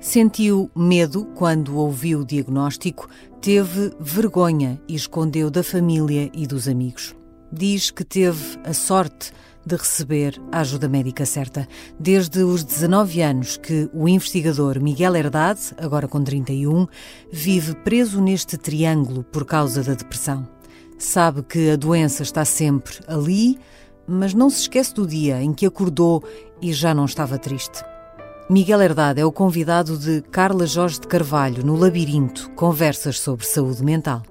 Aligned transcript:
Sentiu 0.00 0.70
medo 0.76 1.24
quando 1.34 1.78
ouviu 1.78 2.20
o 2.20 2.26
diagnóstico, 2.26 3.08
teve 3.40 3.90
vergonha 3.98 4.80
e 4.86 4.94
escondeu 4.94 5.50
da 5.50 5.62
família 5.62 6.30
e 6.34 6.46
dos 6.46 6.68
amigos. 6.68 7.16
Diz 7.50 7.90
que 7.90 8.04
teve 8.04 8.58
a 8.64 8.74
sorte 8.74 9.32
de 9.66 9.76
receber 9.76 10.40
a 10.52 10.60
ajuda 10.60 10.88
médica 10.88 11.24
certa. 11.24 11.66
Desde 11.98 12.42
os 12.42 12.62
19 12.62 13.22
anos 13.22 13.56
que 13.56 13.88
o 13.94 14.08
investigador 14.08 14.78
Miguel 14.78 15.16
Herdade, 15.16 15.74
agora 15.78 16.06
com 16.06 16.22
31, 16.22 16.86
vive 17.32 17.74
preso 17.76 18.20
neste 18.20 18.58
triângulo 18.58 19.24
por 19.24 19.44
causa 19.44 19.82
da 19.82 19.94
depressão. 19.94 20.46
Sabe 20.98 21.42
que 21.42 21.70
a 21.70 21.76
doença 21.76 22.22
está 22.22 22.44
sempre 22.44 22.98
ali, 23.08 23.58
mas 24.06 24.34
não 24.34 24.50
se 24.50 24.60
esquece 24.60 24.94
do 24.94 25.06
dia 25.06 25.42
em 25.42 25.52
que 25.52 25.66
acordou 25.66 26.22
e 26.60 26.72
já 26.72 26.94
não 26.94 27.06
estava 27.06 27.38
triste. 27.38 27.82
Miguel 28.48 28.82
Herdade 28.82 29.22
é 29.22 29.24
o 29.24 29.32
convidado 29.32 29.96
de 29.96 30.20
Carla 30.20 30.66
Jorge 30.66 31.00
de 31.00 31.08
Carvalho 31.08 31.64
no 31.64 31.74
Labirinto 31.76 32.50
Conversas 32.50 33.18
sobre 33.18 33.46
Saúde 33.46 33.82
Mental. 33.82 34.22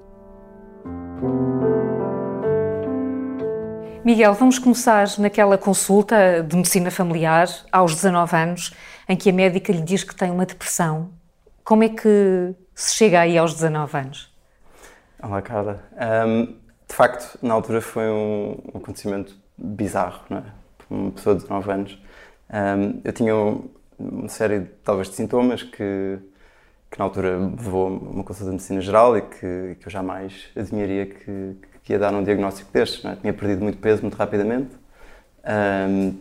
Miguel, 4.04 4.32
vamos 4.34 4.56
começar 4.60 5.08
naquela 5.18 5.58
consulta 5.58 6.44
de 6.44 6.54
medicina 6.54 6.92
familiar 6.92 7.48
aos 7.72 7.96
19 7.96 8.36
anos, 8.36 8.72
em 9.08 9.16
que 9.16 9.30
a 9.30 9.32
médica 9.32 9.72
lhe 9.72 9.80
diz 9.80 10.04
que 10.04 10.14
tem 10.14 10.30
uma 10.30 10.46
depressão. 10.46 11.10
Como 11.64 11.82
é 11.82 11.88
que 11.88 12.54
se 12.72 12.94
chega 12.94 13.18
aí 13.18 13.36
aos 13.36 13.54
19 13.54 13.98
anos? 13.98 14.32
Olá, 15.20 15.42
Carla. 15.42 15.82
Um, 16.24 16.44
de 16.86 16.94
facto, 16.94 17.36
na 17.42 17.52
altura 17.52 17.80
foi 17.80 18.08
um, 18.08 18.62
acontecimento 18.76 19.34
bizarro, 19.58 20.20
não 20.30 20.38
é? 20.38 20.44
Uma 20.88 21.10
pessoa 21.10 21.34
de 21.34 21.42
19 21.42 21.72
anos. 21.72 22.02
Um, 22.48 23.00
eu 23.02 23.12
tinha 23.12 23.34
uma 23.98 24.28
série, 24.28 24.60
talvez, 24.82 25.08
de 25.08 25.14
sintomas 25.14 25.62
que, 25.62 26.18
que 26.90 26.98
na 26.98 27.04
altura 27.04 27.38
levou 27.38 27.86
a 27.86 27.90
uma 27.90 28.24
consulta 28.24 28.44
de 28.44 28.50
medicina 28.52 28.80
geral 28.80 29.16
e 29.16 29.22
que, 29.22 29.76
que 29.80 29.86
eu 29.86 29.90
jamais 29.90 30.48
adivinharia 30.56 31.06
que, 31.06 31.56
que 31.82 31.92
ia 31.92 31.98
dar 31.98 32.14
um 32.14 32.22
diagnóstico 32.22 32.72
destes. 32.72 33.04
É? 33.04 33.16
Tinha 33.16 33.32
perdido 33.32 33.62
muito 33.62 33.78
peso 33.78 34.02
muito 34.02 34.16
rapidamente, 34.16 34.70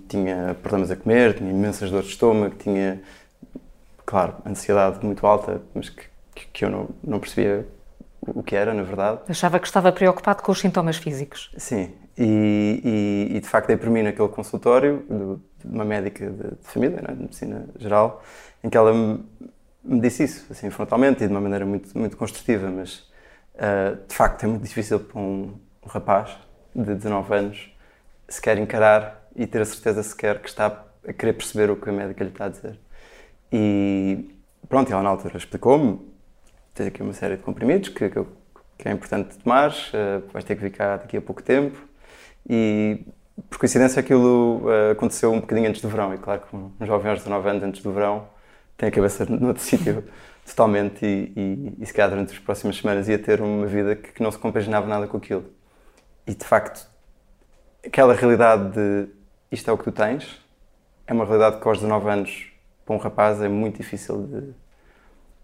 tinha 0.07 0.55
problemas 0.61 0.91
a 0.91 0.95
comer, 0.95 1.35
tinha 1.35 1.49
imensas 1.49 1.89
dores 1.89 2.07
de 2.07 2.13
estômago, 2.13 2.55
tinha, 2.55 3.01
claro, 4.05 4.35
ansiedade 4.45 5.03
muito 5.05 5.25
alta, 5.25 5.61
mas 5.73 5.89
que, 5.89 6.07
que 6.51 6.65
eu 6.65 6.69
não, 6.69 6.89
não 7.03 7.19
percebia 7.19 7.65
o 8.21 8.43
que 8.43 8.55
era, 8.55 8.73
na 8.73 8.83
verdade. 8.83 9.21
Achava 9.27 9.59
que 9.59 9.67
estava 9.67 9.91
preocupado 9.91 10.41
com 10.43 10.51
os 10.51 10.59
sintomas 10.59 10.97
físicos. 10.97 11.51
Sim, 11.57 11.93
e, 12.17 13.29
e, 13.31 13.37
e 13.37 13.39
de 13.39 13.47
facto 13.47 13.67
dei 13.67 13.77
por 13.77 13.89
mim 13.89 14.03
naquele 14.03 14.29
consultório 14.29 15.05
de 15.09 15.39
uma 15.65 15.85
médica 15.85 16.29
de, 16.29 16.55
de 16.55 16.67
família, 16.67 17.03
é? 17.07 17.11
de 17.13 17.21
medicina 17.21 17.67
geral, 17.77 18.23
em 18.63 18.69
que 18.69 18.77
ela 18.77 18.93
me, 18.93 19.99
disse 19.99 20.23
isso, 20.23 20.45
assim, 20.51 20.69
frontalmente 20.69 21.23
e 21.23 21.27
de 21.27 21.33
uma 21.33 21.41
maneira 21.41 21.65
muito, 21.65 21.97
muito 21.97 22.17
construtiva, 22.17 22.69
mas 22.69 23.11
Uh, 23.53 24.07
de 24.07 24.15
facto, 24.15 24.43
é 24.43 24.47
muito 24.47 24.63
difícil 24.63 24.99
para 24.99 25.19
um, 25.19 25.53
rapaz 25.85 26.35
de 26.75 26.95
19 26.95 27.35
anos 27.35 27.77
se 28.27 28.41
quer 28.41 28.57
encarar 28.57 29.27
e 29.35 29.45
ter 29.45 29.61
a 29.61 29.65
certeza 29.65 30.01
sequer 30.01 30.41
que 30.41 30.49
está 30.49 30.83
a 31.07 31.13
querer 31.13 31.33
perceber 31.33 31.69
o 31.69 31.75
que 31.75 31.87
a 31.89 31.93
médica 31.93 32.23
lhe 32.23 32.31
está 32.31 32.45
a 32.45 32.49
dizer. 32.49 32.79
E 33.51 34.35
pronto, 34.67 34.91
ela 34.91 35.03
na 35.03 35.09
altura 35.09 35.37
explicou-me: 35.37 35.99
tens 36.73 36.87
aqui 36.87 37.03
uma 37.03 37.13
série 37.13 37.37
de 37.37 37.43
comprimidos 37.43 37.89
que, 37.89 38.09
que, 38.09 38.25
que 38.77 38.89
é 38.89 38.91
importante 38.91 39.37
tomar, 39.37 39.69
uh, 39.69 40.27
vais 40.31 40.43
ter 40.45 40.55
que 40.55 40.61
ficar 40.61 40.97
daqui 40.97 41.17
a 41.17 41.21
pouco 41.21 41.43
tempo. 41.43 41.77
E 42.49 43.05
por 43.49 43.57
coincidência 43.57 43.99
aquilo 43.99 44.61
uh, 44.65 44.91
aconteceu 44.91 45.31
um 45.31 45.39
bocadinho 45.39 45.69
antes 45.69 45.81
do 45.81 45.89
verão. 45.89 46.13
E 46.13 46.17
claro 46.17 46.41
que 46.41 46.55
um 46.55 46.71
jovem 46.81 47.11
aos 47.11 47.19
19 47.19 47.49
anos 47.49 47.63
antes 47.63 47.81
do 47.81 47.91
verão 47.91 48.27
tem 48.77 48.89
a 48.89 48.91
cabeça 48.91 49.25
noutro 49.29 49.63
sítio 49.63 50.03
totalmente 50.45 51.05
e, 51.05 51.31
e, 51.35 51.73
e 51.79 51.85
se 51.85 51.93
calhar 51.93 52.09
durante 52.09 52.33
as 52.33 52.39
próximas 52.39 52.77
semanas 52.77 53.07
ia 53.07 53.17
ter 53.17 53.41
uma 53.41 53.65
vida 53.65 53.95
que, 53.95 54.11
que 54.11 54.21
não 54.21 54.31
se 54.31 54.37
compaginava 54.37 54.87
nada 54.87 55.07
com 55.07 55.17
aquilo. 55.17 55.45
E 56.27 56.33
de 56.33 56.45
facto, 56.45 56.87
aquela 57.85 58.13
realidade 58.13 58.71
de 58.71 59.07
isto 59.51 59.69
é 59.69 59.73
o 59.73 59.77
que 59.77 59.83
tu 59.83 59.91
tens, 59.91 60.41
é 61.05 61.13
uma 61.13 61.25
realidade 61.25 61.59
que 61.59 61.67
aos 61.67 61.77
19 61.79 62.09
anos, 62.09 62.51
para 62.85 62.95
um 62.95 62.97
rapaz, 62.97 63.41
é 63.41 63.47
muito 63.47 63.77
difícil 63.77 64.25
de, 64.25 64.41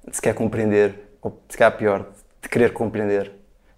de 0.10 0.16
se 0.16 0.22
quer 0.22 0.34
compreender, 0.34 0.96
ou 1.22 1.42
se 1.50 1.58
calhar 1.58 1.78
pior, 1.78 2.06
de 2.42 2.50
querer 2.50 2.74
compreender 2.74 3.32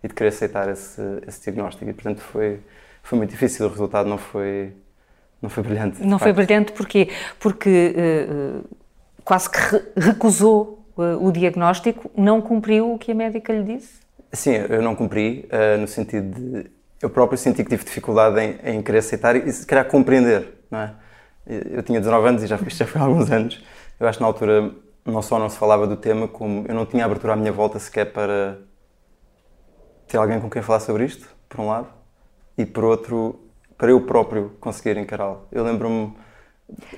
e 0.04 0.08
de 0.08 0.14
querer 0.14 0.30
aceitar 0.30 0.70
esse, 0.70 1.02
esse 1.28 1.42
diagnóstico. 1.44 1.90
E 1.90 1.94
portanto 1.94 2.22
foi, 2.22 2.62
foi 3.04 3.18
muito 3.18 3.32
difícil, 3.32 3.66
o 3.66 3.70
resultado 3.70 4.08
não 4.08 4.18
foi, 4.18 4.74
não 5.42 5.50
foi 5.50 5.64
brilhante. 5.64 6.06
Não 6.06 6.20
foi 6.20 6.34
brilhante 6.34 6.72
porquê? 6.72 7.10
Porque 7.40 7.96
uh, 7.98 8.64
quase 9.24 9.50
que 9.50 9.60
recusou 9.98 10.80
o 10.96 11.32
diagnóstico, 11.32 12.12
não 12.16 12.42
cumpriu 12.42 12.94
o 12.94 13.00
que 13.00 13.12
a 13.12 13.16
médica 13.16 13.52
lhe 13.52 13.64
disse? 13.64 14.02
Sim, 14.32 14.52
eu 14.52 14.82
não 14.82 14.96
cumpri, 14.96 15.50
uh, 15.52 15.80
no 15.80 15.88
sentido 15.88 16.40
de. 16.40 16.72
Eu 17.02 17.10
próprio 17.10 17.38
senti 17.38 17.64
que 17.64 17.70
tive 17.70 17.84
dificuldade 17.84 18.40
em, 18.40 18.78
em 18.78 18.82
querer 18.82 19.00
aceitar 19.00 19.36
e 19.36 19.52
se 19.52 19.66
calhar 19.66 19.86
compreender, 19.86 20.48
não 20.70 20.80
é? 20.80 20.94
Eu 21.48 21.82
tinha 21.82 22.00
19 22.00 22.28
anos 22.28 22.44
e 22.44 22.48
já, 22.48 22.58
já 22.68 22.86
foi 22.86 23.02
há 23.02 23.04
alguns 23.04 23.32
anos. 23.32 23.64
Eu 24.00 24.08
acho 24.08 24.20
que 24.20 24.22
na 24.22 24.28
altura 24.28 24.72
não 25.06 25.22
só 25.22 25.40
não 25.40 25.50
se 25.50 25.58
falava 25.58 25.88
do 25.88 25.98
tema, 25.98 26.28
como 26.28 26.66
eu 26.68 26.76
não 26.76 26.86
tinha 26.86 27.04
abertura 27.04 27.34
à 27.34 27.36
minha 27.36 27.52
volta 27.52 27.80
sequer 27.80 28.14
para 28.14 28.60
ter 30.08 30.18
alguém 30.18 30.40
com 30.40 30.50
quem 30.50 30.62
falar 30.62 30.80
sobre 30.80 31.06
isto, 31.06 31.28
por 31.50 31.60
um 31.62 31.68
lado, 31.68 31.88
e 32.62 32.66
por 32.66 32.84
outro, 32.84 33.40
para 33.78 33.92
eu 33.92 34.02
próprio 34.02 34.52
conseguir 34.60 34.98
encará-lo. 34.98 35.48
Eu 35.52 35.64
lembro-me. 35.64 36.14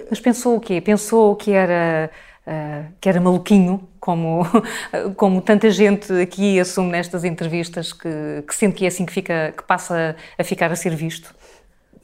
Mas 0.09 0.19
pensou 0.19 0.57
o 0.57 0.59
quê? 0.59 0.81
Pensou 0.81 1.35
que 1.35 1.51
era 1.51 2.11
uh, 2.47 2.93
que 2.99 3.09
era 3.09 3.19
maluquinho, 3.19 3.87
como, 3.99 4.43
como 5.15 5.41
tanta 5.41 5.69
gente 5.71 6.11
aqui 6.21 6.59
assume 6.59 6.91
nestas 6.91 7.23
entrevistas, 7.23 7.93
que, 7.93 8.43
que 8.47 8.55
sente 8.55 8.75
que 8.75 8.85
é 8.85 8.87
assim 8.87 9.05
que, 9.05 9.13
fica, 9.13 9.53
que 9.55 9.63
passa 9.63 10.15
a 10.37 10.43
ficar 10.43 10.71
a 10.71 10.75
ser 10.75 10.95
visto? 10.95 11.33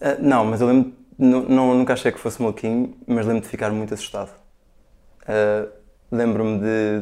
Uh, 0.01 0.15
não, 0.19 0.45
mas 0.45 0.61
eu 0.61 0.67
lembro, 0.67 0.93
não, 1.17 1.41
não, 1.43 1.73
nunca 1.75 1.93
achei 1.93 2.11
que 2.11 2.19
fosse 2.19 2.41
maluquinho, 2.41 2.95
mas 3.05 3.25
lembro 3.25 3.41
de 3.41 3.47
ficar 3.49 3.71
muito 3.71 3.93
assustado. 3.93 4.31
Uh, 5.23 5.69
lembro-me 6.11 6.59
de, 6.59 7.01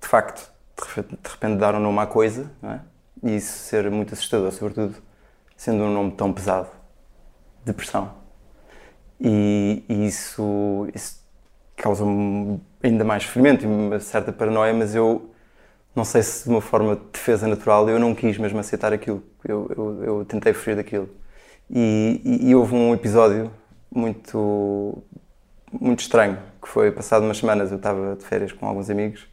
de 0.00 0.08
facto, 0.08 0.50
de 0.94 1.30
repente 1.30 1.58
dar 1.58 1.74
um 1.74 1.80
nome 1.80 1.98
à 1.98 2.06
coisa, 2.06 2.50
é? 2.62 2.78
e 3.24 3.36
isso 3.36 3.52
ser 3.64 3.90
muito 3.90 4.14
assustador, 4.14 4.52
sobretudo 4.52 5.07
sendo 5.58 5.82
um 5.82 5.92
nome 5.92 6.12
tão 6.12 6.32
pesado. 6.32 6.68
Depressão. 7.64 8.14
E, 9.20 9.82
e 9.88 10.06
isso, 10.06 10.88
isso 10.94 11.20
causa-me 11.76 12.60
ainda 12.82 13.04
mais 13.04 13.24
sofrimento 13.24 13.64
e 13.64 13.66
uma 13.66 13.98
certa 13.98 14.32
paranoia, 14.32 14.72
mas 14.72 14.94
eu 14.94 15.30
não 15.94 16.04
sei 16.04 16.22
se 16.22 16.44
de 16.44 16.50
uma 16.50 16.60
forma 16.60 16.94
de 16.94 17.02
defesa 17.12 17.48
natural 17.48 17.88
eu 17.90 17.98
não 17.98 18.14
quis 18.14 18.38
mesmo 18.38 18.58
aceitar 18.60 18.92
aquilo. 18.92 19.22
Eu, 19.44 19.70
eu, 19.76 20.04
eu 20.04 20.24
tentei 20.24 20.52
fugir 20.52 20.76
daquilo. 20.76 21.10
E, 21.68 22.20
e, 22.24 22.50
e, 22.50 22.54
houve 22.54 22.74
um 22.74 22.94
episódio 22.94 23.50
muito, 23.90 25.02
muito 25.72 26.00
estranho, 26.00 26.38
que 26.62 26.68
foi 26.68 26.90
passado 26.92 27.24
umas 27.24 27.38
semanas, 27.38 27.70
eu 27.70 27.76
estava 27.76 28.16
de 28.16 28.24
férias 28.24 28.52
com 28.52 28.66
alguns 28.66 28.88
amigos 28.88 29.26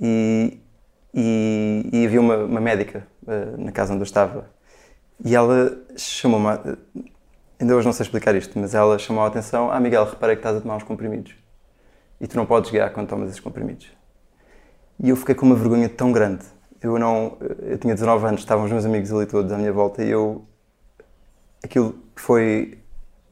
e, 0.00 0.58
e, 1.12 1.90
e 1.92 2.06
havia 2.06 2.20
uma, 2.20 2.36
uma 2.36 2.60
médica 2.60 3.06
uh, 3.24 3.62
na 3.62 3.72
casa 3.72 3.92
onde 3.92 4.00
eu 4.00 4.04
estava 4.04 4.48
e 5.24 5.34
ela 5.34 5.76
chamou-me, 5.96 6.46
ainda 7.58 7.76
hoje 7.76 7.86
não 7.86 7.92
sei 7.92 8.04
explicar 8.04 8.34
isto, 8.34 8.58
mas 8.58 8.74
ela 8.74 8.98
chamou 8.98 9.22
a 9.22 9.26
atenção, 9.26 9.70
ah 9.70 9.78
Miguel, 9.78 10.04
reparei 10.04 10.36
que 10.36 10.40
estás 10.40 10.56
a 10.56 10.60
tomar 10.60 10.76
uns 10.76 10.82
comprimidos 10.82 11.34
e 12.20 12.26
tu 12.26 12.36
não 12.36 12.46
podes 12.46 12.70
guiar 12.70 12.92
quando 12.92 13.08
tomas 13.08 13.28
esses 13.28 13.40
comprimidos. 13.40 13.90
E 15.02 15.08
eu 15.08 15.16
fiquei 15.16 15.34
com 15.34 15.46
uma 15.46 15.56
vergonha 15.56 15.88
tão 15.88 16.12
grande. 16.12 16.44
Eu 16.82 16.98
não, 16.98 17.38
eu 17.60 17.78
tinha 17.78 17.94
19 17.94 18.26
anos, 18.26 18.40
estavam 18.40 18.64
os 18.64 18.70
meus 18.70 18.84
amigos 18.84 19.12
ali 19.12 19.26
todos 19.26 19.50
à 19.52 19.56
minha 19.56 19.72
volta 19.72 20.02
e 20.02 20.10
eu, 20.10 20.44
aquilo 21.62 21.94
foi, 22.14 22.78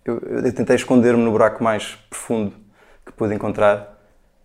eu, 0.05 0.19
eu 0.19 0.53
tentei 0.55 0.77
esconder-me 0.77 1.23
no 1.23 1.31
buraco 1.31 1.63
mais 1.63 1.95
profundo 2.09 2.55
que 3.05 3.13
pude 3.13 3.35
encontrar. 3.35 3.97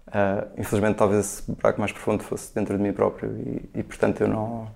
Uh, 0.08 0.60
infelizmente, 0.60 0.95
talvez 0.95 1.25
esse 1.25 1.51
buraco 1.51 1.80
mais 1.80 1.92
profundo 1.92 2.24
fosse 2.24 2.54
dentro 2.54 2.78
de 2.78 2.84
mim 2.84 2.94
próprio 2.94 3.36
e, 3.38 3.80
e, 3.80 3.84
portanto, 3.84 4.22
eu 4.22 4.28
não, 4.28 4.68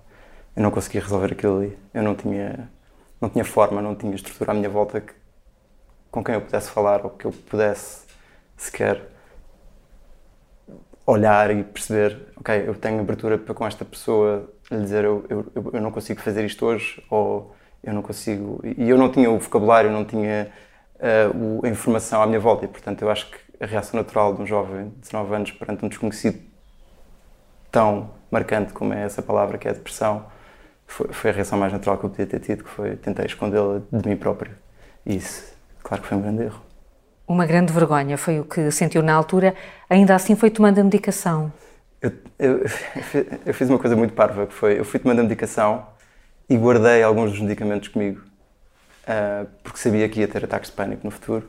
eu 0.58 0.64
não 0.64 0.72
consegui 0.72 0.98
resolver 0.98 1.34
aquilo 1.34 1.58
ali. 1.60 1.78
Eu 1.94 2.02
não 2.02 2.16
tinha, 2.16 2.68
não 3.22 3.30
tinha 3.30 3.46
forma, 3.46 3.80
não 3.80 3.96
tinha 3.96 4.16
estrutura 4.16 4.52
à 4.52 4.56
minha 4.56 4.68
volta 4.68 5.00
que, 5.00 5.14
com 6.10 6.24
quem 6.24 6.34
eu 6.34 6.42
pudesse 6.42 6.72
falar 6.72 7.06
ou 7.06 7.12
que 7.12 7.26
eu 7.26 7.32
pudesse 7.32 8.08
sequer 8.58 9.04
olhar 11.06 11.56
e 11.56 11.64
perceber, 11.64 12.34
ok, 12.38 12.64
eu 12.68 12.74
tenho 12.74 13.00
abertura 13.00 13.38
para 13.38 13.54
com 13.54 13.68
esta 13.68 13.86
pessoa 13.86 14.52
lhe 14.72 14.82
dizer 14.82 15.06
eu, 15.06 15.24
eu, 15.30 15.72
eu 15.74 15.80
não 15.80 15.92
consigo 15.92 16.20
fazer 16.22 16.44
isto 16.44 16.66
hoje 16.66 17.04
ou 17.08 17.56
eu 17.84 17.94
não 17.94 18.02
consigo. 18.02 18.60
E 18.64 18.90
eu 18.90 18.98
não 18.98 19.12
tinha 19.12 19.30
o 19.30 19.38
vocabulário, 19.38 19.92
não 19.92 20.04
tinha 20.04 20.52
uh, 20.96 21.66
a 21.66 21.70
informação 21.70 22.20
à 22.20 22.26
minha 22.26 22.40
volta 22.40 22.66
e, 22.66 22.68
portanto, 22.68 23.04
eu 23.04 23.12
acho 23.12 23.30
que 23.30 23.38
a 23.64 23.68
reação 23.68 24.00
natural 24.00 24.34
de 24.34 24.42
um 24.42 24.46
jovem 24.48 24.90
de 24.90 24.96
19 25.02 25.36
anos 25.36 25.52
perante 25.52 25.86
um 25.86 25.88
desconhecido 25.88 26.40
tão 27.72 28.10
marcante 28.32 28.74
como 28.74 28.92
é 28.92 29.04
essa 29.04 29.22
palavra 29.22 29.60
que 29.60 29.68
é 29.68 29.72
a 29.72 29.74
depressão 29.76 30.36
foi, 30.88 31.08
foi 31.12 31.30
a 31.30 31.34
reação 31.34 31.60
mais 31.60 31.72
natural 31.72 31.98
que 31.98 32.06
eu 32.06 32.10
podia 32.10 32.26
ter 32.26 32.40
tido, 32.40 32.64
que 32.64 32.70
foi 32.70 32.96
tentar 32.96 33.26
escondê-la 33.26 33.82
de 33.92 34.10
mim 34.10 34.16
próprio. 34.16 34.54
E 35.06 35.16
isso, 35.18 35.54
claro 35.84 36.02
que 36.02 36.10
foi 36.10 36.18
um 36.18 36.22
grande 36.22 36.44
erro. 36.44 36.62
Uma 37.28 37.46
grande 37.46 37.74
vergonha 37.74 38.18
foi 38.18 38.40
o 38.40 38.46
que 38.46 38.72
sentiu 38.72 39.04
na 39.04 39.14
altura, 39.14 39.54
ainda 39.90 40.16
assim 40.16 40.36
foi 40.36 40.50
tomando 40.50 40.80
a 40.80 40.84
medicação. 40.84 41.52
Eu, 42.02 42.12
eu, 42.40 42.66
eu 43.46 43.54
fiz 43.54 43.70
uma 43.70 43.78
coisa 43.78 43.96
muito 43.96 44.14
parva, 44.14 44.48
que 44.48 44.54
foi, 44.54 44.80
eu 44.80 44.86
fui 44.86 45.00
tomando 45.00 45.20
a 45.20 45.24
medicação 45.24 45.86
e 46.50 46.56
guardei 46.56 47.04
alguns 47.04 47.32
dos 47.32 47.42
medicamentos 47.42 47.90
comigo, 47.90 48.22
uh, 49.04 49.48
porque 49.62 49.78
sabia 49.78 50.08
que 50.08 50.22
ia 50.22 50.28
ter 50.28 50.46
ataques 50.46 50.70
de 50.70 50.76
pânico 50.76 51.02
no 51.04 51.12
futuro. 51.12 51.48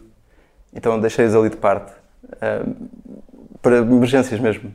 Então 0.73 0.99
deixei-os 1.01 1.35
ali 1.35 1.49
de 1.49 1.57
parte, 1.57 1.93
uh, 2.25 2.89
para 3.63 3.77
emergências 3.79 4.41
mesmo. 4.41 4.75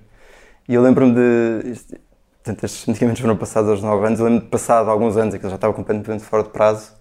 E 0.68 0.74
eu 0.74 0.82
lembro-me 0.82 1.14
de. 1.14 2.00
Portanto, 2.44 2.66
estes 2.66 2.86
medicamentos 2.88 3.22
foram 3.22 3.38
passados 3.38 3.70
aos 3.70 3.82
9 3.82 4.06
anos. 4.06 4.20
Eu 4.20 4.26
lembro-me 4.26 4.46
de 4.46 4.52
passado 4.52 4.90
alguns 4.90 5.16
anos, 5.16 5.34
eu 5.34 5.50
já 5.50 5.56
estava 5.56 5.74
completamente 5.74 6.26
fora 6.26 6.44
de 6.44 6.50
prazo, 6.50 6.92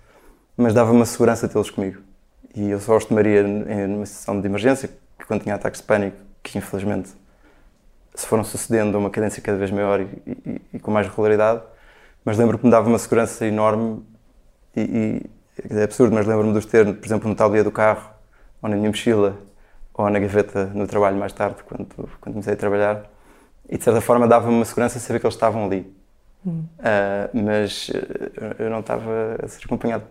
mas 0.56 0.72
dava 0.72 0.92
uma 0.92 1.04
segurança 1.04 1.48
tê-los 1.48 1.68
comigo. 1.68 2.00
E 2.54 2.70
eu 2.70 2.78
só 2.78 2.96
os 2.96 3.04
tomaria 3.04 3.42
numa 3.42 4.06
situação 4.06 4.40
de 4.40 4.46
emergência, 4.46 4.88
que 5.18 5.26
quando 5.26 5.42
tinha 5.42 5.56
ataques 5.56 5.80
de 5.80 5.86
pânico, 5.86 6.16
que 6.44 6.58
infelizmente 6.58 7.10
se 8.14 8.24
foram 8.26 8.44
sucedendo 8.44 8.96
a 8.96 9.00
uma 9.00 9.10
cadência 9.10 9.42
cada 9.42 9.58
vez 9.58 9.70
maior 9.72 10.00
e, 10.00 10.06
e, 10.26 10.62
e 10.74 10.78
com 10.78 10.92
mais 10.92 11.08
regularidade, 11.08 11.62
mas 12.24 12.38
lembro 12.38 12.56
que 12.56 12.64
me 12.64 12.70
dava 12.70 12.88
uma 12.88 12.98
segurança 12.98 13.44
enorme 13.44 14.00
e, 14.76 15.22
e 15.70 15.76
é 15.76 15.82
absurdo, 15.82 16.14
mas 16.14 16.24
lembro-me 16.24 16.52
de 16.52 16.58
os 16.58 16.66
ter, 16.66 16.84
por 16.94 17.04
exemplo, 17.04 17.28
no 17.28 17.34
tabuleiro 17.34 17.68
do 17.68 17.72
carro, 17.72 18.10
ou 18.62 18.68
na 18.68 18.76
minha 18.76 18.90
mochila, 18.90 19.36
ou 19.92 20.08
na 20.08 20.20
gaveta 20.20 20.66
no 20.66 20.86
trabalho 20.86 21.16
mais 21.16 21.32
tarde, 21.32 21.56
quando, 21.64 21.86
quando 22.20 22.34
comecei 22.34 22.52
a 22.52 22.56
trabalhar, 22.56 23.10
e 23.72 23.78
de 23.78 23.84
certa 23.84 24.02
forma 24.02 24.28
dava-me 24.28 24.54
uma 24.54 24.66
segurança 24.66 24.98
saber 25.00 25.18
que 25.18 25.24
eles 25.24 25.34
estavam 25.34 25.64
ali. 25.64 25.90
Hum. 26.46 26.66
Uh, 26.78 27.42
mas 27.42 27.90
eu 28.58 28.68
não 28.68 28.80
estava 28.80 29.38
a 29.42 29.48
ser 29.48 29.64
acompanhado 29.64 30.04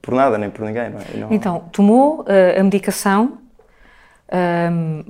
por 0.00 0.14
nada, 0.14 0.38
nem 0.38 0.48
por 0.48 0.64
ninguém. 0.64 0.88
Não 0.88 1.00
é? 1.00 1.16
não... 1.18 1.30
Então, 1.30 1.68
tomou 1.70 2.22
uh, 2.22 2.58
a 2.58 2.62
medicação, 2.62 3.36
um, 4.72 5.04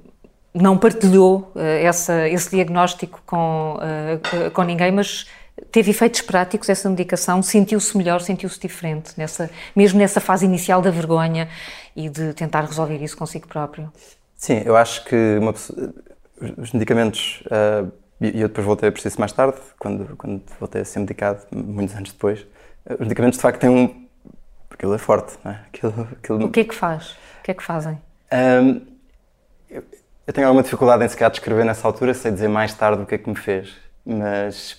não 0.53 0.77
partilhou 0.77 1.53
uh, 1.55 1.61
essa, 1.61 2.29
esse 2.29 2.51
diagnóstico 2.51 3.23
com, 3.25 3.79
com 4.53 4.63
ninguém, 4.65 4.91
mas 4.91 5.29
teve 5.71 5.93
efeitos 5.93 6.23
práticos 6.23 6.69
essa 6.69 6.91
medicação? 6.91 7.41
Sentiu-se 7.41 7.97
melhor, 7.97 8.21
sentiu-se 8.21 8.59
diferente, 8.59 9.13
nessa, 9.17 9.49
mesmo 9.77 10.01
nessa 10.01 10.21
fase 10.21 10.45
inicial 10.45 10.83
da 10.83 10.91
vergonha 10.91 11.49
e 11.95 12.09
de 12.09 12.33
tentar 12.33 12.63
resolver 12.63 13.01
isso 13.01 13.17
consigo 13.17 13.47
próprio? 13.47 13.93
Sim, 14.35 14.63
eu 14.65 14.77
acho 14.77 15.05
que 15.05 15.39
pessoa, 15.53 15.95
os 16.59 16.73
medicamentos, 16.73 17.43
uh, 17.47 17.91
e 18.21 18.41
eu 18.41 18.49
depois 18.49 18.67
voltei 18.67 18.89
a 18.89 18.93
preciso 18.93 19.19
mais 19.19 19.33
tarde, 19.33 19.59
quando, 19.79 20.17
quando 20.17 20.43
voltei 20.59 20.83
a 20.83 20.85
ser 20.85 21.01
medicado, 21.01 21.43
muitos 21.53 21.95
anos 21.95 22.13
depois, 22.13 22.47
os 22.89 23.01
medicamentos 23.01 23.39
de 23.39 23.43
facto 23.43 23.61
têm 23.61 23.71
um. 23.71 24.07
Aquilo 24.71 24.95
é 24.95 24.99
forte, 24.99 25.39
não 25.43 25.53
é? 25.53 25.61
Aquilo, 25.69 26.09
aquilo... 26.13 26.45
O 26.45 26.51
que 26.51 26.61
é 26.61 26.65
que 26.65 26.75
faz? 26.75 27.13
O 27.41 27.43
que 27.45 27.51
é 27.51 27.55
que 27.55 27.63
fazem? 27.63 27.99
Um, 28.31 28.83
eu 30.27 30.33
tenho 30.33 30.47
alguma 30.47 30.63
dificuldade 30.63 31.05
em 31.05 31.09
sequer 31.09 31.31
descrever 31.31 31.65
nessa 31.65 31.87
altura, 31.87 32.13
sei 32.13 32.33
dizer 32.33 32.49
mais 32.49 32.75
tarde 32.75 33.03
o 33.03 33.07
que 33.07 33.15
é 33.15 33.19
que 33.19 33.29
me 33.29 33.37
fez, 33.37 33.77
mas 34.05 34.77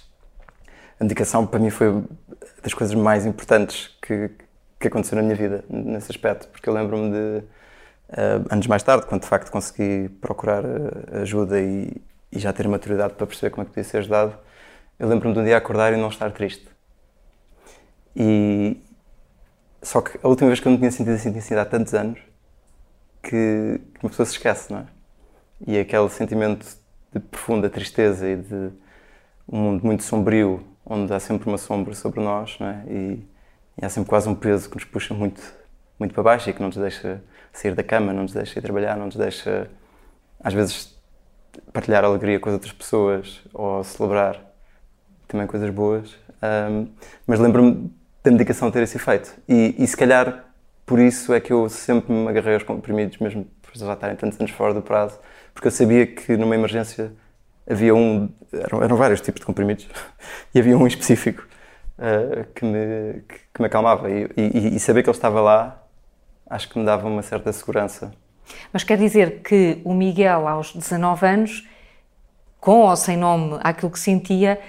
a 1.00 1.04
medicação 1.04 1.48
para 1.48 1.60
mim 1.60 1.70
foi 1.70 2.04
das 2.62 2.74
coisas 2.74 2.94
mais 2.94 3.26
importantes 3.26 3.98
que, 4.02 4.30
que 4.80 4.88
aconteceu 4.88 5.16
na 5.16 5.24
minha 5.24 5.36
vida, 5.36 5.64
nesse 5.70 6.12
aspecto, 6.12 6.48
porque 6.50 6.68
eu 6.68 6.74
lembro-me 6.74 7.12
de, 7.12 7.18
uh, 7.18 7.44
anos 8.50 8.68
mais 8.68 8.84
tarde, 8.84 9.06
quando 9.06 9.22
de 9.22 9.28
facto 9.28 9.52
consegui 9.52 10.10
procurar 10.22 10.64
uh, 10.64 11.22
ajuda 11.22 11.60
e, 11.60 12.02
e, 12.32 12.40
já 12.40 12.54
ter 12.54 12.68
maturidade 12.68 13.14
para 13.14 13.28
perceber 13.28 13.50
como 13.52 13.64
é 13.64 13.66
que 13.66 13.72
podia 13.72 13.84
ser 13.84 13.98
ajudado, 13.98 14.38
eu 14.98 15.08
lembro-me 15.08 15.34
de 15.34 15.40
um 15.42 15.44
dia 15.44 15.58
acordar 15.58 15.94
e 15.94 15.98
não 15.98 16.10
estar 16.10 16.32
triste. 16.32 16.68
E, 18.16 18.82
só 19.82 20.02
que 20.02 20.18
a 20.24 20.28
última 20.28 20.48
vez 20.48 20.60
que 20.60 20.68
eu 20.68 20.72
não 20.72 20.80
tinha 20.80 20.92
sentido 20.92 21.16
essa 21.16 21.30
intensidade 21.30 21.68
há 21.68 21.70
tantos 21.70 21.94
anos, 21.94 22.20
que, 23.22 23.82
que 23.94 24.06
uma 24.06 24.10
pessoa 24.10 24.26
se 24.26 24.34
esquece, 24.34 24.72
não 24.72 24.80
é? 24.80 24.86
E 25.66 25.80
aquele 25.80 26.10
sentimento 26.10 26.66
de 27.14 27.20
profunda 27.20 27.70
tristeza 27.70 28.28
e 28.28 28.38
de 28.38 28.72
um 29.48 29.60
mundo 29.60 29.86
muito 29.86 30.04
sombrio, 30.04 30.66
onde 30.86 31.14
há 31.14 31.20
sempre 31.20 31.48
uma 31.48 31.58
sombra 31.58 31.94
sobre 31.94 32.22
nós, 32.22 32.58
não 32.60 32.68
é? 32.68 32.84
E, 32.88 33.28
e 33.82 33.86
há 33.86 33.90
sempre 33.90 34.10
quase 34.10 34.30
um 34.30 34.36
peso 34.36 34.70
que 34.70 34.76
nos 34.76 34.86
puxa 34.86 35.14
muito, 35.14 35.42
muito 36.00 36.14
para 36.14 36.24
baixo 36.24 36.50
e 36.50 36.54
que 36.54 36.60
não 36.60 36.68
nos 36.68 36.78
deixa 36.78 37.22
sair 37.54 37.74
da 37.74 37.84
cama, 37.84 38.14
não 38.14 38.24
nos 38.24 38.34
deixa 38.34 38.60
ir 38.60 38.62
trabalhar, 38.62 38.98
não 38.98 39.06
nos 39.06 39.16
deixa, 39.16 39.70
às 40.40 40.54
vezes, 40.54 40.96
partilhar 41.74 42.04
alegria 42.04 42.40
com 42.40 42.50
as 42.50 42.54
outras 42.54 42.72
pessoas 42.72 43.42
ou 43.54 43.84
celebrar 43.84 44.42
também 45.28 45.48
coisas 45.48 45.70
boas. 45.70 46.16
Um, 46.42 46.88
mas 47.26 47.40
lembro-me 47.40 47.92
da 48.24 48.32
medicação 48.32 48.70
ter 48.70 48.84
esse 48.84 48.98
efeito. 48.98 49.34
E, 49.48 49.76
e 49.78 49.88
se 49.88 49.98
calhar 49.98 50.46
por 50.88 51.00
isso 51.00 51.34
é 51.34 51.40
que 51.42 51.52
eu 51.52 51.68
sempre 51.68 52.14
me 52.14 52.30
agarrei 52.30 52.54
aos 52.54 52.64
comprimidos, 52.64 53.18
mesmo 53.18 53.46
por 53.62 53.78
já 53.78 53.92
estarem 53.92 54.16
tantos 54.16 54.40
anos 54.40 54.52
fora 54.54 54.74
do 54.74 54.82
prazo, 54.82 55.20
porque 55.54 55.68
eu 55.68 55.72
sabia 55.72 56.08
que 56.08 56.38
numa 56.38 56.56
emergência 56.56 57.12
havia 57.70 57.94
um, 57.94 58.30
eram, 58.54 58.82
eram 58.82 58.96
vários 58.96 59.20
tipos 59.20 59.42
de 59.42 59.46
comprimidos, 59.46 59.86
e 60.56 60.60
havia 60.60 60.78
um 60.78 60.88
específico 60.88 61.46
uh, 61.98 62.46
que, 62.56 62.64
me, 62.64 63.22
que, 63.28 63.36
que, 63.54 63.62
me 63.62 63.68
acalmava. 63.68 64.10
E, 64.10 64.30
e, 64.38 64.76
e, 64.76 64.80
saber 64.80 65.04
que 65.04 65.10
ele 65.10 65.18
estava 65.18 65.42
lá, 65.42 65.84
acho 66.50 66.70
que 66.70 66.80
me 66.80 66.86
dava 66.86 67.08
uma 67.08 67.22
certa 67.22 67.52
segurança. 67.52 68.12
Mas 68.72 68.84
quer 68.84 68.98
dizer 68.98 69.42
que 69.42 69.82
o 69.84 69.94
Miguel, 69.94 70.48
aos 70.48 70.74
19 70.74 71.26
anos, 71.26 71.68
com 72.60 72.82
ou 72.82 72.96
sem 72.96 73.18
nome 73.18 73.60
àquilo 73.62 73.92
que 73.92 74.00
sentia, 74.00 74.60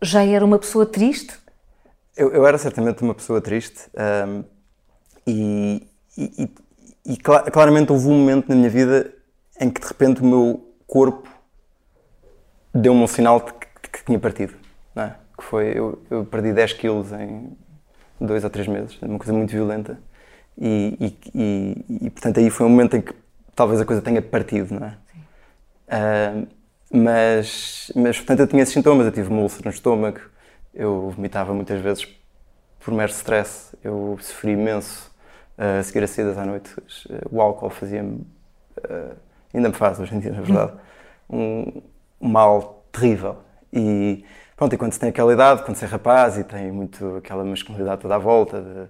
já 0.00 0.24
era 0.24 0.44
uma 0.44 0.58
pessoa 0.58 0.86
triste? 0.86 1.34
Eu, 2.16 2.32
eu 2.32 2.46
era 2.46 2.56
certamente 2.58 3.02
uma 3.02 3.14
pessoa 3.14 3.40
triste. 3.40 3.88
Um, 4.26 4.44
e, 5.26 5.86
e, 6.16 6.50
e, 7.04 7.16
claramente 7.16 7.92
houve 7.92 8.06
um 8.06 8.18
momento 8.18 8.48
na 8.48 8.54
minha 8.54 8.70
vida 8.70 9.12
em 9.60 9.68
que 9.68 9.80
de 9.80 9.86
repente 9.86 10.22
o 10.22 10.24
meu 10.24 10.72
corpo 10.86 11.28
deu-me 12.72 13.02
um 13.02 13.06
sinal 13.06 13.40
de 13.40 13.52
que, 13.52 13.90
que 13.90 14.04
tinha 14.04 14.18
partido. 14.18 14.54
É? 14.94 15.12
Que 15.36 15.44
foi, 15.44 15.72
eu, 15.76 16.02
eu, 16.10 16.24
perdi 16.24 16.52
10 16.52 16.74
quilos 16.74 17.12
em 17.12 17.56
dois 18.20 18.44
ou 18.44 18.50
três 18.50 18.66
meses, 18.66 18.96
uma 19.02 19.18
coisa 19.18 19.32
muito 19.32 19.50
violenta. 19.50 19.98
E, 20.58 21.14
e, 21.34 21.84
e, 22.06 22.10
portanto 22.10 22.38
aí 22.38 22.48
foi 22.50 22.66
um 22.66 22.70
momento 22.70 22.96
em 22.96 23.02
que 23.02 23.12
talvez 23.54 23.80
a 23.80 23.84
coisa 23.84 24.00
tenha 24.00 24.22
partido, 24.22 24.74
não 24.74 24.86
é? 24.86 24.96
Uh, 25.88 26.46
mas, 26.90 27.92
mas 27.94 28.16
portanto 28.16 28.40
eu 28.40 28.46
tinha 28.46 28.62
esses 28.62 28.72
sintomas, 28.72 29.06
eu 29.06 29.12
tive 29.12 29.28
uma 29.28 29.42
úlcera 29.42 29.64
no 29.64 29.70
estômago, 29.70 30.20
eu 30.74 31.10
vomitava 31.10 31.52
muitas 31.52 31.80
vezes 31.80 32.06
por 32.80 32.94
mero 32.94 33.10
stress, 33.10 33.76
eu 33.82 34.16
sofri 34.20 34.52
imenso 34.52 35.12
uh, 35.58 35.80
a 35.80 35.82
seguir 35.82 36.04
a 36.04 36.06
saídas 36.06 36.38
à 36.38 36.44
noite. 36.44 36.74
O 37.30 37.40
álcool 37.40 37.70
fazia-me, 37.70 38.26
uh, 38.78 39.16
ainda 39.52 39.68
me 39.68 39.74
faz 39.74 39.98
hoje 39.98 40.14
em 40.14 40.20
dia, 40.20 40.32
na 40.32 40.40
verdade, 40.40 40.72
um, 41.28 41.82
um 42.20 42.28
mal 42.28 42.86
terrível. 42.92 43.38
E 43.72 44.24
pronto, 44.56 44.74
e 44.74 44.78
quando 44.78 44.92
se 44.92 45.00
tem 45.00 45.10
aquela 45.10 45.32
idade, 45.32 45.62
quando 45.62 45.76
se 45.76 45.84
é 45.84 45.88
rapaz 45.88 46.38
e 46.38 46.44
tem 46.44 46.72
muito 46.72 47.16
aquela 47.16 47.44
masculinidade 47.44 48.00
toda 48.00 48.14
à 48.14 48.18
volta, 48.18 48.60
de 48.60 48.88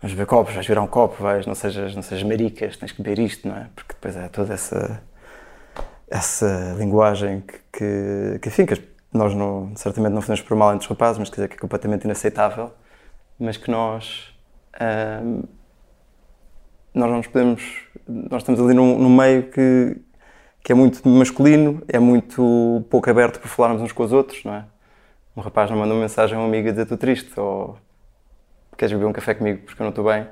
vamos 0.00 0.14
beber 0.14 0.26
copos, 0.26 0.54
vais 0.54 0.66
virar 0.66 0.82
um 0.82 0.86
copo, 0.86 1.22
vais, 1.22 1.46
não 1.46 1.54
sejas, 1.54 1.94
não 1.94 2.02
sejas 2.02 2.22
maricas, 2.22 2.76
tens 2.76 2.92
que 2.92 3.02
beber 3.02 3.22
isto, 3.22 3.48
não 3.48 3.56
é? 3.56 3.68
Porque 3.74 3.94
depois 3.94 4.16
é 4.16 4.28
toda 4.28 4.54
essa, 4.54 5.02
essa 6.08 6.74
linguagem 6.78 7.40
que, 7.40 7.58
que, 7.72 8.38
que 8.40 8.48
enfim, 8.48 8.66
que 8.66 8.80
nós 9.12 9.34
não, 9.34 9.72
certamente 9.74 10.12
não 10.12 10.20
fazemos 10.20 10.42
por 10.42 10.56
mal 10.56 10.74
entre 10.74 10.84
os 10.84 10.88
rapazes, 10.88 11.18
mas 11.18 11.30
quer 11.30 11.36
dizer 11.36 11.48
que 11.48 11.54
é 11.54 11.58
completamente 11.58 12.04
inaceitável, 12.04 12.72
mas 13.38 13.56
que 13.56 13.70
nós 13.70 14.36
nós 16.94 17.10
não 17.10 17.18
nos 17.18 17.26
podemos. 17.26 17.62
Nós 18.06 18.42
estamos 18.42 18.60
ali 18.60 18.74
num, 18.74 18.98
num 18.98 19.14
meio 19.14 19.50
que, 19.50 19.96
que 20.62 20.72
é 20.72 20.74
muito 20.74 21.06
masculino, 21.08 21.82
é 21.88 21.98
muito 21.98 22.84
pouco 22.90 23.08
aberto 23.10 23.40
para 23.40 23.48
falarmos 23.48 23.82
uns 23.82 23.92
com 23.92 24.02
os 24.02 24.12
outros, 24.12 24.44
não 24.44 24.54
é? 24.54 24.64
Um 25.36 25.40
rapaz 25.42 25.70
não 25.70 25.78
manda 25.78 25.92
uma 25.92 26.00
mensagem 26.00 26.36
a 26.36 26.40
uma 26.40 26.46
amiga 26.46 26.70
a 26.70 26.72
dizer 26.72 26.84
estou 26.84 26.96
triste, 26.96 27.38
ou 27.38 27.76
queres 28.76 28.92
beber 28.92 29.06
um 29.06 29.12
café 29.12 29.34
comigo 29.34 29.62
porque 29.66 29.82
eu 29.82 29.84
não 29.84 29.90
estou 29.90 30.04
bem. 30.04 30.26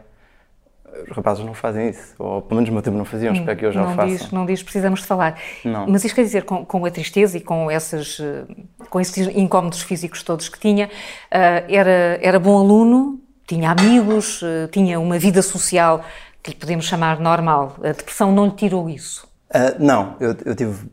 Os 1.10 1.16
rapazes 1.16 1.44
não 1.44 1.54
fazem 1.54 1.88
isso, 1.88 2.14
ou 2.18 2.40
pelo 2.40 2.56
menos 2.56 2.68
no 2.68 2.74
meu 2.74 2.82
tempo 2.82 2.96
não 2.96 3.04
faziam, 3.04 3.34
espero 3.34 3.58
que 3.58 3.66
eu 3.66 3.72
já 3.72 3.82
não 3.82 3.92
o 3.92 3.94
façam. 3.96 4.16
Diz, 4.16 4.30
não 4.30 4.46
diz, 4.46 4.62
precisamos 4.62 5.00
de 5.00 5.06
falar. 5.06 5.36
Não. 5.64 5.88
Mas 5.88 6.04
isto 6.04 6.14
quer 6.14 6.22
dizer, 6.22 6.44
com, 6.44 6.64
com 6.64 6.84
a 6.86 6.90
tristeza 6.90 7.36
e 7.36 7.40
com, 7.40 7.68
essas, 7.68 8.20
eh, 8.20 8.44
com 8.88 9.00
esses 9.00 9.26
incómodos 9.34 9.82
físicos 9.82 10.22
todos 10.22 10.48
que 10.48 10.58
tinha, 10.58 10.88
eh, 11.32 11.64
era, 11.68 12.18
era 12.22 12.38
bom 12.38 12.56
aluno, 12.56 13.20
tinha 13.44 13.72
amigos, 13.72 14.40
eh, 14.44 14.68
tinha 14.68 15.00
uma 15.00 15.18
vida 15.18 15.42
social 15.42 16.04
que 16.44 16.50
lhe 16.50 16.56
podemos 16.56 16.84
chamar 16.84 17.18
normal. 17.18 17.74
A 17.82 17.88
depressão 17.88 18.30
não 18.30 18.44
lhe 18.44 18.52
tirou 18.52 18.88
isso? 18.88 19.26
Uh, 19.50 19.82
não, 19.82 20.16
eu, 20.20 20.36
eu, 20.44 20.54
tive, 20.54 20.86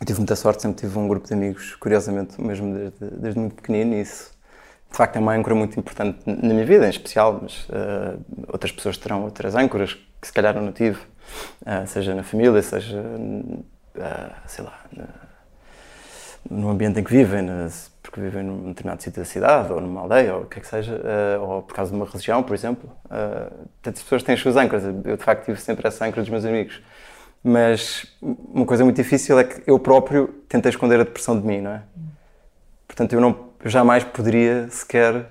eu 0.00 0.06
tive 0.06 0.18
muita 0.18 0.36
sorte, 0.36 0.62
sempre 0.62 0.80
tive 0.80 0.98
um 0.98 1.08
grupo 1.08 1.26
de 1.26 1.34
amigos, 1.34 1.74
curiosamente, 1.76 2.40
mesmo 2.40 2.74
desde, 2.74 3.16
desde 3.20 3.40
muito 3.40 3.56
pequenino, 3.56 3.94
e 3.94 4.00
isso 4.00 4.30
de 4.90 4.96
facto 4.96 5.16
é 5.16 5.18
uma 5.18 5.34
âncora 5.34 5.54
muito 5.54 5.78
importante 5.78 6.18
na 6.24 6.54
minha 6.54 6.64
vida, 6.64 6.86
em 6.86 6.90
especial, 6.90 7.40
mas 7.42 7.68
uh, 7.68 8.18
outras 8.48 8.72
pessoas 8.72 8.96
terão 8.96 9.24
outras 9.24 9.54
âncoras 9.54 9.94
que 9.94 10.26
se 10.26 10.32
calhar 10.32 10.56
eu 10.56 10.62
não 10.62 10.72
tive, 10.72 10.98
uh, 10.98 11.86
seja 11.86 12.14
na 12.14 12.22
família, 12.22 12.62
seja, 12.62 13.02
sei 14.46 14.64
lá, 14.64 14.80
no 16.50 16.70
ambiente 16.70 17.00
em 17.00 17.04
que 17.04 17.10
vivem, 17.10 17.46
porque 18.02 18.20
vivem 18.20 18.42
num 18.42 18.68
determinado 18.68 19.02
sítio 19.02 19.20
da 19.20 19.26
cidade, 19.26 19.72
ou 19.72 19.80
numa 19.80 20.00
aldeia, 20.00 20.34
ou 20.34 20.42
o 20.42 20.46
que 20.46 20.58
é 20.58 20.62
que 20.62 20.66
seja, 20.66 20.94
uh, 20.94 21.42
ou 21.42 21.62
por 21.62 21.74
causa 21.74 21.90
de 21.90 21.96
uma 21.96 22.06
religião, 22.06 22.42
por 22.42 22.54
exemplo. 22.54 22.90
Uh, 23.04 23.68
tantas 23.82 24.02
pessoas 24.02 24.22
têm 24.22 24.34
as 24.34 24.40
suas 24.40 24.56
âncoras. 24.56 24.84
Eu, 24.84 25.16
de 25.16 25.22
facto, 25.22 25.44
tive 25.44 25.60
sempre 25.60 25.86
essa 25.86 26.06
âncora 26.06 26.22
dos 26.22 26.30
meus 26.30 26.44
amigos. 26.44 26.80
Mas 27.42 28.06
uma 28.20 28.66
coisa 28.66 28.84
muito 28.84 28.96
difícil 28.96 29.38
é 29.38 29.44
que 29.44 29.62
eu 29.70 29.78
próprio 29.78 30.28
tentei 30.48 30.70
esconder 30.70 31.00
a 31.00 31.04
depressão 31.04 31.38
de 31.38 31.46
mim, 31.46 31.60
não 31.60 31.70
é? 31.70 31.82
Portanto, 32.86 33.12
eu, 33.12 33.20
não, 33.20 33.50
eu 33.62 33.70
jamais 33.70 34.02
poderia 34.02 34.68
sequer 34.70 35.30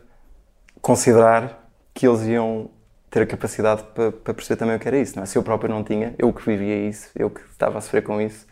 considerar 0.81 1.67
que 1.93 2.07
eles 2.07 2.21
iam 2.23 2.69
ter 3.09 3.23
a 3.23 3.25
capacidade 3.25 3.83
para, 3.95 4.11
para, 4.11 4.33
perceber 4.33 4.57
também 4.57 4.75
o 4.75 4.79
que 4.79 4.87
era 4.87 4.97
isso, 4.97 5.15
não 5.15 5.23
é? 5.23 5.25
Se 5.25 5.37
eu 5.37 5.43
próprio 5.43 5.69
não 5.69 5.83
tinha, 5.83 6.13
eu 6.17 6.31
que 6.31 6.45
vivia 6.45 6.87
isso, 6.87 7.09
eu 7.15 7.29
que 7.29 7.41
estava 7.51 7.77
a 7.77 7.81
sofrer 7.81 8.03
com 8.03 8.21
isso, 8.21 8.45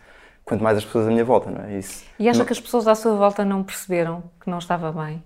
quanto 0.44 0.62
mais 0.62 0.78
as 0.78 0.84
pessoas 0.84 1.06
à 1.06 1.10
minha 1.10 1.24
volta, 1.24 1.50
não 1.50 1.64
é? 1.64 1.78
Isso, 1.78 2.04
e 2.18 2.28
acha 2.28 2.38
não... 2.38 2.46
que 2.46 2.52
as 2.52 2.60
pessoas 2.60 2.86
à 2.86 2.94
sua 2.94 3.14
volta 3.14 3.44
não 3.44 3.62
perceberam 3.62 4.22
que 4.40 4.50
não 4.50 4.58
estava 4.58 4.90
bem? 4.92 5.22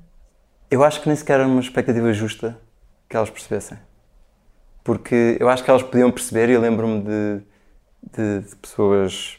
Eu 0.70 0.84
acho 0.84 1.00
que 1.00 1.08
nem 1.08 1.16
sequer 1.16 1.40
era 1.40 1.48
uma 1.48 1.60
expectativa 1.60 2.12
justa 2.12 2.58
que 3.08 3.16
elas 3.16 3.30
percebessem. 3.30 3.78
Porque 4.84 5.36
eu 5.40 5.48
acho 5.48 5.64
que 5.64 5.70
elas 5.70 5.82
podiam 5.82 6.10
perceber, 6.10 6.48
e 6.48 6.52
eu 6.52 6.60
lembro-me 6.60 7.02
de, 7.02 7.42
de, 8.02 8.40
de, 8.40 8.56
pessoas, 8.56 9.38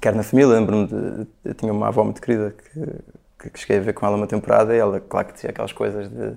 quer 0.00 0.14
na 0.14 0.22
família, 0.22 0.54
lembro-me 0.54 0.86
de. 0.86 1.26
Eu 1.44 1.54
tinha 1.54 1.72
uma 1.72 1.88
avó 1.88 2.04
muito 2.04 2.20
querida 2.20 2.54
que, 3.38 3.50
que 3.50 3.58
cheguei 3.60 3.78
a 3.78 3.80
ver 3.80 3.92
com 3.92 4.06
ela 4.06 4.16
uma 4.16 4.26
temporada 4.26 4.74
e 4.74 4.78
ela, 4.78 5.00
claro 5.00 5.28
que 5.28 5.34
dizia 5.34 5.50
aquelas 5.50 5.72
coisas 5.72 6.08
de 6.08 6.36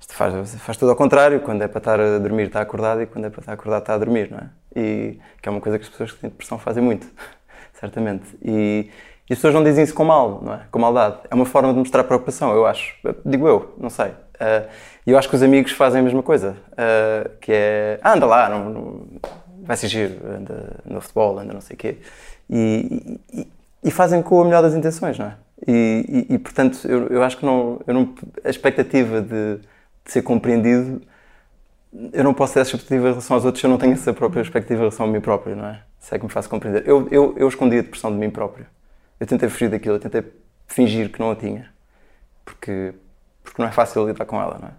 isto 0.00 0.14
faz, 0.14 0.54
faz 0.54 0.76
tudo 0.78 0.90
ao 0.90 0.96
contrário, 0.96 1.40
quando 1.40 1.62
é 1.62 1.68
para 1.68 1.78
estar 1.78 2.00
a 2.00 2.18
dormir 2.18 2.44
está 2.44 2.62
acordado 2.62 3.02
e 3.02 3.06
quando 3.06 3.26
é 3.26 3.30
para 3.30 3.40
estar 3.40 3.52
acordado 3.52 3.82
está 3.82 3.94
a 3.94 3.98
dormir, 3.98 4.30
não 4.30 4.38
é? 4.38 4.50
E 4.74 5.18
que 5.42 5.48
é 5.48 5.52
uma 5.52 5.60
coisa 5.60 5.78
que 5.78 5.84
as 5.84 5.90
pessoas 5.90 6.12
que 6.12 6.20
têm 6.20 6.30
depressão 6.30 6.58
fazem 6.58 6.82
muito, 6.82 7.06
certamente. 7.78 8.24
E, 8.42 8.88
e, 9.28 9.32
as 9.32 9.38
pessoas 9.38 9.52
não 9.52 9.62
dizem 9.62 9.84
isso 9.84 9.94
com 9.94 10.04
mal, 10.04 10.40
não 10.42 10.54
é? 10.54 10.62
Com 10.70 10.78
maldade. 10.78 11.18
É 11.30 11.34
uma 11.34 11.44
forma 11.44 11.72
de 11.72 11.78
mostrar 11.78 12.02
preocupação, 12.04 12.54
eu 12.54 12.66
acho. 12.66 12.96
Digo 13.26 13.46
eu, 13.46 13.74
não 13.78 13.90
sei. 13.90 14.08
Uh, 14.08 14.68
e 15.06 15.10
eu 15.10 15.18
acho 15.18 15.28
que 15.28 15.36
os 15.36 15.42
amigos 15.42 15.72
fazem 15.72 16.00
a 16.00 16.02
mesma 16.02 16.22
coisa, 16.22 16.56
uh, 16.72 17.30
que 17.40 17.52
é, 17.52 18.00
ah, 18.02 18.14
anda 18.14 18.24
lá, 18.24 18.48
não, 18.48 18.70
não, 18.70 19.06
vai 19.70 19.76
se 19.76 19.88
giro, 19.88 20.14
anda 20.26 20.80
no 20.84 21.00
futebol, 21.00 21.38
anda 21.38 21.52
não 21.52 21.60
sei 21.60 21.74
o 21.74 21.78
quê. 21.78 21.98
E, 22.48 23.18
e, 23.32 23.48
e, 23.84 23.90
fazem 23.90 24.22
com 24.22 24.40
a 24.40 24.44
melhor 24.44 24.62
das 24.62 24.74
intenções, 24.74 25.18
não 25.18 25.26
é? 25.26 25.36
E, 25.66 26.26
e, 26.30 26.38
portanto, 26.38 26.80
eu, 26.88 27.06
eu 27.08 27.22
acho 27.22 27.36
que 27.36 27.44
não, 27.44 27.80
eu 27.86 27.94
não, 27.94 28.14
a 28.44 28.50
expectativa 28.50 29.20
de 29.20 29.60
de 30.04 30.12
ser 30.12 30.22
compreendido, 30.22 31.00
eu 32.12 32.24
não 32.24 32.34
posso 32.34 32.54
ter 32.54 32.60
essa 32.60 32.70
expectativa 32.70 33.08
em 33.08 33.10
relação 33.10 33.36
aos 33.36 33.44
outros 33.44 33.60
se 33.60 33.66
eu 33.66 33.70
não 33.70 33.78
tenho 33.78 33.92
essa 33.92 34.12
própria 34.12 34.40
expectativa 34.40 34.74
em 34.74 34.82
relação 34.82 35.06
a 35.06 35.08
mim 35.08 35.20
próprio, 35.20 35.56
não 35.56 35.66
é? 35.66 35.82
Se 35.98 36.14
é 36.14 36.18
que 36.18 36.24
me 36.24 36.30
faço 36.30 36.48
compreender. 36.48 36.86
Eu, 36.86 37.08
eu, 37.10 37.34
eu 37.36 37.48
escondi 37.48 37.78
a 37.78 37.82
depressão 37.82 38.12
de 38.12 38.18
mim 38.18 38.30
próprio. 38.30 38.66
Eu 39.18 39.26
tentei 39.26 39.48
fugir 39.48 39.68
daquilo, 39.68 39.96
eu 39.96 40.00
tentei 40.00 40.24
fingir 40.66 41.10
que 41.10 41.20
não 41.20 41.30
a 41.30 41.36
tinha. 41.36 41.70
Porque, 42.44 42.94
porque 43.42 43.60
não 43.60 43.68
é 43.68 43.72
fácil 43.72 44.06
lidar 44.06 44.24
com 44.24 44.40
ela, 44.40 44.58
não 44.60 44.68
é? 44.68 44.72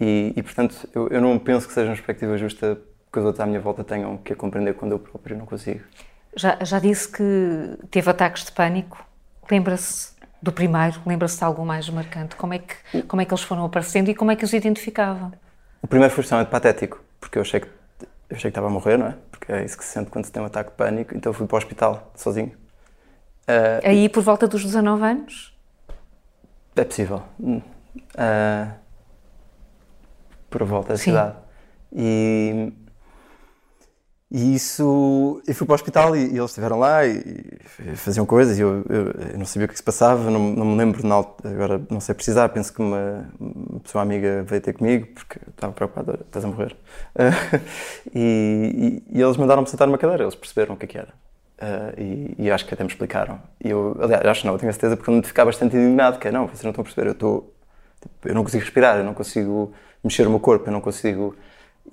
E, 0.00 0.32
e 0.36 0.42
portanto, 0.42 0.88
eu, 0.94 1.08
eu 1.08 1.20
não 1.20 1.38
penso 1.38 1.66
que 1.66 1.72
seja 1.72 1.88
uma 1.88 1.94
perspectiva 1.94 2.36
justa 2.36 2.78
que 3.12 3.18
os 3.18 3.24
outros 3.24 3.40
à 3.40 3.46
minha 3.46 3.60
volta 3.60 3.82
tenham 3.82 4.16
que 4.18 4.32
a 4.32 4.36
compreender 4.36 4.74
quando 4.74 4.92
eu 4.92 4.98
próprio 4.98 5.36
não 5.36 5.46
consigo. 5.46 5.82
Já, 6.36 6.58
já 6.62 6.78
disse 6.78 7.08
que 7.08 7.78
teve 7.90 8.10
ataques 8.10 8.44
de 8.44 8.52
pânico. 8.52 9.04
Lembra-se 9.50 10.12
do 10.42 10.52
primeiro? 10.52 11.00
Lembra-se 11.06 11.38
de 11.38 11.44
algo 11.44 11.64
mais 11.64 11.88
marcante? 11.88 12.36
Como 12.36 12.54
é, 12.54 12.58
que, 12.58 13.02
como 13.02 13.22
é 13.22 13.24
que 13.24 13.32
eles 13.32 13.42
foram 13.42 13.64
aparecendo 13.64 14.08
e 14.10 14.14
como 14.14 14.30
é 14.30 14.36
que 14.36 14.44
os 14.44 14.52
identificava? 14.52 15.32
O 15.82 15.86
primeiro 15.86 16.12
foi 16.12 16.22
extremamente 16.22 16.50
patético, 16.50 17.00
porque 17.20 17.38
eu 17.38 17.42
achei, 17.42 17.60
que, 17.60 17.66
eu 17.66 18.36
achei 18.36 18.42
que 18.42 18.48
estava 18.48 18.66
a 18.66 18.70
morrer, 18.70 18.98
não 18.98 19.06
é? 19.06 19.14
Porque 19.30 19.52
é 19.52 19.64
isso 19.64 19.76
que 19.76 19.84
se 19.84 19.92
sente 19.92 20.10
quando 20.10 20.26
se 20.26 20.32
tem 20.32 20.42
um 20.42 20.46
ataque 20.46 20.70
de 20.70 20.76
pânico, 20.76 21.16
então 21.16 21.32
fui 21.32 21.46
para 21.46 21.54
o 21.54 21.58
hospital, 21.58 22.12
sozinho. 22.14 22.52
Uh, 23.48 23.80
Aí 23.82 24.08
por 24.08 24.22
volta 24.22 24.46
dos 24.46 24.64
19 24.64 25.02
anos? 25.02 25.56
É 26.76 26.84
possível. 26.84 27.22
Uh, 27.40 28.72
por 30.50 30.64
volta 30.64 30.92
da 30.92 30.98
cidade. 30.98 31.36
E 31.92 32.72
e 34.30 34.54
isso, 34.54 35.40
eu 35.46 35.54
fui 35.54 35.66
para 35.66 35.72
o 35.72 35.74
hospital 35.74 36.14
e, 36.14 36.26
e 36.26 36.36
eles 36.36 36.50
estiveram 36.50 36.78
lá 36.78 37.06
e, 37.06 37.16
e, 37.80 37.96
faziam 37.96 38.26
coisas 38.26 38.58
e 38.58 38.60
eu, 38.60 38.84
eu, 38.86 39.06
eu, 39.32 39.38
não 39.38 39.46
sabia 39.46 39.64
o 39.64 39.68
que 39.68 39.76
se 39.76 39.82
passava, 39.82 40.30
não, 40.30 40.52
não 40.52 40.66
me 40.66 40.76
lembro, 40.76 41.06
na, 41.06 41.16
agora 41.16 41.80
não 41.88 41.98
sei 41.98 42.14
precisar, 42.14 42.50
penso 42.50 42.70
que 42.70 42.78
uma, 42.80 43.26
uma, 43.40 43.80
pessoa 43.80 44.02
amiga 44.02 44.42
veio 44.46 44.60
ter 44.60 44.74
comigo 44.74 45.06
porque 45.14 45.38
estava 45.48 45.72
preocupada, 45.72 46.20
estás 46.26 46.44
a 46.44 46.48
morrer. 46.48 46.76
Uh, 47.16 47.60
e, 48.14 49.02
e, 49.10 49.22
eles 49.22 49.38
mandaram-me 49.38 49.66
sentar 49.66 49.86
numa 49.88 49.96
cadeira, 49.96 50.24
eles 50.24 50.34
perceberam 50.34 50.74
o 50.74 50.76
que, 50.76 50.84
é 50.84 50.88
que 50.88 50.98
era. 50.98 51.14
Uh, 51.60 52.34
e, 52.38 52.50
acho 52.50 52.66
que 52.66 52.74
até 52.74 52.84
me 52.84 52.90
explicaram. 52.90 53.40
E 53.64 53.70
eu, 53.70 53.96
aliás, 53.98 54.26
acho 54.26 54.46
não, 54.46 54.52
eu 54.52 54.58
tenho 54.58 54.68
a 54.68 54.74
certeza 54.74 54.94
porque 54.94 55.10
eu 55.10 55.14
me 55.14 55.22
ficar 55.22 55.46
bastante 55.46 55.74
indignado, 55.74 56.18
que 56.18 56.28
é, 56.28 56.30
não, 56.30 56.46
vocês 56.46 56.64
não 56.64 56.70
estão 56.70 56.82
a 56.82 56.84
perceber, 56.84 57.08
eu 57.08 57.12
estou, 57.12 57.54
tipo, 57.98 58.28
eu 58.28 58.34
não 58.34 58.44
consigo 58.44 58.62
respirar, 58.62 58.98
eu 58.98 59.04
não 59.04 59.14
consigo 59.14 59.72
mexer 60.04 60.26
o 60.26 60.30
meu 60.30 60.38
corpo, 60.38 60.68
eu 60.68 60.72
não 60.72 60.82
consigo... 60.82 61.34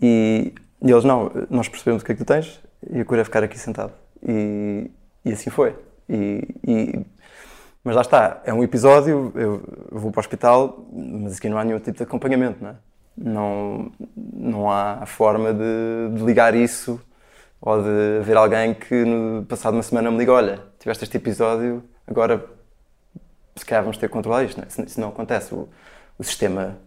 E 0.01 0.53
e 0.81 0.91
eles, 0.91 1.03
não, 1.03 1.31
nós 1.49 1.67
percebemos 1.67 2.01
o 2.01 2.05
que 2.05 2.11
é 2.11 2.15
que 2.15 2.23
tu 2.23 2.27
tens 2.27 2.61
e 2.89 3.01
a 3.01 3.05
cura 3.05 3.21
é 3.21 3.23
ficar 3.23 3.43
aqui 3.43 3.57
sentado. 3.57 3.93
E, 4.21 4.89
e 5.23 5.31
assim 5.31 5.49
foi. 5.49 5.75
E, 6.09 6.47
e, 6.65 7.05
mas 7.83 7.95
lá 7.95 8.01
está, 8.01 8.41
é 8.45 8.53
um 8.53 8.63
episódio, 8.63 9.31
eu, 9.35 9.61
vou 9.91 10.11
para 10.11 10.19
o 10.19 10.21
hospital, 10.21 10.87
mas 10.91 11.37
aqui 11.37 11.49
não 11.49 11.57
há 11.57 11.63
nenhum 11.63 11.79
tipo 11.79 11.97
de 11.97 12.03
acompanhamento, 12.03 12.63
não 12.63 12.71
é? 12.71 12.75
Não, 13.17 13.91
não 14.15 14.71
há 14.71 15.05
forma 15.05 15.53
de, 15.53 16.17
de 16.17 16.23
ligar 16.23 16.53
isso 16.53 16.99
ou 17.61 17.81
de 17.81 18.19
haver 18.19 18.35
alguém 18.35 18.73
que 18.73 19.05
no 19.05 19.45
passado 19.45 19.73
uma 19.73 19.83
semana 19.83 20.11
me 20.11 20.17
liga, 20.17 20.33
olha, 20.33 20.61
tiveste 20.79 21.05
este 21.05 21.17
episódio, 21.17 21.81
agora 22.05 22.45
se 23.55 23.65
calhar 23.65 23.83
vamos 23.83 23.97
ter 23.97 24.07
que 24.07 24.13
controlar 24.13 24.43
isto. 24.43 24.57
Não 24.57 24.65
é? 24.65 24.85
Isso 24.85 24.99
não 24.99 25.09
acontece. 25.09 25.53
O, 25.53 25.69
o 26.17 26.23
sistema 26.23 26.77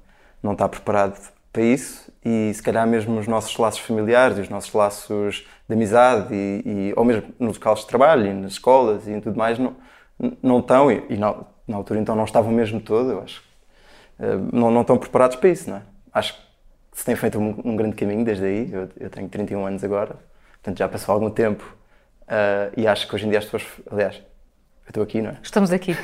não 0.42 0.52
está 0.52 0.68
preparado 0.68 1.18
para 1.52 1.62
isso 1.62 2.07
e 2.28 2.52
se 2.52 2.62
calhar 2.62 2.86
mesmo 2.86 3.18
os 3.18 3.26
nossos 3.26 3.56
laços 3.56 3.80
familiares 3.80 4.36
e 4.36 4.42
os 4.42 4.50
nossos 4.50 4.70
laços 4.74 5.46
de 5.66 5.74
amizade 5.74 6.34
e, 6.34 6.62
e 6.66 6.92
ou 6.94 7.02
mesmo 7.02 7.32
nos 7.38 7.56
locais 7.56 7.80
de 7.80 7.86
trabalho 7.86 8.26
e 8.26 8.34
nas 8.34 8.52
escolas 8.52 9.08
e 9.08 9.18
tudo 9.18 9.38
mais 9.38 9.58
não, 9.58 9.74
não 10.42 10.58
estão 10.58 10.92
e, 10.92 11.02
e 11.08 11.16
na, 11.16 11.34
na, 11.66 11.76
altura 11.76 12.00
então 12.00 12.14
não 12.14 12.24
estavam 12.24 12.52
mesmo 12.52 12.80
todo, 12.80 13.12
eu 13.12 13.22
acho. 13.22 13.42
Uh, 14.18 14.48
não, 14.52 14.70
não 14.70 14.82
estão 14.82 14.98
preparados 14.98 15.36
para 15.36 15.48
isso, 15.48 15.70
não 15.70 15.78
é? 15.78 15.82
Acho 16.12 16.34
que 16.34 16.40
se 16.92 17.04
tem 17.04 17.16
feito 17.16 17.38
um, 17.38 17.62
um 17.64 17.76
grande 17.76 17.96
caminho 17.96 18.24
desde 18.24 18.44
aí, 18.44 18.70
eu, 18.70 18.88
eu, 18.98 19.08
tenho 19.08 19.28
31 19.28 19.64
anos 19.64 19.82
agora, 19.82 20.16
portanto 20.54 20.76
já 20.76 20.88
passou 20.88 21.14
algum 21.14 21.30
tempo 21.30 21.64
uh, 22.24 22.72
e 22.76 22.86
acho 22.86 23.08
que 23.08 23.14
hoje 23.14 23.26
em 23.26 23.30
dia 23.30 23.38
as 23.38 23.46
pessoas, 23.46 23.64
aliás, 23.90 24.20
estou 24.90 25.02
aqui, 25.02 25.20
não 25.20 25.30
é? 25.30 25.36
Estamos 25.42 25.72
aqui. 25.72 25.96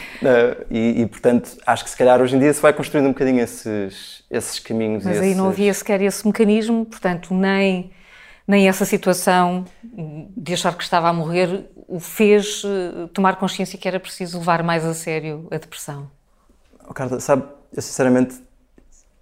e, 0.70 1.02
e, 1.02 1.06
portanto, 1.06 1.56
acho 1.66 1.84
que 1.84 1.90
se 1.90 1.96
calhar 1.96 2.20
hoje 2.20 2.36
em 2.36 2.38
dia 2.38 2.52
se 2.52 2.60
vai 2.60 2.72
construindo 2.72 3.06
um 3.06 3.12
bocadinho 3.12 3.40
esses, 3.40 4.24
esses 4.30 4.58
caminhos. 4.58 5.04
Mas 5.04 5.18
aí 5.18 5.28
esses... 5.28 5.36
não 5.36 5.48
havia 5.48 5.72
sequer 5.74 6.00
esse 6.02 6.26
mecanismo, 6.26 6.84
portanto, 6.86 7.34
nem, 7.34 7.90
nem 8.46 8.68
essa 8.68 8.84
situação 8.84 9.64
de 10.36 10.54
achar 10.54 10.76
que 10.76 10.82
estava 10.82 11.08
a 11.08 11.12
morrer 11.12 11.66
o 11.88 12.00
fez 12.00 12.64
uh, 12.64 13.08
tomar 13.08 13.36
consciência 13.36 13.78
que 13.78 13.86
era 13.86 14.00
preciso 14.00 14.38
levar 14.38 14.62
mais 14.62 14.84
a 14.84 14.94
sério 14.94 15.46
a 15.50 15.58
depressão. 15.58 16.10
Oh, 16.88 16.94
Carla, 16.94 17.20
sabe, 17.20 17.44
eu 17.74 17.82
sinceramente, 17.82 18.40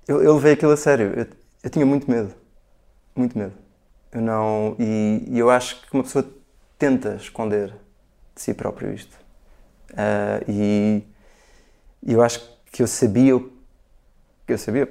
eu, 0.07 0.23
eu 0.23 0.35
levei 0.35 0.53
aquilo 0.53 0.73
a 0.73 0.77
sério. 0.77 1.13
Eu, 1.17 1.27
eu 1.65 1.71
tinha 1.71 1.85
muito 1.85 2.11
medo. 2.11 2.33
Muito 3.15 3.37
medo. 3.37 3.53
Eu 4.13 4.21
não. 4.21 4.77
E, 4.79 5.25
e 5.29 5.39
eu 5.39 5.51
acho 5.51 5.83
que 5.83 5.93
uma 5.93 6.03
pessoa 6.03 6.25
tenta 6.79 7.17
esconder 7.17 7.75
de 8.41 8.45
si 8.45 8.55
próprio 8.55 8.93
isto. 8.93 9.15
Uh, 9.91 10.45
e 10.49 11.07
eu 12.07 12.23
acho 12.23 12.41
que 12.73 12.83
eu 12.83 12.87
sabia 12.87 13.35
eu 14.49 14.59
sabia, 14.59 14.89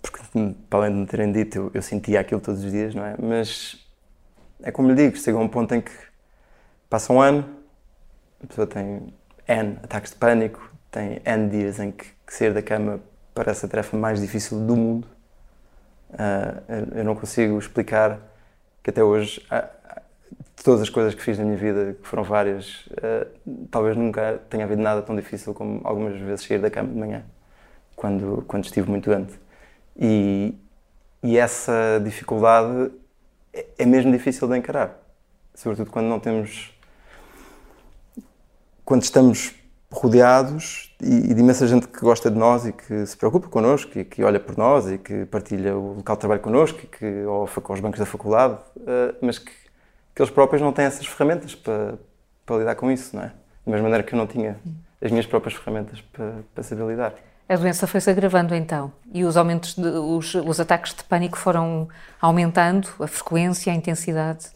porque 0.00 0.22
para 0.70 0.78
além 0.78 0.92
de 0.92 1.00
me 1.00 1.06
terem 1.06 1.32
dito, 1.32 1.58
eu, 1.58 1.70
eu, 1.74 1.82
sentia 1.82 2.20
aquilo 2.20 2.40
todos 2.40 2.64
os 2.64 2.70
dias, 2.70 2.94
não 2.94 3.04
é? 3.04 3.14
Mas 3.18 3.76
é 4.62 4.70
como 4.70 4.88
lhe 4.88 4.94
digo, 4.94 5.16
chega 5.16 5.36
a 5.36 5.40
um 5.40 5.48
ponto 5.48 5.74
em 5.74 5.82
que 5.82 5.92
passa 6.88 7.12
um 7.12 7.20
ano, 7.20 7.44
a 8.42 8.46
pessoa 8.46 8.66
tem 8.66 9.12
N 9.46 9.78
ataques 9.82 10.12
de 10.12 10.16
pânico, 10.16 10.72
tem 10.90 11.20
N 11.26 11.50
dias 11.50 11.78
em 11.78 11.90
que, 11.90 12.06
que 12.26 12.34
sair 12.34 12.54
da 12.54 12.62
cama 12.62 13.00
parece 13.34 13.66
a 13.66 13.68
tarefa 13.68 13.96
mais 13.96 14.18
difícil 14.18 14.66
do 14.66 14.76
mundo. 14.76 15.06
Uh, 16.10 16.98
eu 16.98 17.04
não 17.04 17.14
consigo 17.14 17.58
explicar 17.58 18.18
que 18.82 18.88
até 18.88 19.02
hoje 19.02 19.46
de 20.56 20.64
todas 20.64 20.80
as 20.80 20.90
coisas 20.90 21.14
que 21.14 21.22
fiz 21.22 21.38
na 21.38 21.44
minha 21.44 21.56
vida, 21.56 21.96
que 22.00 22.06
foram 22.06 22.22
várias, 22.22 22.86
uh, 22.86 23.66
talvez 23.70 23.96
nunca 23.96 24.40
tenha 24.48 24.64
havido 24.64 24.82
nada 24.82 25.02
tão 25.02 25.16
difícil 25.16 25.54
como 25.54 25.80
algumas 25.84 26.20
vezes 26.20 26.46
sair 26.46 26.58
da 26.58 26.70
cama 26.70 26.88
de 26.88 26.98
manhã, 26.98 27.24
quando, 27.96 28.44
quando 28.46 28.64
estive 28.64 28.88
muito 28.88 29.10
doente. 29.10 29.38
E, 29.96 30.54
e 31.22 31.38
essa 31.38 32.00
dificuldade 32.02 32.92
é, 33.52 33.66
é 33.78 33.86
mesmo 33.86 34.12
difícil 34.12 34.48
de 34.48 34.56
encarar, 34.56 34.98
sobretudo 35.54 35.90
quando 35.90 36.06
não 36.06 36.20
temos. 36.20 36.72
quando 38.84 39.02
estamos 39.02 39.54
rodeados 39.90 40.94
e, 41.02 41.34
de 41.34 41.40
imensa 41.40 41.66
gente 41.66 41.86
que 41.86 42.00
gosta 42.00 42.30
de 42.30 42.38
nós 42.38 42.66
e 42.66 42.72
que 42.72 43.04
se 43.04 43.16
preocupa 43.16 43.48
connosco 43.48 43.98
e 43.98 44.04
que 44.04 44.24
olha 44.24 44.40
por 44.40 44.56
nós 44.56 44.90
e 44.90 44.96
que 44.96 45.26
partilha 45.26 45.76
o 45.76 45.96
local 45.96 46.16
de 46.16 46.20
trabalho 46.20 46.40
connosco 46.40 46.80
e 46.82 46.86
que 46.86 47.24
ou 47.24 47.46
com 47.46 47.72
os 47.74 47.80
bancos 47.80 48.00
da 48.00 48.06
faculdade, 48.06 48.54
uh, 48.78 49.14
mas 49.20 49.38
que 49.38 49.52
que 50.14 50.22
eles 50.22 50.32
próprios 50.32 50.62
não 50.62 50.72
têm 50.72 50.84
essas 50.84 51.06
ferramentas 51.06 51.54
para, 51.54 51.94
para 52.44 52.56
lidar 52.58 52.74
com 52.74 52.90
isso, 52.90 53.16
não 53.16 53.22
é? 53.22 53.32
Da 53.66 53.72
mesma 53.72 53.82
maneira 53.84 54.02
que 54.02 54.14
eu 54.14 54.18
não 54.18 54.26
tinha 54.26 54.58
as 55.00 55.10
minhas 55.10 55.26
próprias 55.26 55.54
ferramentas 55.54 56.00
para, 56.00 56.34
para 56.54 56.62
saber 56.62 56.86
lidar. 56.86 57.14
A 57.48 57.56
doença 57.56 57.86
foi-se 57.86 58.08
agravando 58.08 58.54
então 58.54 58.92
e 59.12 59.24
os 59.24 59.36
aumentos, 59.36 59.74
de, 59.74 59.86
os, 59.86 60.34
os, 60.34 60.60
ataques 60.60 60.94
de 60.94 61.04
pânico 61.04 61.36
foram 61.36 61.88
aumentando, 62.20 62.88
a 63.00 63.06
frequência, 63.06 63.72
a 63.72 63.76
intensidade? 63.76 64.46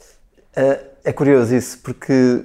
É, 0.54 0.80
é 1.04 1.12
curioso 1.12 1.54
isso, 1.54 1.78
porque 1.82 2.44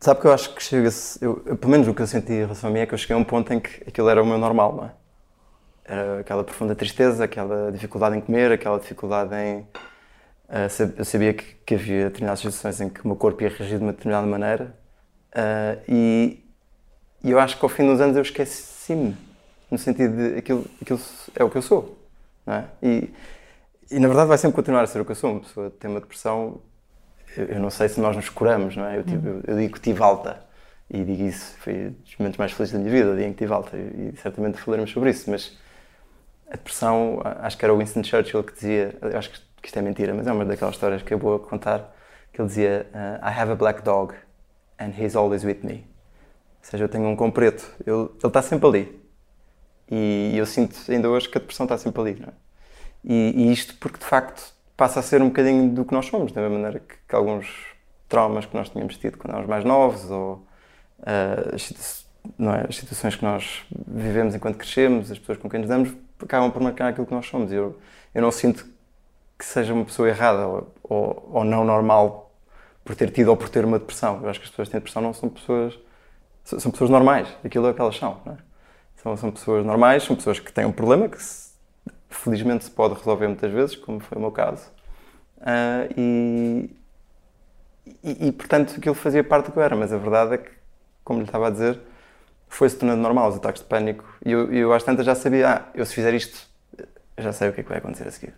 sabe 0.00 0.20
que 0.20 0.26
eu 0.26 0.32
acho 0.32 0.54
que 0.54 0.62
chega-se, 0.62 1.18
pelo 1.20 1.68
menos 1.68 1.86
o 1.86 1.94
que 1.94 2.02
eu 2.02 2.06
senti 2.06 2.32
em 2.32 2.40
relação 2.40 2.70
a 2.70 2.72
mim 2.72 2.80
é 2.80 2.86
que 2.86 2.94
eu 2.94 2.98
cheguei 2.98 3.14
a 3.14 3.18
um 3.18 3.24
ponto 3.24 3.52
em 3.52 3.60
que 3.60 3.84
aquilo 3.86 4.08
era 4.08 4.22
o 4.22 4.26
meu 4.26 4.38
normal, 4.38 4.74
não 4.74 4.84
é? 4.86 4.90
Era 5.84 6.20
aquela 6.20 6.44
profunda 6.44 6.74
tristeza, 6.74 7.24
aquela 7.24 7.72
dificuldade 7.72 8.16
em 8.16 8.20
comer, 8.20 8.52
aquela 8.52 8.78
dificuldade 8.78 9.34
em. 9.34 9.66
Uh, 10.50 10.98
eu 10.98 11.04
sabia 11.04 11.32
que, 11.32 11.44
que, 11.64 11.74
havia 11.76 12.06
determinadas 12.06 12.40
situações 12.40 12.80
em 12.80 12.88
que 12.88 13.04
o 13.04 13.06
meu 13.06 13.16
corpo 13.16 13.40
ia 13.42 13.48
reagir 13.48 13.78
de 13.78 13.84
uma 13.84 13.92
determinada 13.92 14.26
maneira 14.26 14.74
e, 15.88 16.42
e, 17.22 17.30
eu 17.30 17.38
acho 17.38 17.56
que 17.56 17.64
ao 17.64 17.68
fim 17.68 17.86
dos 17.86 18.00
anos 18.00 18.16
eu 18.16 18.22
esqueci-me, 18.22 19.16
no 19.70 19.78
sentido 19.78 20.16
de 20.16 20.38
aquilo, 20.38 20.66
aquilo 20.82 21.00
é 21.36 21.44
o 21.44 21.50
que 21.50 21.56
eu 21.56 21.62
sou. 21.62 21.96
Não 22.44 22.54
é? 22.54 22.64
e, 22.82 23.14
e 23.92 24.00
na 24.00 24.08
verdade 24.08 24.26
vai 24.26 24.38
sempre 24.38 24.56
continuar 24.56 24.82
a 24.82 24.88
ser 24.88 25.00
o 25.00 25.04
que 25.04 25.12
eu 25.12 25.16
sou. 25.16 25.30
Uma 25.30 25.40
pessoa 25.40 25.70
tem 25.70 25.88
uma 25.88 26.00
depressão, 26.00 26.60
eu, 27.36 27.44
eu 27.46 27.60
não 27.60 27.70
sei 27.70 27.88
se 27.88 28.00
nós 28.00 28.16
nos 28.16 28.28
curamos, 28.28 28.76
não 28.76 28.86
é? 28.86 28.98
Eu, 28.98 29.04
tive, 29.04 29.28
eu, 29.28 29.42
eu 29.46 29.56
digo 29.56 29.74
que 29.74 29.80
tive 29.80 30.02
alta 30.02 30.44
e 30.90 31.04
digo 31.04 31.22
isso, 31.22 31.56
foi 31.58 31.74
um 31.74 31.90
dos 31.90 32.16
momentos 32.18 32.38
mais 32.38 32.50
felizes 32.50 32.72
da 32.72 32.78
minha 32.80 32.90
vida, 32.90 33.12
o 33.12 33.16
dia 33.16 33.26
em 33.26 33.32
que 33.32 33.38
tive 33.38 33.52
alta 33.52 33.76
e, 33.76 34.10
e 34.12 34.16
certamente 34.16 34.60
falaremos 34.60 34.90
sobre 34.90 35.10
isso, 35.10 35.30
mas 35.30 35.56
a 36.48 36.56
depressão, 36.56 37.20
acho 37.24 37.56
que 37.56 37.64
era 37.64 37.72
o 37.72 37.78
Winston 37.78 38.02
Churchill 38.02 38.42
que 38.42 38.52
dizia, 38.54 38.98
acho 39.16 39.30
que 39.30 39.38
isto 39.66 39.78
é 39.78 39.82
mentira, 39.82 40.14
mas 40.14 40.26
é 40.26 40.32
uma 40.32 40.44
daquelas 40.44 40.74
histórias 40.74 41.02
que 41.02 41.12
é 41.12 41.16
boa 41.16 41.38
contar, 41.38 41.94
que 42.32 42.40
ele 42.40 42.48
dizia 42.48 42.86
uh, 42.94 43.26
I 43.26 43.40
have 43.40 43.50
a 43.50 43.54
black 43.54 43.82
dog 43.82 44.14
and 44.78 44.92
he's 44.98 45.16
always 45.16 45.44
with 45.44 45.60
me. 45.62 45.86
Ou 46.62 46.70
seja, 46.70 46.84
eu 46.84 46.88
tenho 46.88 47.06
um 47.06 47.16
cão 47.16 47.30
preto, 47.30 47.68
ele, 47.86 47.96
ele 47.96 48.10
está 48.24 48.42
sempre 48.42 48.66
ali. 48.66 49.00
E, 49.90 50.32
eu 50.36 50.46
sinto 50.46 50.76
ainda 50.88 51.08
hoje 51.08 51.28
que 51.28 51.36
a 51.36 51.40
depressão 51.40 51.64
está 51.64 51.76
sempre 51.76 52.00
ali. 52.00 52.24
É? 52.26 52.32
e, 53.04 53.32
e, 53.36 53.52
isto 53.52 53.74
porque 53.76 53.98
de 53.98 54.04
facto 54.04 54.54
passa 54.76 55.00
a 55.00 55.02
ser 55.02 55.20
um 55.22 55.28
bocadinho 55.28 55.70
do 55.70 55.84
que 55.84 55.92
nós 55.92 56.06
somos, 56.06 56.32
da 56.32 56.40
mesma 56.40 56.58
maneira 56.58 56.80
que, 56.80 56.94
que 57.08 57.14
alguns 57.14 57.48
traumas 58.08 58.46
que 58.46 58.56
nós 58.56 58.68
tínhamos 58.68 58.96
tido 58.96 59.18
quando 59.18 59.32
éramos 59.32 59.48
mais 59.48 59.64
novos, 59.64 60.10
ou 60.10 60.46
uh, 61.00 61.96
não 62.38 62.54
é? 62.54 62.66
as 62.68 62.76
situações 62.76 63.16
que 63.16 63.24
nós 63.24 63.64
vivemos 63.86 64.34
enquanto 64.34 64.56
crescemos, 64.56 65.10
as 65.10 65.18
pessoas 65.18 65.38
com 65.38 65.48
quem 65.48 65.60
nos 65.60 65.68
damos, 65.68 65.94
acabam 66.22 66.50
por 66.50 66.62
marcar 66.62 66.88
aquilo 66.88 67.06
que 67.06 67.14
nós 67.14 67.26
somos. 67.26 67.52
Eu, 67.52 67.78
eu 68.14 68.22
não 68.22 68.30
sinto 68.30 68.66
que 69.40 69.46
seja 69.46 69.72
uma 69.72 69.86
pessoa 69.86 70.06
errada 70.06 70.46
ou, 70.46 70.74
ou, 70.82 71.30
ou, 71.32 71.44
não 71.44 71.64
normal 71.64 72.30
por 72.84 72.94
ter 72.94 73.10
tido 73.10 73.28
ou 73.28 73.36
por 73.38 73.48
ter 73.48 73.64
uma 73.64 73.78
depressão. 73.78 74.20
Eu 74.22 74.28
acho 74.28 74.38
que 74.38 74.44
as 74.44 74.50
pessoas 74.50 74.68
que 74.68 74.72
têm 74.72 74.80
depressão 74.80 75.00
não 75.00 75.14
são 75.14 75.30
pessoas. 75.30 75.78
São 76.44 76.70
pessoas 76.70 76.90
normais. 76.90 77.26
Aquilo 77.42 77.66
é 77.66 77.70
o 77.70 77.74
que 77.74 77.80
elas 77.80 77.96
são. 77.96 78.20
É? 78.26 78.32
São, 78.96 79.16
são 79.16 79.30
pessoas 79.30 79.64
normais, 79.64 80.02
são 80.02 80.14
pessoas 80.14 80.38
que 80.38 80.52
têm 80.52 80.66
um 80.66 80.72
problema 80.72 81.08
que 81.08 81.22
se, 81.22 81.54
felizmente 82.10 82.64
se 82.64 82.70
pode 82.70 82.92
resolver 82.94 83.28
muitas 83.28 83.50
vezes, 83.50 83.76
como 83.76 83.98
foi 83.98 84.18
o 84.18 84.20
meu 84.20 84.30
caso. 84.30 84.70
Uh, 85.38 85.88
e, 85.96 86.76
e, 88.04 88.28
e, 88.28 88.32
portanto 88.32 88.74
aquilo 88.76 88.94
fazia 88.94 89.24
parte 89.24 89.46
do 89.46 89.52
que 89.52 89.58
eu 89.58 89.62
era, 89.62 89.74
mas 89.74 89.90
a 89.90 89.96
verdade 89.96 90.34
é 90.34 90.38
que, 90.38 90.50
como 91.02 91.20
lhe 91.20 91.24
estava 91.24 91.46
a 91.46 91.50
dizer, 91.50 91.80
foi-se 92.46 92.76
tornando 92.76 93.00
normal 93.00 93.30
os 93.30 93.36
ataques 93.36 93.62
de 93.62 93.68
pânico. 93.68 94.04
E 94.22 94.32
eu, 94.32 94.52
eu 94.52 94.72
às 94.74 94.82
tantas 94.82 95.06
já 95.06 95.14
sabia, 95.14 95.48
ah, 95.48 95.64
eu 95.74 95.86
se 95.86 95.94
fizer 95.94 96.12
isto, 96.12 96.46
já 97.16 97.32
sei 97.32 97.48
o 97.48 97.52
que 97.54 97.60
é 97.60 97.62
que 97.62 97.70
vai 97.70 97.78
acontecer 97.78 98.06
a 98.06 98.10
seguir. 98.10 98.34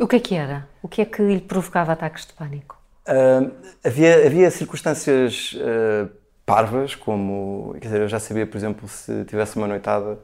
O 0.00 0.06
que 0.06 0.16
é 0.16 0.20
que 0.20 0.34
era? 0.34 0.68
O 0.80 0.88
que 0.88 1.02
é 1.02 1.04
que 1.04 1.20
lhe 1.20 1.40
provocava 1.40 1.92
ataques 1.92 2.24
de 2.24 2.32
pânico? 2.32 2.80
Uh, 3.08 3.50
havia, 3.84 4.26
havia 4.26 4.50
circunstâncias 4.50 5.54
uh, 5.54 6.08
parvas, 6.46 6.94
como, 6.94 7.72
quer 7.74 7.88
dizer, 7.88 8.00
eu 8.02 8.08
já 8.08 8.20
sabia, 8.20 8.46
por 8.46 8.56
exemplo, 8.56 8.86
se 8.86 9.24
tivesse 9.24 9.56
uma 9.56 9.66
noitada 9.66 10.18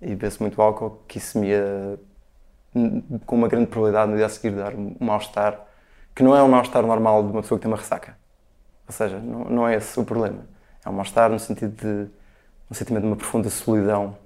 e 0.00 0.08
bebesse 0.08 0.40
muito 0.40 0.60
álcool, 0.62 1.02
que 1.06 1.18
isso 1.18 1.38
me 1.38 1.48
ia, 1.48 1.98
com 3.26 3.36
uma 3.36 3.46
grande 3.46 3.66
probabilidade, 3.66 4.10
no 4.10 4.16
dia 4.16 4.26
a 4.26 4.28
seguir 4.28 4.52
dar 4.56 4.74
um 4.74 4.96
mal-estar, 4.98 5.66
que 6.14 6.22
não 6.22 6.34
é 6.34 6.42
um 6.42 6.48
mal-estar 6.48 6.82
normal 6.86 7.22
de 7.24 7.30
uma 7.30 7.42
pessoa 7.42 7.58
que 7.58 7.62
tem 7.62 7.70
uma 7.70 7.76
ressaca. 7.76 8.16
Ou 8.86 8.92
seja, 8.92 9.18
não, 9.18 9.44
não 9.44 9.68
é 9.68 9.76
esse 9.76 10.00
o 10.00 10.04
problema. 10.04 10.46
É 10.84 10.88
um 10.88 10.92
mal-estar 10.92 11.28
no 11.30 11.38
sentido 11.38 11.76
de 11.76 12.10
um 12.70 12.74
sentimento 12.74 13.02
de 13.02 13.08
uma 13.08 13.16
profunda 13.16 13.50
solidão 13.50 14.16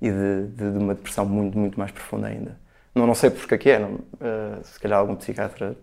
e 0.00 0.10
de, 0.10 0.46
de, 0.48 0.72
de 0.72 0.78
uma 0.78 0.94
depressão 0.94 1.24
muito, 1.26 1.56
muito 1.56 1.78
mais 1.78 1.92
profunda 1.92 2.26
ainda. 2.26 2.58
Não, 2.94 3.06
não 3.06 3.14
sei 3.14 3.30
porque 3.30 3.54
é 3.54 3.58
que 3.58 3.70
é, 3.70 3.78
não, 3.78 3.94
uh, 3.94 4.62
se 4.64 4.78
calhar 4.78 4.98
algum 4.98 5.16
psiquiatra 5.16 5.76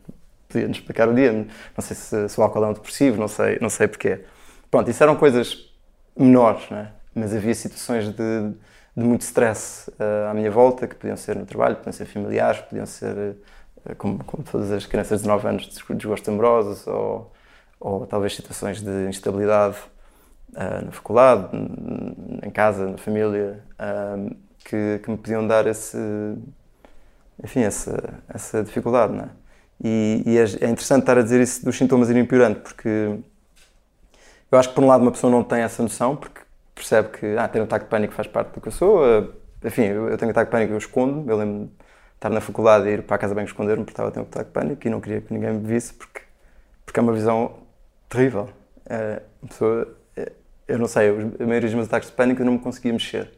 podia-nos 0.47 0.77
explicar 0.77 1.07
o 1.07 1.13
dia, 1.13 1.31
não 1.31 1.47
sei 1.79 1.95
se, 1.95 2.29
se, 2.29 2.39
o 2.39 2.43
álcool 2.43 2.63
é 2.65 2.67
um 2.67 2.73
depressivo, 2.73 3.19
não 3.19 3.27
sei, 3.27 3.57
não 3.61 3.69
sei 3.69 3.87
porquê. 3.87 4.25
Pronto, 4.69 4.89
isso 4.89 5.01
eram 5.01 5.15
coisas 5.15 5.71
menores, 6.17 6.69
né? 6.69 6.91
mas 7.13 7.35
havia 7.35 7.53
situações 7.53 8.09
de, 8.09 8.51
de 8.95 9.03
muito 9.03 9.21
stress 9.21 9.89
uh, 9.91 10.29
à 10.29 10.33
minha 10.33 10.51
volta, 10.51 10.87
que 10.87 10.95
podiam 10.95 11.17
ser 11.17 11.35
no 11.35 11.45
trabalho, 11.45 11.75
podiam 11.77 11.93
ser 11.93 12.05
familiares, 12.05 12.61
podiam 12.61 12.85
ser, 12.85 13.15
uh, 13.15 13.95
como, 13.97 14.23
como, 14.23 14.43
todas 14.43 14.71
as 14.71 14.85
crianças 14.85 15.21
de 15.21 15.27
9 15.27 15.47
anos, 15.47 15.63
de 15.67 15.95
desgostos 15.95 16.29
amorosos, 16.29 16.87
ou, 16.87 17.31
ou 17.79 18.05
talvez 18.07 18.35
situações 18.35 18.81
de 18.81 19.07
instabilidade 19.07 19.77
uh, 20.53 20.85
na 20.85 20.91
faculdade, 20.91 21.49
em 22.43 22.49
casa, 22.49 22.87
na 22.87 22.97
família, 22.97 23.63
que, 24.65 24.99
que, 25.03 25.09
me 25.09 25.17
podiam 25.17 25.45
dar 25.47 25.65
esse, 25.67 25.97
enfim, 27.43 27.61
essa, 27.61 28.21
essa 28.27 28.63
dificuldade, 28.63 29.13
não 29.13 29.23
é? 29.25 29.29
E, 29.83 30.23
e 30.25 30.37
é, 30.37 30.41
é, 30.41 30.69
interessante 30.69 31.01
estar 31.01 31.17
a 31.17 31.21
dizer 31.21 31.39
isso 31.41 31.63
dos 31.63 31.77
sintomas 31.77 32.09
irem 32.09 32.25
piorando, 32.25 32.59
porque 32.59 33.17
eu 34.51 34.59
acho 34.59 34.69
que 34.69 34.75
por 34.75 34.83
um 34.83 34.87
lado 34.87 35.01
uma 35.01 35.11
pessoa 35.11 35.31
não 35.31 35.43
tem 35.43 35.61
essa 35.61 35.81
noção, 35.81 36.15
porque 36.15 36.41
percebe 36.75 37.09
que 37.09 37.25
ah, 37.37 37.47
ter 37.47 37.61
um 37.61 37.63
ataque 37.63 37.85
de 37.85 37.91
pânico 37.91 38.13
faz 38.13 38.27
parte 38.27 38.53
do 38.53 38.61
que 38.61 38.67
eu 38.67 38.71
sou. 38.71 38.99
Uh, 38.99 39.33
enfim, 39.63 39.83
eu, 39.83 40.17
tenho 40.17 40.29
um 40.29 40.31
ataque 40.31 40.49
de 40.49 40.51
pânico, 40.51 40.73
eu 40.73 40.77
escondo. 40.77 41.29
Eu 41.29 41.37
lembro 41.37 41.65
de 41.65 41.71
estar 42.15 42.29
na 42.29 42.41
faculdade 42.41 42.87
e 42.89 42.93
ir 42.93 43.03
para 43.03 43.15
a 43.15 43.19
casa 43.19 43.35
bem 43.35 43.45
esconder-me 43.45 43.83
porque 43.83 43.93
estava 43.93 44.09
a 44.09 44.11
ter 44.11 44.19
um 44.19 44.23
ataque 44.23 44.45
de 44.45 44.51
pânico 44.51 44.87
e 44.87 44.89
não 44.89 44.99
queria 45.01 45.21
que 45.21 45.33
ninguém 45.33 45.53
me 45.53 45.67
visse, 45.67 45.93
porque, 45.93 46.21
porque 46.85 46.99
é 46.99 47.03
uma 47.03 47.13
visão 47.13 47.53
terrível. 48.09 48.49
Uma 49.41 49.49
pessoa 49.49 49.99
eu 50.69 50.77
não 50.77 50.87
sei, 50.87 51.09
a 51.09 51.45
maioria 51.45 51.61
dos 51.61 51.73
meus 51.73 51.87
ataques 51.87 52.09
de 52.09 52.15
pânico 52.15 52.41
eu 52.41 52.45
não 52.45 52.53
me 52.53 52.59
conseguia 52.59 52.93
mexer. 52.93 53.31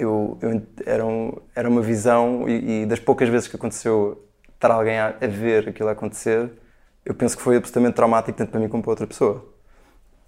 Eu, 0.00 0.38
eu 0.40 0.62
era, 0.86 1.04
um, 1.04 1.32
era 1.54 1.68
uma 1.68 1.82
visão 1.82 2.48
e, 2.48 2.82
e, 2.82 2.86
das 2.86 2.98
poucas 2.98 3.28
vezes 3.28 3.48
que 3.48 3.56
aconteceu 3.56 4.24
estar 4.54 4.70
alguém 4.70 4.98
a, 4.98 5.08
a, 5.20 5.26
ver 5.26 5.68
aquilo 5.68 5.88
acontecer, 5.88 6.50
eu 7.04 7.14
penso 7.14 7.36
que 7.36 7.42
foi 7.42 7.56
absolutamente 7.56 7.94
traumático 7.94 8.36
tanto 8.36 8.50
para 8.50 8.60
mim 8.60 8.68
como 8.68 8.82
para 8.82 8.90
outra 8.90 9.06
pessoa. 9.06 9.44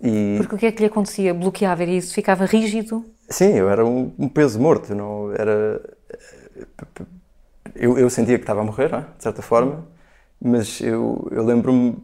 E... 0.01 0.35
Porque 0.39 0.55
o 0.55 0.59
que 0.59 0.67
é 0.67 0.73
que 0.73 0.81
lhe 0.81 0.87
acontecia? 0.87 1.33
Bloqueava 1.33 1.85
isso? 1.85 2.15
Ficava 2.15 2.45
rígido? 2.45 3.05
Sim, 3.29 3.55
eu 3.55 3.71
era 3.71 3.85
um, 3.85 4.13
um 4.19 4.29
peso 4.29 4.61
morto. 4.61 4.95
não 4.95 5.33
era... 5.33 5.81
Eu, 7.75 7.99
eu, 7.99 8.11
sentia 8.11 8.37
que 8.37 8.43
estava 8.43 8.61
a 8.61 8.65
morrer, 8.65 8.93
é? 8.93 9.01
de 9.17 9.23
certa 9.23 9.41
forma, 9.41 9.87
mas 10.41 10.81
eu, 10.81 11.29
eu 11.31 11.43
lembro-me, 11.43 11.97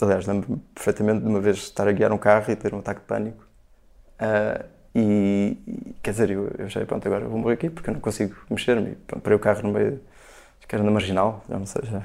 aliás, 0.00 0.26
lembro-me 0.26 0.62
perfeitamente 0.74 1.20
de 1.20 1.26
uma 1.26 1.40
vez 1.40 1.58
estar 1.58 1.86
a 1.86 1.92
guiar 1.92 2.12
um 2.12 2.18
carro 2.18 2.50
e 2.50 2.56
ter 2.56 2.72
um 2.74 2.78
ataque 2.78 3.00
de 3.00 3.06
pânico 3.06 3.50
Uh, 4.20 4.62
e, 4.94 5.56
quer 6.02 6.10
dizer, 6.10 6.30
eu, 6.30 6.50
eu 6.58 6.66
achei, 6.66 6.84
pronto, 6.84 7.06
agora 7.06 7.26
vou 7.28 7.38
morrer 7.38 7.54
aqui 7.54 7.70
porque 7.70 7.90
eu 7.90 7.94
não 7.94 8.00
consigo 8.00 8.34
mexer-me. 8.50 8.96
Parei 9.22 9.36
o 9.36 9.38
carro 9.38 9.62
no 9.62 9.72
meio, 9.72 10.00
acho 10.58 10.66
que 10.68 10.74
era 10.74 10.84
na 10.84 10.90
marginal, 10.90 11.44
já 11.48 11.58
não 11.58 11.66
sei 11.66 11.82
já. 11.84 12.02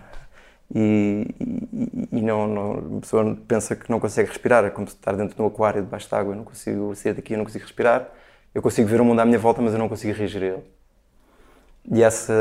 E, 0.73 1.27
e, 1.39 2.09
e 2.11 2.21
não, 2.21 2.47
não, 2.47 2.97
a 2.97 3.01
pessoa 3.01 3.37
pensa 3.47 3.75
que 3.75 3.89
não 3.89 3.99
consegue 3.99 4.29
respirar, 4.29 4.65
é 4.65 4.69
como 4.69 4.87
estar 4.87 5.13
dentro 5.15 5.35
de 5.35 5.41
um 5.41 5.47
aquário 5.47 5.81
debaixo 5.81 6.07
de 6.07 6.15
água, 6.15 6.33
eu 6.33 6.37
não 6.37 6.43
consigo 6.43 6.95
sair 6.95 7.13
daqui, 7.13 7.33
eu 7.33 7.37
não 7.37 7.45
consigo 7.45 7.63
respirar. 7.63 8.07
Eu 8.53 8.61
consigo 8.61 8.87
ver 8.87 9.01
o 9.01 9.05
mundo 9.05 9.19
à 9.19 9.25
minha 9.25 9.39
volta, 9.39 9.61
mas 9.61 9.73
eu 9.73 9.79
não 9.79 9.89
consigo 9.89 10.13
reagir 10.17 10.41
a 10.43 10.45
ele. 10.47 10.63
E 11.91 12.01
essa, 12.03 12.33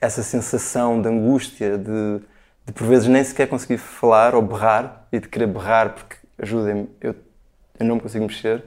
essa 0.00 0.22
sensação 0.22 1.00
de 1.02 1.08
angústia, 1.08 1.76
de, 1.76 2.20
de 2.64 2.72
por 2.72 2.86
vezes 2.86 3.08
nem 3.08 3.22
sequer 3.24 3.48
conseguir 3.48 3.78
falar 3.78 4.34
ou 4.34 4.42
berrar, 4.42 5.06
e 5.12 5.18
de 5.18 5.28
querer 5.28 5.46
berrar 5.48 5.94
porque 5.94 6.16
ajudem-me, 6.38 6.88
eu 7.00 7.14
eu 7.78 7.86
não 7.86 7.96
me 7.96 8.00
consigo 8.00 8.24
mexer, 8.24 8.64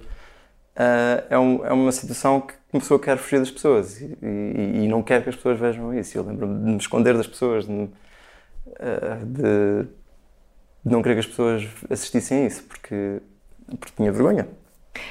uh, 0.80 1.26
é, 1.30 1.38
um, 1.38 1.66
é, 1.66 1.74
uma 1.74 1.92
situação 1.92 2.42
que 2.42 2.54
uma 2.72 2.80
pessoa 2.80 3.00
quer 3.00 3.18
fugir 3.18 3.40
das 3.40 3.52
pessoas 3.52 4.00
e, 4.00 4.18
e, 4.22 4.84
e 4.84 4.88
não 4.88 5.04
quer 5.04 5.22
que 5.22 5.30
as 5.30 5.36
pessoas 5.36 5.60
vejam 5.60 5.94
isso. 5.94 6.18
Eu 6.18 6.24
lembro-me 6.24 6.58
de 6.60 6.72
me 6.72 6.78
esconder 6.78 7.16
das 7.16 7.28
pessoas, 7.28 7.66
de, 7.66 7.72
uh, 7.74 7.90
de, 9.26 9.84
de, 9.84 10.92
não 10.92 11.02
querer 11.02 11.16
que 11.16 11.20
as 11.20 11.28
pessoas 11.28 11.68
assistissem 11.90 12.44
a 12.44 12.48
isso, 12.48 12.64
porque, 12.64 13.22
porque 13.80 13.94
tinha 13.96 14.12
vergonha. 14.12 14.48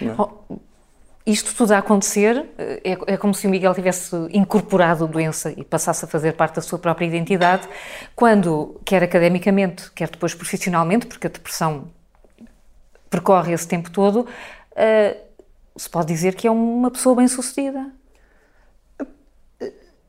É? 0.00 0.14
Oh, 0.16 0.56
isto 1.26 1.54
tudo 1.54 1.72
a 1.72 1.78
acontecer 1.78 2.46
é, 2.56 2.96
é, 3.06 3.16
como 3.18 3.34
se 3.34 3.46
o 3.46 3.50
Miguel 3.50 3.74
tivesse 3.74 4.16
incorporado 4.32 5.04
a 5.04 5.06
doença 5.06 5.52
e 5.54 5.62
passasse 5.62 6.04
a 6.04 6.08
fazer 6.08 6.32
parte 6.32 6.54
da 6.54 6.62
sua 6.62 6.78
própria 6.78 7.04
identidade, 7.04 7.68
quando, 8.16 8.80
quer 8.82 9.02
academicamente, 9.02 9.90
quer 9.92 10.08
depois 10.08 10.34
profissionalmente, 10.34 11.06
porque 11.06 11.26
a 11.26 11.30
depressão 11.30 11.88
percorre 13.10 13.52
esse 13.52 13.68
tempo 13.68 13.90
todo, 13.90 14.20
uh, 14.20 15.27
se 15.78 15.88
pode 15.88 16.08
dizer 16.08 16.34
que 16.34 16.46
é 16.46 16.50
uma 16.50 16.90
pessoa 16.90 17.14
bem-sucedida. 17.14 17.90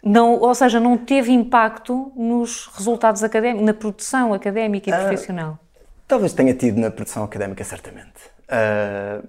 Não, 0.04 0.40
ou 0.40 0.56
seja, 0.56 0.80
não 0.80 0.98
teve 0.98 1.32
impacto 1.32 2.12
nos 2.16 2.68
resultados 2.68 3.24
académicos, 3.24 3.66
na 3.66 3.74
produção 3.74 4.34
académica 4.34 4.90
e 4.90 4.94
uh, 4.94 5.08
profissional. 5.08 5.60
Talvez 6.08 6.34
tenha 6.34 6.54
tido 6.54 6.80
na 6.80 6.90
produção 6.90 7.24
académica, 7.24 7.64
certamente. 7.64 8.20
Uh, 8.46 9.28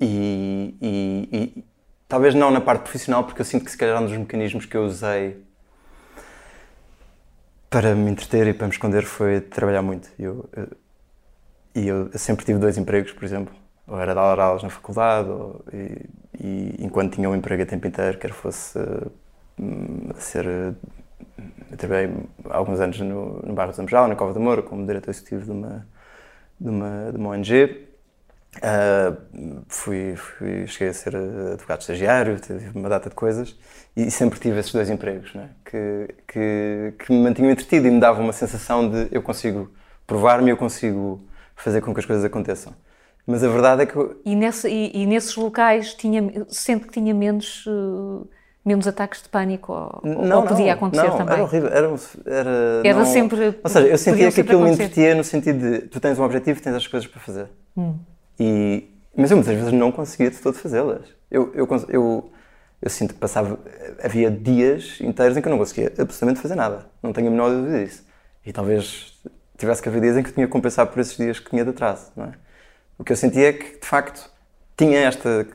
e, 0.00 0.74
e, 0.82 1.28
e, 1.32 1.64
talvez 2.08 2.34
não 2.34 2.50
na 2.50 2.60
parte 2.60 2.82
profissional, 2.82 3.24
porque 3.24 3.40
eu 3.40 3.44
sinto 3.44 3.64
que 3.64 3.70
se 3.70 3.78
calhar 3.78 4.02
um 4.02 4.06
dos 4.06 4.16
mecanismos 4.16 4.66
que 4.66 4.76
eu 4.76 4.84
usei 4.84 5.40
para 7.70 7.94
me 7.94 8.10
entreter 8.10 8.48
e 8.48 8.52
para 8.52 8.66
me 8.66 8.72
esconder 8.72 9.04
foi 9.04 9.40
trabalhar 9.40 9.80
muito. 9.80 10.10
Eu, 10.18 10.48
eu, 10.52 10.68
e 11.74 11.86
eu 11.86 12.10
sempre 12.18 12.44
tive 12.44 12.58
dois 12.58 12.76
empregos, 12.76 13.12
por 13.12 13.24
exemplo. 13.24 13.61
Ou 13.86 14.00
era 14.00 14.14
dar 14.14 14.38
aulas 14.38 14.62
na 14.62 14.70
faculdade, 14.70 15.28
ou, 15.28 15.64
e, 15.72 16.08
e, 16.40 16.76
enquanto 16.78 17.14
tinha 17.14 17.28
um 17.28 17.34
emprego 17.34 17.62
a 17.62 17.66
tempo 17.66 17.86
inteiro, 17.86 18.18
quer 18.18 18.32
fosse 18.32 18.78
uh, 18.78 20.14
ser. 20.16 20.46
Uh, 20.46 20.76
eu 21.70 21.76
trabalhei 21.76 22.12
alguns 22.50 22.80
anos 22.80 23.00
no, 23.00 23.40
no 23.42 23.54
bairro 23.54 23.72
de 23.72 23.76
Zambojal, 23.76 24.06
na 24.08 24.14
Cova 24.14 24.32
de 24.32 24.38
Moura, 24.38 24.62
como 24.62 24.86
diretor 24.86 25.10
executivo 25.10 25.44
de 25.44 25.50
uma, 25.50 25.86
de 26.60 26.68
uma, 26.68 27.12
de 27.12 27.18
uma 27.18 27.30
ONG. 27.30 27.88
Uh, 28.58 29.64
fui, 29.66 30.14
fui, 30.14 30.66
cheguei 30.66 30.88
a 30.88 30.92
ser 30.92 31.16
advogado 31.16 31.80
estagiário, 31.80 32.38
tive 32.38 32.78
uma 32.78 32.88
data 32.88 33.08
de 33.08 33.14
coisas 33.14 33.58
e 33.96 34.10
sempre 34.10 34.38
tive 34.38 34.60
esses 34.60 34.70
dois 34.70 34.90
empregos 34.90 35.32
né? 35.32 35.48
que, 35.64 36.14
que, 36.28 36.94
que, 36.98 37.12
me 37.12 37.22
mantinham 37.22 37.50
entretido 37.50 37.86
e 37.88 37.90
me 37.90 37.98
davam 37.98 38.22
uma 38.22 38.32
sensação 38.34 38.90
de 38.90 39.08
eu 39.10 39.22
consigo 39.22 39.72
provar-me, 40.06 40.50
eu 40.50 40.56
consigo 40.58 41.26
fazer 41.56 41.80
com 41.80 41.94
que 41.94 42.00
as 42.00 42.04
coisas 42.04 42.26
aconteçam. 42.26 42.74
Mas 43.26 43.44
a 43.44 43.48
verdade 43.48 43.82
é 43.82 43.86
que. 43.86 43.96
Eu... 43.96 44.20
E, 44.24 44.34
nesse, 44.34 44.68
e, 44.68 45.02
e, 45.02 45.06
nesses 45.06 45.34
locais 45.36 45.94
tinha, 45.94 46.46
sente 46.48 46.86
que 46.86 46.92
tinha 46.92 47.14
menos. 47.14 47.66
Uh, 47.66 48.28
menos 48.64 48.86
ataques 48.86 49.22
de 49.22 49.28
pânico 49.28 49.72
ou, 49.72 50.00
não, 50.04 50.40
ou 50.40 50.46
podia 50.46 50.66
não, 50.66 50.72
acontecer 50.72 51.08
não, 51.08 51.16
também? 51.16 51.34
Era 51.34 51.42
horrível, 51.42 51.68
era, 51.68 51.94
era, 52.26 52.82
era 52.84 52.98
não... 52.98 53.06
sempre. 53.06 53.58
Ou 53.62 53.70
seja, 53.70 53.88
eu 53.88 53.98
sentia 53.98 54.30
que 54.30 54.40
aquilo 54.40 54.62
me 54.62 54.70
entretia 54.70 55.14
no 55.14 55.24
sentido 55.24 55.58
de 55.58 55.78
tu 55.88 55.98
tens 55.98 56.18
um 56.18 56.22
objetivo 56.22 56.62
tens 56.62 56.74
as 56.74 56.86
coisas 56.86 57.08
para 57.08 57.20
fazer. 57.20 57.48
Hum. 57.76 57.98
E, 58.38 58.88
mas 59.16 59.30
eu 59.30 59.36
muitas 59.36 59.54
vezes 59.54 59.72
não 59.72 59.90
conseguia 59.90 60.30
de 60.30 60.38
todo 60.38 60.54
fazê-las. 60.54 61.06
Eu, 61.30 61.52
eu, 61.54 61.68
eu, 61.88 62.30
eu, 62.80 62.90
sinto 62.90 63.14
que 63.14 63.20
passava. 63.20 63.58
Havia 64.02 64.30
dias 64.30 64.98
inteiros 65.00 65.36
em 65.36 65.40
que 65.40 65.48
eu 65.48 65.50
não 65.50 65.58
conseguia 65.58 65.92
absolutamente 65.98 66.40
fazer 66.40 66.54
nada. 66.54 66.86
Não 67.02 67.12
tenho 67.12 67.28
a 67.28 67.30
menor 67.30 67.50
dúvida 67.50 67.84
disso. 67.84 68.04
E 68.44 68.52
talvez 68.52 69.20
tivesse 69.56 69.82
que 69.82 69.88
haver 69.88 70.00
dias 70.00 70.16
em 70.16 70.22
que 70.22 70.32
tinha 70.32 70.46
que 70.46 70.52
compensar 70.52 70.86
por 70.86 71.00
esses 71.00 71.16
dias 71.16 71.38
que 71.38 71.50
tinha 71.50 71.64
de 71.64 71.70
atraso. 71.70 72.12
Não 72.16 72.26
é? 72.26 72.32
O 72.98 73.04
que 73.04 73.12
eu 73.12 73.16
sentia 73.16 73.48
é 73.48 73.52
que, 73.52 73.80
de 73.80 73.86
facto, 73.86 74.30
tinha 74.76 75.00
esta 75.00 75.46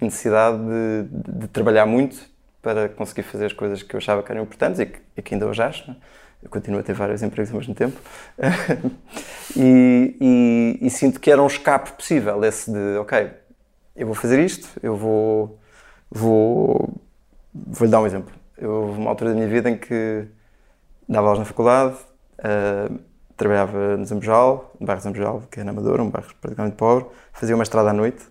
necessidade 0.00 0.58
de, 0.58 1.38
de, 1.38 1.48
trabalhar 1.48 1.86
muito 1.86 2.16
para 2.60 2.88
conseguir 2.88 3.22
fazer 3.22 3.46
as 3.46 3.52
coisas 3.52 3.82
que 3.82 3.94
eu 3.94 3.98
achava 3.98 4.22
que 4.22 4.32
eram 4.32 4.42
importantes 4.42 4.80
e 4.80 4.86
que, 4.86 4.98
e 5.16 5.22
que 5.22 5.34
ainda 5.34 5.46
hoje 5.46 5.62
acho. 5.62 5.90
É? 5.90 5.96
Eu 6.42 6.50
continuo 6.50 6.80
a 6.80 6.82
ter 6.82 6.92
vários 6.92 7.22
empregos 7.22 7.50
ao 7.52 7.58
mesmo 7.58 7.74
tempo. 7.74 7.98
e, 9.56 10.16
e, 10.20 10.86
e, 10.86 10.90
sinto 10.90 11.18
que 11.18 11.30
era 11.30 11.42
um 11.42 11.46
escape 11.46 11.92
possível, 11.92 12.44
esse 12.44 12.70
de, 12.70 12.96
ok, 12.98 13.30
eu 13.96 14.06
vou 14.06 14.14
fazer 14.14 14.38
isto, 14.44 14.68
eu 14.82 14.96
vou. 14.96 15.58
Vou. 16.10 16.94
Vou-lhe 17.52 17.90
dar 17.90 18.00
um 18.00 18.06
exemplo. 18.06 18.32
Eu, 18.58 18.70
houve 18.70 19.00
uma 19.00 19.10
altura 19.10 19.30
da 19.30 19.36
minha 19.36 19.48
vida 19.48 19.70
em 19.70 19.76
que 19.76 20.26
dava 21.08 21.28
aulas 21.28 21.38
na 21.38 21.44
faculdade, 21.44 21.96
uh, 22.40 22.98
trabalhava 23.36 23.96
no 23.96 24.04
Zambojal, 24.04 24.72
no 24.78 24.86
bairro 24.86 25.00
de 25.00 25.04
Zambojal, 25.04 25.42
que 25.50 25.60
é 25.60 25.64
na 25.64 25.70
Amadora, 25.70 26.02
um 26.02 26.10
bairro 26.10 26.28
praticamente 26.40 26.76
pobre, 26.76 27.06
fazia 27.32 27.54
uma 27.54 27.62
estrada 27.62 27.90
à 27.90 27.92
noite 27.92 28.26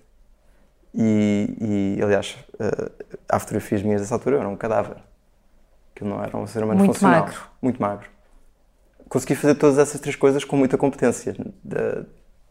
e, 0.93 1.95
e 1.97 2.03
aliás, 2.03 2.37
uh, 2.53 2.91
há 3.27 3.39
fotografias 3.39 3.81
minhas 3.81 4.01
dessa 4.01 4.13
altura, 4.13 4.35
eu 4.35 4.39
era 4.39 4.49
um 4.49 4.55
cadáver. 4.55 4.97
Aquilo 5.95 6.09
não 6.09 6.23
era 6.23 6.37
um 6.37 6.45
ser 6.45 6.63
humano 6.63 6.79
muito 6.79 6.93
funcional. 6.93 7.21
Magro. 7.21 7.41
Muito 7.61 7.81
magro. 7.81 8.09
Consegui 9.09 9.35
fazer 9.35 9.55
todas 9.55 9.77
essas 9.77 9.99
três 9.99 10.15
coisas 10.15 10.43
com 10.43 10.55
muita 10.55 10.77
competência. 10.77 11.33
De, 11.33 12.05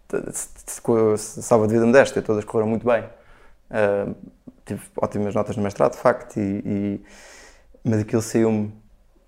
de, 0.09 0.23
de, 0.27 1.19
salva 1.19 1.67
de 1.67 1.75
vida 1.75 1.87
modesta, 1.87 2.21
todas 2.21 2.45
correram 2.45 2.69
muito 2.69 2.87
bem. 2.87 3.05
Uh, 3.71 4.15
tive 4.65 4.83
ótimas 4.97 5.35
notas 5.35 5.57
no 5.57 5.62
mestrado, 5.62 5.93
de 5.93 5.99
facto, 5.99 6.38
e, 6.38 6.62
e 6.65 7.05
mas 7.85 8.01
aquilo 8.01 8.23
saiu-me 8.23 8.73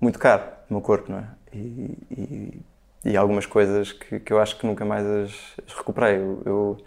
muito 0.01 0.19
caro 0.19 0.43
no 0.69 0.77
meu 0.77 0.81
corpo, 0.81 1.11
não 1.11 1.19
é? 1.19 1.27
E, 1.53 1.99
e, 2.11 2.63
e 3.05 3.17
algumas 3.17 3.45
coisas 3.45 3.93
que, 3.93 4.21
que, 4.21 4.33
eu 4.33 4.41
acho 4.41 4.59
que 4.59 4.67
nunca 4.67 4.85
mais 4.85 5.05
as, 5.07 5.31
as 5.67 5.75
recuperei. 5.75 6.17
Eu, 6.17 6.43
eu, 6.47 6.85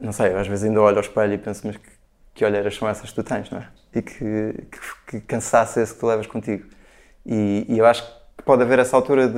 não 0.00 0.12
sei, 0.12 0.34
às 0.34 0.46
vezes 0.46 0.64
ainda 0.64 0.80
olho 0.80 0.96
ao 0.96 1.02
espelho 1.02 1.34
e 1.34 1.38
penso, 1.38 1.66
mas 1.66 1.76
que, 1.76 1.88
que 2.34 2.44
olheiras 2.44 2.74
são 2.76 2.88
essas 2.88 3.10
que 3.10 3.14
tu 3.14 3.22
tens, 3.22 3.50
não 3.50 3.58
é? 3.58 3.68
E 3.94 4.02
que, 4.02 4.66
que, 4.70 4.80
que 5.06 5.20
cansaço 5.20 5.78
é 5.78 5.82
esse 5.82 5.94
que 5.94 6.00
tu 6.00 6.06
levas 6.06 6.26
contigo. 6.26 6.66
E, 7.24 7.64
e, 7.68 7.78
eu 7.78 7.86
acho 7.86 8.04
que 8.36 8.42
pode 8.42 8.62
haver 8.62 8.78
essa 8.78 8.96
altura 8.96 9.28
de, 9.28 9.34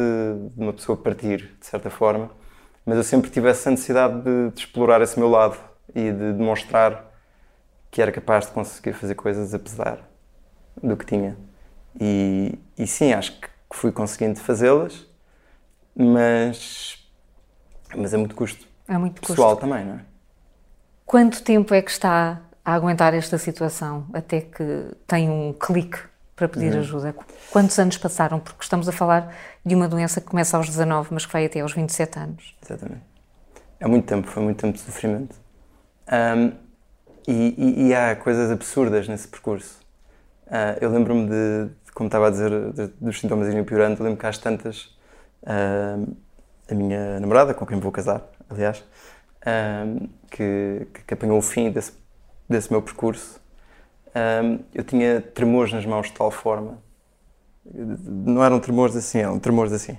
de, 0.55 0.63
uma 0.63 0.73
pessoa 0.73 0.97
partir, 0.97 1.57
de 1.59 1.67
certa 1.67 1.91
forma, 1.91 2.31
mas 2.87 2.97
eu 2.97 3.05
sempre 3.05 3.31
tive 3.31 3.49
essa 3.49 3.71
necessidade 3.71 4.23
de, 4.23 4.51
de 4.51 4.61
explorar 4.61 5.01
esse 5.03 5.19
meu 5.19 5.29
lado 5.29 5.59
e 5.95 6.11
de 6.13 6.33
demonstrar 6.33 7.11
que 7.91 8.01
era 8.01 8.13
capaz 8.13 8.47
de 8.47 8.53
conseguir 8.53 8.93
fazer 8.93 9.15
coisas 9.15 9.53
apesar 9.53 9.99
do 10.83 10.97
que 10.97 11.05
tinha. 11.05 11.37
E, 12.01 12.59
e 12.79 12.87
sim, 12.87 13.13
acho 13.13 13.41
que 13.41 13.49
fui 13.73 13.91
conseguindo 13.91 14.39
fazê-las, 14.41 15.10
mas, 15.97 16.99
mas 17.95 18.15
é 18.15 18.17
muito 18.17 18.35
custo. 18.35 18.67
É 18.89 18.99
muito 18.99 19.21
pessoal 19.21 19.57
custo. 19.57 19.69
também, 19.69 19.85
não 19.85 19.95
é? 19.95 20.01
Quanto 21.07 21.43
tempo 21.43 21.75
é 21.75 21.83
que 21.83 21.91
está 21.91 22.41
a 22.65 22.75
aguentar 22.75 23.15
esta 23.15 23.37
situação 23.37 24.07
até 24.13 24.41
que 24.41 24.93
tem 25.07 25.29
um 25.29 25.53
clique 25.53 25.99
para 26.37 26.49
pedir 26.49 26.73
uhum. 26.73 26.81
ajuda? 26.81 27.15
Quantos 27.51 27.79
anos 27.79 27.99
passaram? 27.99 28.39
Porque 28.39 28.63
estamos 28.63 28.89
a 28.89 28.93
falar 28.93 29.35
de 29.65 29.75
uma 29.75 29.89
doença 29.89 30.21
que 30.21 30.29
começa 30.29 30.57
aos 30.57 30.69
19, 30.69 31.09
mas 31.11 31.27
que 31.27 31.33
vai 31.33 31.47
até 31.47 31.61
aos 31.61 31.73
27 31.73 32.19
anos. 32.19 32.57
Exatamente. 32.65 33.03
É 33.81 33.87
muito 33.87 34.07
tempo, 34.07 34.29
foi 34.29 34.43
muito 34.43 34.59
tempo 34.59 34.77
de 34.77 34.85
sofrimento. 34.85 35.35
Um, 36.13 36.53
e, 37.27 37.55
e, 37.57 37.89
e, 37.89 37.95
há 37.95 38.17
coisas 38.17 38.51
absurdas 38.51 39.09
nesse 39.09 39.29
percurso. 39.29 39.81
Uh, 40.47 40.77
eu 40.81 40.91
lembro-me 40.91 41.27
de, 41.27 41.71
de, 41.85 41.93
como 41.93 42.09
estava 42.09 42.29
a 42.29 42.31
dizer, 42.31 42.51
de, 42.73 42.87
dos 43.01 43.21
sintomas 43.21 43.49
irem 43.49 43.65
piorando, 43.65 44.03
lembro 44.03 44.19
que 44.19 44.27
às 44.27 44.37
tantas, 44.37 44.97
uh, 45.43 46.17
a 46.71 46.75
minha 46.75 47.21
namorada, 47.21 47.55
com 47.55 47.67
quem 47.67 47.79
vou 47.79 47.93
casar, 47.93 48.23
aliás, 48.49 48.79
uh, 48.79 50.09
que, 50.31 50.87
que 51.07 51.15
apanhou 51.15 51.39
o 51.39 51.43
fim 51.43 51.71
desse, 51.71 51.93
desse 52.49 52.71
meu 52.71 52.83
percurso, 52.83 53.41
eu 54.75 54.83
tinha 54.83 55.21
tremores 55.21 55.73
nas 55.73 55.87
mãos 55.87 56.09
de 56.09 56.15
tal 56.15 56.33
forma, 56.33 56.79
não 57.65 58.43
eram 58.43 58.59
tremores 58.59 58.97
assim, 58.97 59.21
eram 59.21 59.39
tremores 59.39 59.73
assim, 59.73 59.97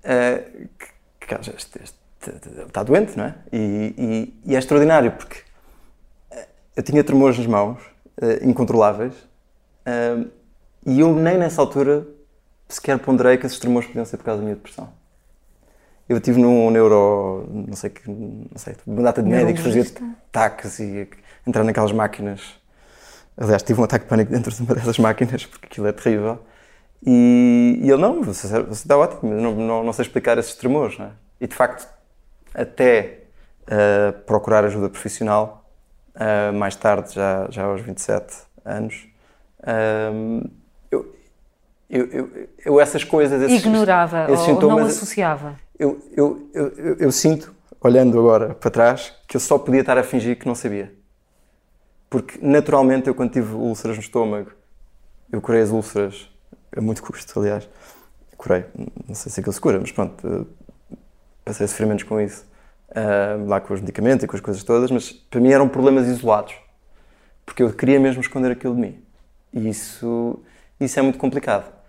que, 0.00 1.26
que 1.26 1.34
este, 1.34 1.82
este, 1.82 1.98
está 2.66 2.82
doente, 2.82 3.18
não 3.18 3.26
é? 3.26 3.34
E, 3.52 3.94
e, 3.98 4.50
e 4.52 4.56
é 4.56 4.58
extraordinário 4.58 5.12
porque 5.12 5.42
eu 6.80 6.82
tinha 6.82 7.04
tremores 7.04 7.36
nas 7.36 7.46
mãos, 7.46 7.78
uh, 8.22 8.48
incontroláveis, 8.48 9.12
uh, 9.14 10.30
e 10.86 11.00
eu 11.00 11.14
nem 11.14 11.36
nessa 11.36 11.60
altura 11.60 12.06
sequer 12.74 12.98
ponderei 12.98 13.36
que 13.36 13.46
esses 13.46 13.58
tremores 13.58 13.86
podiam 13.86 14.04
ser 14.04 14.16
por 14.16 14.24
causa 14.24 14.40
da 14.40 14.44
minha 14.44 14.56
depressão. 14.56 14.88
Eu 16.08 16.16
estive 16.16 16.40
num 16.40 16.70
neuro, 16.70 17.46
não 17.50 17.76
sei, 17.76 17.90
que, 17.90 18.08
não 18.10 18.56
sei, 18.56 18.74
uma 18.86 19.02
data 19.02 19.22
de 19.22 19.28
médicos, 19.28 19.62
fazia 19.62 19.84
ataques 20.28 20.80
e 20.80 21.08
entrar 21.46 21.62
naquelas 21.62 21.92
máquinas. 21.92 22.54
Aliás, 23.36 23.62
tive 23.62 23.80
um 23.80 23.84
ataque 23.84 24.04
de 24.04 24.08
pânico 24.08 24.32
dentro 24.32 24.52
de 24.52 24.60
uma 24.62 24.74
dessas 24.74 24.98
máquinas, 24.98 25.46
porque 25.46 25.66
aquilo 25.66 25.86
é 25.86 25.92
terrível. 25.92 26.40
E, 27.06 27.78
e 27.80 27.90
ele, 27.90 28.00
não, 28.00 28.22
você, 28.22 28.48
você 28.62 28.82
está 28.82 28.98
ótimo, 28.98 29.32
não, 29.32 29.54
não, 29.54 29.84
não 29.84 29.92
sei 29.92 30.04
explicar 30.04 30.36
esses 30.36 30.54
tremores, 30.54 30.98
não 30.98 31.06
é? 31.06 31.10
E 31.40 31.46
de 31.46 31.54
facto, 31.54 31.88
até 32.52 33.20
uh, 33.62 34.12
procurar 34.24 34.64
ajuda 34.64 34.90
profissional, 34.90 35.60
Uh, 36.14 36.52
mais 36.52 36.74
tarde, 36.74 37.14
já, 37.14 37.46
já 37.50 37.64
aos 37.64 37.80
27 37.80 38.36
anos, 38.64 39.06
uh, 39.60 40.50
eu, 41.90 42.06
eu, 42.06 42.48
eu, 42.64 42.80
essas 42.80 43.04
coisas. 43.04 43.42
Esses, 43.42 43.58
Ignorava 43.58 44.24
esses 44.24 44.38
ou 44.38 44.54
sintomas, 44.54 44.78
não 44.78 44.86
associava? 44.86 45.58
Eu, 45.78 46.00
eu, 46.16 46.50
eu, 46.54 46.96
eu, 46.98 47.12
sinto, 47.12 47.54
olhando 47.80 48.18
agora 48.18 48.54
para 48.54 48.70
trás, 48.70 49.12
que 49.26 49.36
eu 49.36 49.40
só 49.40 49.58
podia 49.58 49.80
estar 49.80 49.98
a 49.98 50.02
fingir 50.02 50.38
que 50.38 50.46
não 50.46 50.54
sabia. 50.54 50.94
Porque 52.08 52.38
naturalmente, 52.40 53.08
eu 53.08 53.14
quando 53.14 53.32
tive 53.32 53.54
úlceras 53.54 53.96
no 53.96 54.02
estômago, 54.02 54.50
eu 55.32 55.40
curei 55.40 55.62
as 55.62 55.70
úlceras 55.70 56.30
a 56.76 56.80
muito 56.80 57.02
custo, 57.02 57.38
aliás. 57.40 57.68
Curei, 58.36 58.64
não 59.06 59.14
sei 59.14 59.30
se 59.30 59.40
aquilo 59.40 59.52
se 59.52 59.60
cura, 59.60 59.78
mas 59.78 59.92
pronto, 59.92 60.46
passei 61.44 61.66
sofrimentos 61.66 62.04
com 62.04 62.20
isso 62.20 62.50
uh, 62.90 63.46
lá 63.46 63.60
com 63.60 63.74
os 63.74 63.80
medicamentos 63.80 64.24
e 64.24 64.26
com 64.26 64.36
as 64.36 64.42
coisas 64.42 64.62
todas, 64.62 64.90
mas 64.90 65.12
para 65.12 65.40
mim 65.40 65.50
eram 65.50 65.68
problemas 65.68 66.06
isolados, 66.06 66.54
porque 67.44 67.62
eu 67.62 67.72
queria 67.72 67.98
mesmo 68.00 68.20
esconder 68.20 68.50
aquilo 68.50 68.74
de 68.74 68.80
mim. 68.80 69.02
E 69.52 69.68
isso, 69.68 70.40
isso 70.78 70.98
é 70.98 71.02
muito 71.02 71.18
complicado. 71.18 71.79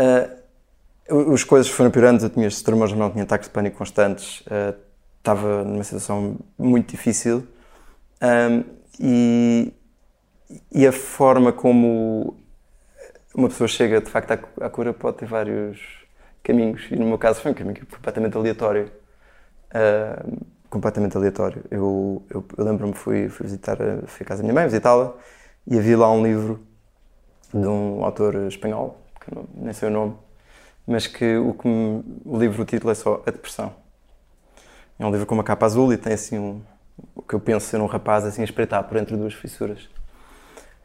Uh, 0.00 1.34
as 1.34 1.44
coisas 1.44 1.68
foram 1.68 1.90
piorando, 1.90 2.24
eu 2.24 2.30
tinha 2.30 2.46
estes 2.46 2.64
não 2.96 3.10
tinha 3.10 3.24
ataques 3.24 3.48
de 3.48 3.52
pânico 3.52 3.76
constantes, 3.76 4.40
uh, 4.42 4.74
estava 5.18 5.64
numa 5.64 5.84
situação 5.84 6.38
muito 6.58 6.90
difícil. 6.90 7.46
Um, 8.22 8.64
e, 8.98 9.72
e 10.72 10.86
a 10.86 10.92
forma 10.92 11.52
como 11.52 12.36
uma 13.34 13.48
pessoa 13.48 13.68
chega 13.68 14.00
de 14.00 14.10
facto 14.10 14.32
à, 14.32 14.66
à 14.66 14.70
cura 14.70 14.92
pode 14.92 15.18
ter 15.18 15.26
vários 15.26 15.80
caminhos. 16.42 16.86
E 16.90 16.96
no 16.96 17.06
meu 17.06 17.18
caso 17.18 17.40
foi 17.40 17.50
um 17.50 17.54
caminho 17.54 17.86
completamente 17.86 18.36
aleatório. 18.36 18.90
Uh, 19.70 20.44
completamente 20.70 21.16
aleatório. 21.16 21.64
Eu, 21.70 22.22
eu, 22.30 22.44
eu 22.56 22.64
lembro-me, 22.64 22.94
fui, 22.94 23.28
fui 23.28 23.44
visitar, 23.44 23.76
fui 24.06 24.24
casa 24.24 24.40
da 24.40 24.44
minha 24.44 24.54
mãe, 24.54 24.64
visitá-la, 24.64 25.14
e 25.66 25.76
havia 25.76 25.98
lá 25.98 26.10
um 26.10 26.22
livro 26.22 26.64
de 27.52 27.66
um 27.66 28.04
autor 28.04 28.36
espanhol, 28.46 28.96
que 29.20 29.34
não, 29.34 29.46
nem 29.54 29.72
sei 29.72 29.88
o 29.88 29.92
nome, 29.92 30.16
mas 30.86 31.06
que 31.06 31.36
o, 31.36 31.54
que 31.54 31.68
o 31.68 32.38
livro, 32.38 32.62
o 32.62 32.64
título 32.64 32.90
é 32.90 32.94
só 32.94 33.22
A 33.26 33.30
Depressão. 33.30 33.72
É 34.98 35.06
um 35.06 35.10
livro 35.10 35.26
com 35.26 35.34
uma 35.34 35.44
capa 35.44 35.66
azul 35.66 35.92
e 35.92 35.96
tem 35.96 36.12
assim 36.12 36.38
um, 36.38 36.62
o 37.14 37.22
que 37.22 37.34
eu 37.34 37.40
penso 37.40 37.66
ser 37.66 37.80
um 37.80 37.86
rapaz 37.86 38.24
assim 38.24 38.42
a 38.42 38.44
espreitar 38.44 38.84
por 38.84 38.96
entre 38.96 39.16
duas 39.16 39.32
fissuras. 39.32 39.88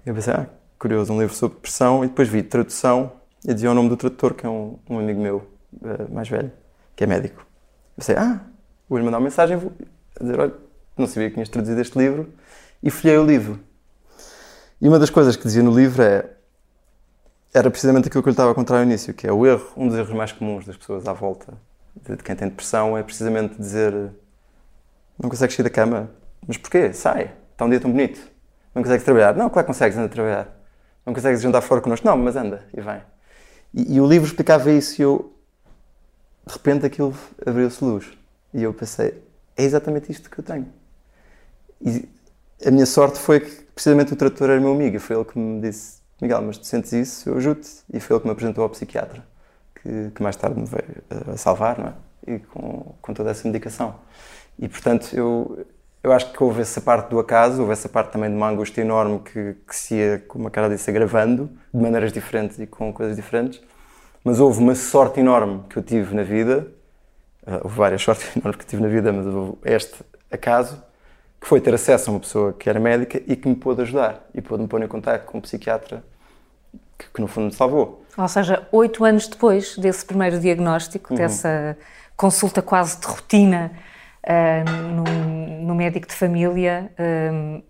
Eu 0.06 0.14
pensei, 0.14 0.34
ah, 0.34 0.48
curioso, 0.78 1.12
um 1.12 1.20
livro 1.20 1.34
sobre 1.34 1.56
depressão, 1.56 2.04
e 2.04 2.08
depois 2.08 2.30
vi 2.30 2.44
tradução 2.44 3.12
e 3.44 3.54
dizia 3.54 3.72
o 3.72 3.74
nome 3.74 3.90
do 3.90 3.98
tradutor, 3.98 4.34
que 4.34 4.46
é 4.46 4.50
um, 4.50 4.78
um 4.90 5.00
amigo 5.00 5.20
meu 5.20 5.38
uh, 5.82 6.14
mais 6.14 6.30
velho, 6.30 6.52
que 6.96 7.04
é 7.04 7.08
médico. 7.08 7.42
Eu 7.42 7.96
pensei, 7.98 8.16
ah, 8.16 8.42
vou-lhe 8.88 9.04
mandar 9.04 9.18
uma 9.18 9.24
mensagem, 9.24 9.58
vou 9.58 9.74
dizer, 10.20 10.40
olha, 10.40 10.54
não 10.98 11.08
sabia 11.08 11.30
que 11.30 11.34
tinhas 11.34 11.50
traduzido 11.50 11.82
este 11.82 11.98
livro, 11.98 12.32
e 12.84 12.92
folhei 12.92 13.18
o 13.18 13.26
livro. 13.26 13.60
E 14.80 14.88
uma 14.88 15.00
das 15.00 15.10
coisas 15.10 15.36
que 15.36 15.44
dizia 15.44 15.64
no 15.64 15.76
livro 15.76 16.04
é, 16.04 16.30
era 17.56 17.72
precisamente 17.72 18.10
aquilo 18.10 18.22
que 18.22 18.28
eu 18.28 18.32
lhe 18.32 18.34
estava 18.34 18.52
a 18.52 18.54
contar 18.54 18.76
ao 18.76 18.84
início, 18.84 19.14
que 19.14 19.26
é 19.26 19.32
o 19.32 19.46
erro, 19.46 19.66
um 19.78 19.88
dos 19.88 19.98
erros 19.98 20.14
mais 20.14 20.34
comuns 20.34 20.66
das 20.66 20.76
pessoas 20.76 21.08
à 21.08 21.14
volta 21.14 21.54
de, 21.96 22.18
quem 22.18 22.36
tem 22.36 22.50
depressão 22.50 22.98
é 22.98 23.02
precisamente 23.02 23.56
dizer 23.58 23.94
não 25.18 25.30
consegues 25.30 25.56
sair 25.56 25.64
da 25.64 25.70
cama, 25.70 26.12
mas 26.46 26.58
porquê? 26.58 26.92
Sai, 26.92 27.34
está 27.54 27.64
um 27.64 27.70
dia 27.70 27.80
tão 27.80 27.90
bonito. 27.90 28.20
Não 28.74 28.84
consegues 28.84 29.06
trabalhar? 29.06 29.34
Não, 29.34 29.50
claro 29.50 29.66
que 29.66 29.74
consegues, 29.74 29.98
anda 29.98 30.08
a 30.08 30.10
trabalhar. 30.10 30.54
Não 31.06 31.14
consegues 31.14 31.42
jantar 31.42 31.62
fora 31.62 31.80
connosco? 31.80 32.06
Não, 32.06 32.18
mas 32.18 32.36
anda 32.36 32.68
e 32.76 32.82
vem. 32.82 33.02
E, 33.74 33.96
e 33.96 34.02
o 34.02 34.06
livro 34.06 34.28
explicava 34.28 34.70
isso 34.70 35.02
e 35.02 35.04
eu, 35.04 35.34
de 36.46 36.52
repente, 36.52 36.86
aquilo 36.86 37.16
abriu-se 37.46 37.82
luz. 37.82 38.06
E 38.54 38.64
eu 38.64 38.74
pensei, 38.74 39.24
é 39.56 39.64
exatamente 39.64 40.12
isto 40.12 40.30
que 40.30 40.38
eu 40.38 40.44
tenho. 40.44 40.68
E 41.82 42.06
a 42.66 42.70
minha 42.70 42.86
sorte 42.86 43.18
foi 43.18 43.40
que 43.40 43.50
precisamente 43.74 44.12
o 44.12 44.18
tradutor 44.18 44.50
era 44.50 44.60
meu 44.60 44.74
amigo 44.74 44.98
e 44.98 45.00
foi 45.00 45.16
ele 45.16 45.24
que 45.24 45.40
me 45.40 45.62
disse 45.62 46.04
Miguel, 46.26 46.42
mas 46.42 46.58
tu 46.58 46.66
sentes 46.66 46.92
isso, 46.92 47.30
eu 47.30 47.38
ajudo-te. 47.38 47.70
E 47.94 48.00
foi 48.00 48.16
ele 48.16 48.22
que 48.22 48.28
me 48.28 48.32
apresentou 48.34 48.64
ao 48.64 48.70
psiquiatra, 48.70 49.24
que, 49.76 50.12
que 50.14 50.24
mais 50.24 50.36
tarde 50.36 50.60
me 50.60 50.66
veio 50.66 51.04
a 51.34 51.38
salvar, 51.38 51.78
não 51.78 51.88
é? 51.88 51.94
E 52.28 52.40
com, 52.40 52.96
com 53.02 53.14
toda 53.14 53.30
essa 53.30 53.48
medicação. 53.48 53.96
E, 54.58 54.68
portanto, 54.68 55.14
eu, 55.14 55.66
eu 56.04 56.12
acho 56.12 56.32
que 56.32 56.44
houve 56.44 56.62
essa 56.62 56.82
parte 56.82 57.10
do 57.10 57.20
acaso, 57.20 57.62
houve 57.62 57.74
essa 57.74 57.88
parte 57.88 58.12
também 58.12 58.30
de 58.30 58.36
uma 58.36 58.50
angústia 58.50 58.82
enorme 58.82 59.20
que, 59.20 59.56
que 59.68 59.76
se 59.76 59.96
ia, 59.96 60.24
como 60.28 60.48
a 60.48 60.52
cara 60.52 60.70
disse, 60.70 60.90
agravando, 60.90 61.50
de 61.74 61.82
maneiras 61.82 62.12
diferentes 62.12 62.60
e 62.60 62.66
com 62.66 62.92
coisas 62.92 63.16
diferentes. 63.16 63.62
Mas 64.24 64.40
houve 64.40 64.60
uma 64.60 64.74
sorte 64.74 65.20
enorme 65.20 65.64
que 65.70 65.78
eu 65.78 65.84
tive 65.84 66.16
na 66.16 66.24
vida, 66.24 66.68
uh, 67.46 67.62
houve 67.64 67.76
várias 67.76 68.02
sortes 68.06 68.36
enormes 68.36 68.58
que 68.58 68.66
tive 68.66 68.82
na 68.82 68.88
vida, 68.88 69.14
mas 69.14 69.28
houve 69.28 69.58
este 69.64 70.04
acaso, 70.32 70.82
que 71.40 71.48
foi 71.48 71.62
ter 71.62 71.74
acesso 71.76 72.10
a 72.10 72.14
uma 72.14 72.20
pessoa 72.20 72.54
que 72.54 72.68
era 72.68 72.80
médica 72.80 73.22
e 73.28 73.36
que 73.36 73.48
me 73.48 73.56
pôde 73.56 73.84
ajudar 73.84 74.28
e 74.34 74.42
pôde 74.42 74.64
me 74.64 74.68
pôr 74.68 74.82
em 74.82 74.88
contato 74.88 75.26
com 75.26 75.38
um 75.38 75.42
psiquiatra 75.42 76.04
que, 76.98 77.06
que, 77.14 77.22
no 77.22 77.28
fundo 77.28 77.46
me 77.46 77.54
salvou. 77.54 78.06
Ou 78.18 78.28
seja, 78.28 78.68
oito 78.72 79.04
anos 79.04 79.28
depois 79.28 79.78
desse 79.78 80.06
primeiro 80.06 80.40
diagnóstico, 80.40 81.14
uhum. 81.14 81.18
dessa 81.18 81.78
consulta 82.16 82.62
quase 82.62 83.00
de 83.00 83.08
rotina 83.08 83.72
uh, 84.24 85.62
no, 85.62 85.76
médico 85.76 86.08
de 86.08 86.14
família, 86.14 86.90
uh, 86.98 87.62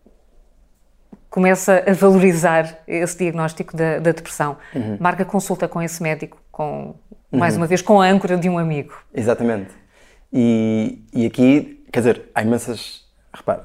começa 1.29 1.83
a 1.87 1.93
valorizar 1.93 2.79
esse 2.87 3.17
diagnóstico 3.17 3.75
da, 3.75 3.95
da 3.99 4.11
depressão. 4.11 4.57
Uhum. 4.73 4.97
Marca 4.99 5.25
consulta 5.25 5.67
com 5.67 5.81
esse 5.81 6.03
médico, 6.03 6.37
com, 6.51 6.95
mais 7.31 7.55
uhum. 7.55 7.61
uma 7.61 7.67
vez, 7.67 7.81
com 7.81 7.99
a 7.99 8.05
âncora 8.05 8.37
de 8.37 8.47
um 8.47 8.59
amigo. 8.59 8.93
Exatamente. 9.13 9.71
E, 10.31 11.03
e 11.11 11.25
aqui, 11.25 11.83
quer 11.91 11.99
dizer, 11.99 12.29
há 12.35 12.43
imensas 12.43 13.05
Repare, 13.35 13.63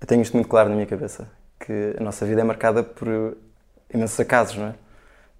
eu 0.00 0.06
tenho 0.06 0.20
isto 0.20 0.34
muito 0.34 0.48
claro 0.48 0.68
na 0.68 0.74
minha 0.74 0.86
cabeça, 0.86 1.30
que 1.58 1.96
a 1.98 2.02
nossa 2.02 2.26
vida 2.26 2.42
é 2.42 2.44
marcada 2.44 2.82
por 2.82 3.36
imensos 3.92 4.18
acasos, 4.20 4.56
não 4.56 4.66
é? 4.66 4.74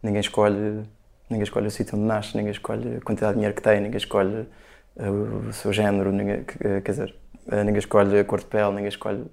Ninguém 0.02 0.20
escolhe, 0.20 0.82
ninguém 1.28 1.44
escolhe 1.44 1.66
o 1.66 1.70
sítio 1.70 1.96
onde 1.96 2.06
nasce, 2.06 2.36
ninguém 2.36 2.52
escolhe 2.52 2.96
a 2.96 3.00
quantidade 3.00 3.32
de 3.32 3.36
dinheiro 3.36 3.54
que 3.54 3.62
tem, 3.62 3.80
ninguém 3.80 3.98
escolhe 3.98 4.48
uh, 4.96 5.48
o 5.48 5.52
seu 5.52 5.72
género, 5.72 6.10
ninguém, 6.10 6.40
uh, 6.40 6.82
quer 6.82 6.90
dizer, 6.90 7.14
uh, 7.46 7.56
ninguém 7.64 7.78
escolhe 7.78 8.18
a 8.18 8.24
cor 8.24 8.40
de 8.40 8.46
pele, 8.46 8.70
ninguém 8.70 8.88
escolhe... 8.88 9.24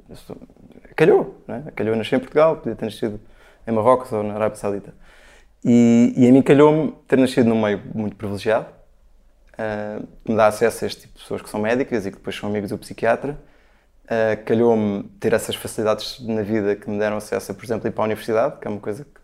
Calhou, 0.95 1.43
não 1.47 1.55
é? 1.55 1.63
Calhou 1.75 1.95
nascer 1.95 2.15
em 2.15 2.19
Portugal, 2.19 2.57
podia 2.57 2.75
ter 2.75 2.85
nascido 2.85 3.19
em 3.65 3.71
Marrocos 3.71 4.11
ou 4.11 4.23
na 4.23 4.33
Arábia 4.33 4.57
Saudita. 4.57 4.93
E, 5.63 6.13
e 6.15 6.27
a 6.27 6.31
mim 6.31 6.41
calhou-me 6.41 6.93
ter 7.07 7.17
nascido 7.17 7.47
num 7.47 7.61
meio 7.61 7.81
muito 7.93 8.15
privilegiado, 8.15 8.67
que 10.23 10.31
me 10.31 10.37
dá 10.37 10.47
acesso 10.47 10.83
a 10.83 10.87
este 10.87 11.01
tipo 11.01 11.13
de 11.15 11.19
pessoas 11.21 11.41
que 11.41 11.49
são 11.49 11.59
médicas 11.59 12.05
e 12.05 12.11
que 12.11 12.17
depois 12.17 12.35
são 12.35 12.49
amigos 12.49 12.69
do 12.69 12.77
psiquiatra, 12.77 13.37
Uh, 14.07 14.41
Calhou-me 14.45 15.03
ter 15.19 15.33
essas 15.33 15.55
facilidades 15.55 16.19
na 16.25 16.41
vida 16.41 16.75
que 16.77 16.89
me 16.89 16.97
deram 16.97 17.17
acesso 17.17 17.51
a, 17.51 17.55
por 17.55 17.65
exemplo, 17.65 17.87
ir 17.87 17.91
para 17.91 18.03
a 18.03 18.05
universidade, 18.05 18.57
que 18.59 18.67
é 18.67 18.71
uma 18.71 18.79
coisa 18.79 19.03
que 19.03 19.19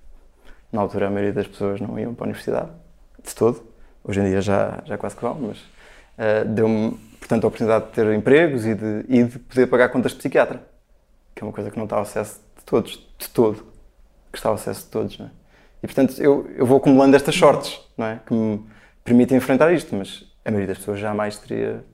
na 0.73 0.81
altura 0.81 1.07
a 1.07 1.09
maioria 1.09 1.31
das 1.31 1.47
pessoas 1.47 1.79
não 1.79 1.97
iam 1.97 2.13
para 2.13 2.25
a 2.25 2.27
universidade, 2.27 2.69
de 3.23 3.33
todo. 3.33 3.63
Hoje 4.03 4.19
em 4.19 4.25
dia 4.25 4.41
já, 4.41 4.81
já 4.83 4.97
quase 4.97 5.15
que 5.15 5.21
vão, 5.21 5.35
mas 5.35 5.57
uh, 5.57 6.45
deu-me, 6.49 6.97
portanto, 7.17 7.45
a 7.45 7.47
oportunidade 7.47 7.85
de 7.85 7.91
ter 7.91 8.13
empregos 8.13 8.65
e 8.65 8.75
de, 8.75 9.05
e 9.07 9.23
de 9.23 9.39
poder 9.39 9.67
pagar 9.67 9.87
contas 9.87 10.11
de 10.11 10.17
psiquiatra, 10.17 10.61
que 11.33 11.41
é 11.41 11.47
uma 11.47 11.53
coisa 11.53 11.71
que 11.71 11.77
não 11.77 11.85
está 11.85 11.95
ao 11.95 12.01
acesso 12.01 12.41
de 12.57 12.65
todos, 12.65 13.09
de 13.17 13.29
todo, 13.29 13.63
que 14.33 14.37
está 14.37 14.49
ao 14.49 14.55
acesso 14.55 14.83
de 14.83 14.89
todos, 14.89 15.17
não 15.17 15.27
é? 15.27 15.29
E, 15.81 15.87
portanto, 15.87 16.21
eu, 16.21 16.49
eu 16.55 16.65
vou 16.65 16.77
acumulando 16.77 17.15
estas 17.15 17.35
sortes, 17.35 17.79
não 17.97 18.05
é? 18.05 18.19
Que 18.25 18.33
me 18.33 18.65
permitem 19.03 19.37
enfrentar 19.37 19.71
isto, 19.73 19.95
mas 19.95 20.25
a 20.43 20.51
maioria 20.51 20.67
das 20.67 20.77
pessoas 20.77 20.99
jamais 20.99 21.37
teria 21.37 21.85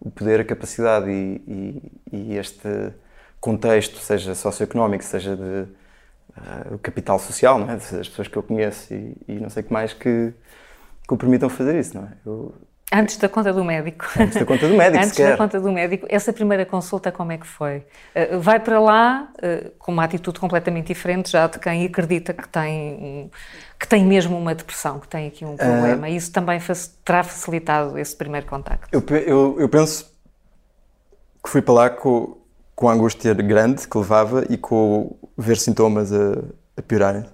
o 0.00 0.10
poder, 0.10 0.40
a 0.40 0.44
capacidade 0.44 1.10
e, 1.10 1.92
e, 2.12 2.16
e 2.16 2.36
este 2.36 2.92
contexto, 3.40 3.98
seja 3.98 4.34
socioeconómico, 4.34 5.04
seja 5.04 5.36
de 5.36 5.66
uh, 6.72 6.78
capital 6.78 7.18
social, 7.18 7.58
não 7.58 7.70
é? 7.70 7.74
as 7.74 8.08
pessoas 8.08 8.28
que 8.28 8.36
eu 8.36 8.42
conheço 8.42 8.92
e, 8.92 9.16
e, 9.28 9.32
não 9.34 9.50
sei 9.50 9.62
o 9.62 9.66
que 9.66 9.72
mais 9.72 9.92
que, 9.92 10.32
que 11.06 11.14
o 11.14 11.16
permitam 11.16 11.48
fazer 11.48 11.78
isso, 11.78 11.96
não 11.96 12.04
é? 12.04 12.12
Eu, 12.24 12.54
Antes 12.92 13.18
da 13.18 13.28
conta 13.28 13.52
do 13.52 13.64
médico. 13.64 14.04
Antes 14.18 14.36
da 14.36 14.44
conta 14.44 14.66
do 14.66 14.74
médico, 14.74 15.04
Antes 15.04 15.18
da 15.18 15.36
conta 15.36 15.60
do 15.60 15.70
médico. 15.70 16.06
Essa 16.08 16.32
primeira 16.32 16.66
consulta, 16.66 17.12
como 17.12 17.30
é 17.30 17.38
que 17.38 17.46
foi? 17.46 17.78
Uh, 18.14 18.40
vai 18.40 18.58
para 18.58 18.80
lá 18.80 19.28
uh, 19.36 19.70
com 19.78 19.92
uma 19.92 20.02
atitude 20.02 20.40
completamente 20.40 20.88
diferente 20.88 21.30
já 21.30 21.46
de 21.46 21.60
quem 21.60 21.86
acredita 21.86 22.34
que 22.34 22.48
tem, 22.48 23.30
que 23.78 23.86
tem 23.86 24.04
mesmo 24.04 24.36
uma 24.36 24.56
depressão, 24.56 24.98
que 24.98 25.06
tem 25.06 25.28
aqui 25.28 25.44
um 25.44 25.56
problema. 25.56 26.08
Uh, 26.08 26.10
Isso 26.10 26.32
também 26.32 26.58
terá 27.04 27.22
facilitado 27.22 27.96
esse 27.96 28.16
primeiro 28.16 28.46
contacto? 28.48 28.88
Eu, 28.90 29.04
eu, 29.18 29.60
eu, 29.60 29.68
penso 29.68 30.12
que 31.44 31.48
fui 31.48 31.62
para 31.62 31.74
lá 31.74 31.90
com, 31.90 32.38
com 32.74 32.88
a 32.88 32.92
angústia 32.92 33.32
grande 33.34 33.86
que 33.86 33.96
levava 33.96 34.44
e 34.50 34.56
com 34.56 35.16
ver 35.38 35.58
sintomas 35.58 36.12
a, 36.12 36.42
a 36.76 36.82
piorarem. 36.82 37.24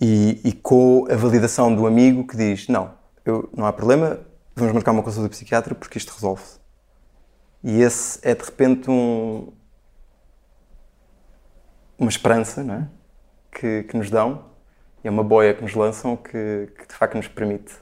E, 0.00 0.40
e 0.44 0.52
com 0.52 1.08
a 1.10 1.16
validação 1.16 1.74
do 1.74 1.84
amigo 1.84 2.24
que 2.24 2.36
diz, 2.36 2.68
não, 2.68 2.97
eu, 3.28 3.50
não 3.56 3.66
há 3.66 3.72
problema, 3.72 4.20
vamos 4.54 4.72
marcar 4.74 4.92
uma 4.92 5.02
consulta 5.02 5.28
de 5.28 5.34
psiquiatra 5.34 5.74
porque 5.74 5.98
isto 5.98 6.12
resolve-se. 6.12 6.58
E 7.62 7.80
esse 7.82 8.18
é 8.22 8.34
de 8.34 8.44
repente 8.44 8.90
um, 8.90 9.52
uma 11.98 12.08
esperança 12.08 12.62
não 12.62 12.74
é? 12.74 12.88
que, 13.52 13.82
que 13.84 13.96
nos 13.96 14.10
dão, 14.10 14.46
e 15.02 15.08
é 15.08 15.10
uma 15.10 15.24
boia 15.24 15.54
que 15.54 15.62
nos 15.62 15.74
lançam 15.74 16.16
que, 16.16 16.72
que 16.78 16.86
de 16.86 16.94
facto 16.94 17.16
nos 17.16 17.28
permite 17.28 17.74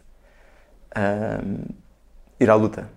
um, 0.97 1.75
ir 2.41 2.51
à 2.51 2.55
luta. 2.55 2.91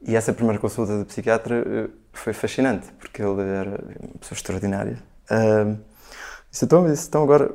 E 0.00 0.14
essa 0.14 0.32
primeira 0.32 0.60
consulta 0.60 0.98
de 0.98 1.04
psiquiatra 1.06 1.56
eh, 1.66 1.90
foi 2.12 2.32
fascinante, 2.32 2.86
porque 2.92 3.20
ele 3.20 3.42
era 3.42 3.84
uma 4.00 4.18
pessoa 4.20 4.36
extraordinária. 4.36 5.02
Um, 5.28 5.76
disse, 6.48 6.64
então, 6.64 6.86
disse, 6.86 7.08
então 7.08 7.24
agora 7.24 7.52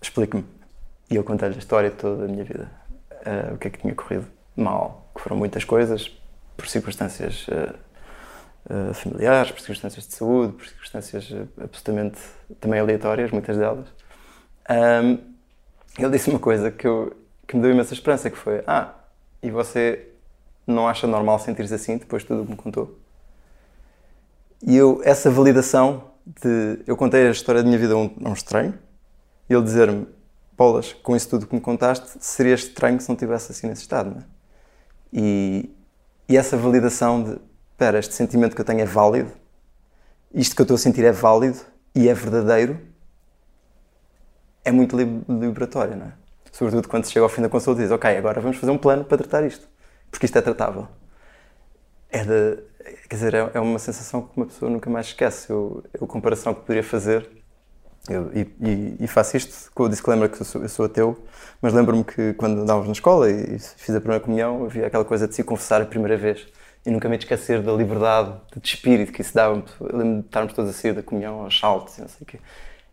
explique-me. 0.00 0.44
E 1.10 1.16
eu 1.16 1.24
contei-lhe 1.24 1.56
a 1.56 1.58
história 1.58 1.90
toda 1.90 2.26
da 2.26 2.32
minha 2.32 2.44
vida 2.44 2.83
uh, 3.26 3.54
o 3.54 3.58
que 3.58 3.68
é 3.68 3.70
que 3.70 3.78
tinha 3.78 3.94
corrido 3.94 4.26
mal, 4.56 5.10
que 5.14 5.20
foram 5.20 5.36
muitas 5.36 5.64
coisas, 5.64 6.10
por 6.56 6.66
circunstâncias 6.68 7.46
uh, 7.48 7.74
uh, 8.72 8.94
familiares, 8.94 9.50
por 9.50 9.60
circunstâncias 9.60 10.06
de 10.06 10.14
saúde, 10.14 10.52
por 10.52 10.66
circunstâncias 10.66 11.32
absolutamente 11.60 12.18
também 12.60 12.80
aleatórias, 12.80 13.30
muitas 13.30 13.56
delas. 13.56 13.86
Um, 14.70 15.18
ele 15.98 16.10
disse 16.10 16.30
uma 16.30 16.38
coisa 16.38 16.70
que, 16.70 16.86
eu, 16.86 17.16
que 17.46 17.56
me 17.56 17.62
deu 17.62 17.70
imensa 17.70 17.94
esperança, 17.94 18.30
que 18.30 18.36
foi, 18.36 18.62
ah, 18.66 18.94
e 19.42 19.50
você 19.50 20.08
não 20.66 20.88
acha 20.88 21.06
normal 21.06 21.38
sentir-se 21.38 21.74
assim 21.74 21.98
depois 21.98 22.22
de 22.22 22.28
tudo 22.28 22.42
o 22.42 22.44
que 22.44 22.50
me 22.52 22.56
contou? 22.56 22.98
E 24.66 24.76
eu, 24.76 25.00
essa 25.04 25.30
validação 25.30 26.10
de... 26.24 26.80
Eu 26.86 26.96
contei 26.96 27.28
a 27.28 27.30
história 27.30 27.62
da 27.62 27.66
minha 27.66 27.78
vida 27.78 27.92
a 27.94 27.96
um, 27.98 28.16
a 28.24 28.28
um 28.30 28.32
estranho, 28.32 28.78
e 29.48 29.52
ele 29.52 29.62
dizer-me, 29.62 30.06
bolas, 30.56 30.92
com 30.92 31.16
isso 31.16 31.28
tudo 31.28 31.46
que 31.46 31.54
me 31.54 31.60
contaste, 31.60 32.16
seria 32.20 32.54
estranho 32.54 33.00
se 33.00 33.08
não 33.08 33.16
tivesse 33.16 33.52
assim 33.52 33.66
nesse 33.66 33.82
estado, 33.82 34.10
não 34.10 34.18
é? 34.18 34.24
E, 35.12 35.70
e 36.28 36.36
essa 36.36 36.56
validação 36.56 37.22
de, 37.22 37.38
espera, 37.72 37.98
este 37.98 38.14
sentimento 38.14 38.54
que 38.54 38.60
eu 38.60 38.64
tenho 38.64 38.80
é 38.80 38.84
válido, 38.84 39.30
isto 40.32 40.54
que 40.54 40.60
eu 40.60 40.64
estou 40.64 40.74
a 40.74 40.78
sentir 40.78 41.04
é 41.04 41.12
válido 41.12 41.60
e 41.94 42.08
é 42.08 42.14
verdadeiro, 42.14 42.80
é 44.64 44.72
muito 44.72 44.96
liberatório, 44.96 45.96
não 45.96 46.06
é? 46.06 46.12
Sobretudo 46.50 46.88
quando 46.88 47.04
se 47.04 47.12
chega 47.12 47.24
ao 47.24 47.28
fim 47.28 47.42
da 47.42 47.48
consulta 47.48 47.80
e 47.80 47.84
diz, 47.84 47.92
ok, 47.92 48.16
agora 48.16 48.40
vamos 48.40 48.56
fazer 48.56 48.72
um 48.72 48.78
plano 48.78 49.04
para 49.04 49.18
tratar 49.18 49.44
isto, 49.44 49.68
porque 50.10 50.26
isto 50.26 50.38
é 50.38 50.40
tratável. 50.42 50.88
É 52.08 52.24
de, 52.24 52.62
quer 53.08 53.16
dizer, 53.16 53.34
é, 53.34 53.50
é 53.54 53.60
uma 53.60 53.78
sensação 53.78 54.22
que 54.22 54.36
uma 54.36 54.46
pessoa 54.46 54.70
nunca 54.70 54.88
mais 54.88 55.06
esquece. 55.06 55.50
Eu, 55.50 55.82
a 56.00 56.06
comparação 56.06 56.54
que 56.54 56.60
poderia 56.60 56.82
fazer, 56.82 57.28
eu, 58.08 58.30
e, 58.34 58.96
e, 59.00 59.06
faço 59.06 59.36
isto 59.36 59.70
com 59.72 59.84
o 59.84 59.88
disclaimer 59.88 60.28
que 60.28 60.40
eu 60.40 60.44
sou, 60.44 60.62
eu 60.62 60.68
sou 60.68 60.84
ateu, 60.84 61.18
mas 61.62 61.72
lembro-me 61.72 62.04
que 62.04 62.34
quando 62.34 62.60
andávamos 62.60 62.86
na 62.86 62.92
escola 62.92 63.30
e, 63.30 63.58
fiz 63.58 63.94
a 63.94 64.00
primeira 64.00 64.22
comunhão, 64.22 64.64
havia 64.64 64.86
aquela 64.86 65.04
coisa 65.04 65.26
de 65.26 65.34
se 65.34 65.42
confessar 65.42 65.80
a 65.80 65.86
primeira 65.86 66.16
vez 66.16 66.46
e 66.84 66.90
nunca 66.90 67.08
me 67.08 67.16
esquecer 67.16 67.62
da 67.62 67.72
liberdade 67.72 68.34
de 68.54 68.68
espírito 68.68 69.10
que 69.10 69.22
isso 69.22 69.34
dava. 69.34 69.64
Eu 69.80 69.96
lembro 69.96 70.20
de 70.20 70.26
estarmos 70.26 70.52
todos 70.52 70.70
a 70.70 70.74
sair 70.74 70.92
da 70.92 71.02
comunhão 71.02 71.40
aos 71.40 71.58
saltos 71.58 71.96
e 71.96 72.02
não 72.02 72.08
sei 72.08 72.18
o 72.20 72.26
quê. 72.26 72.38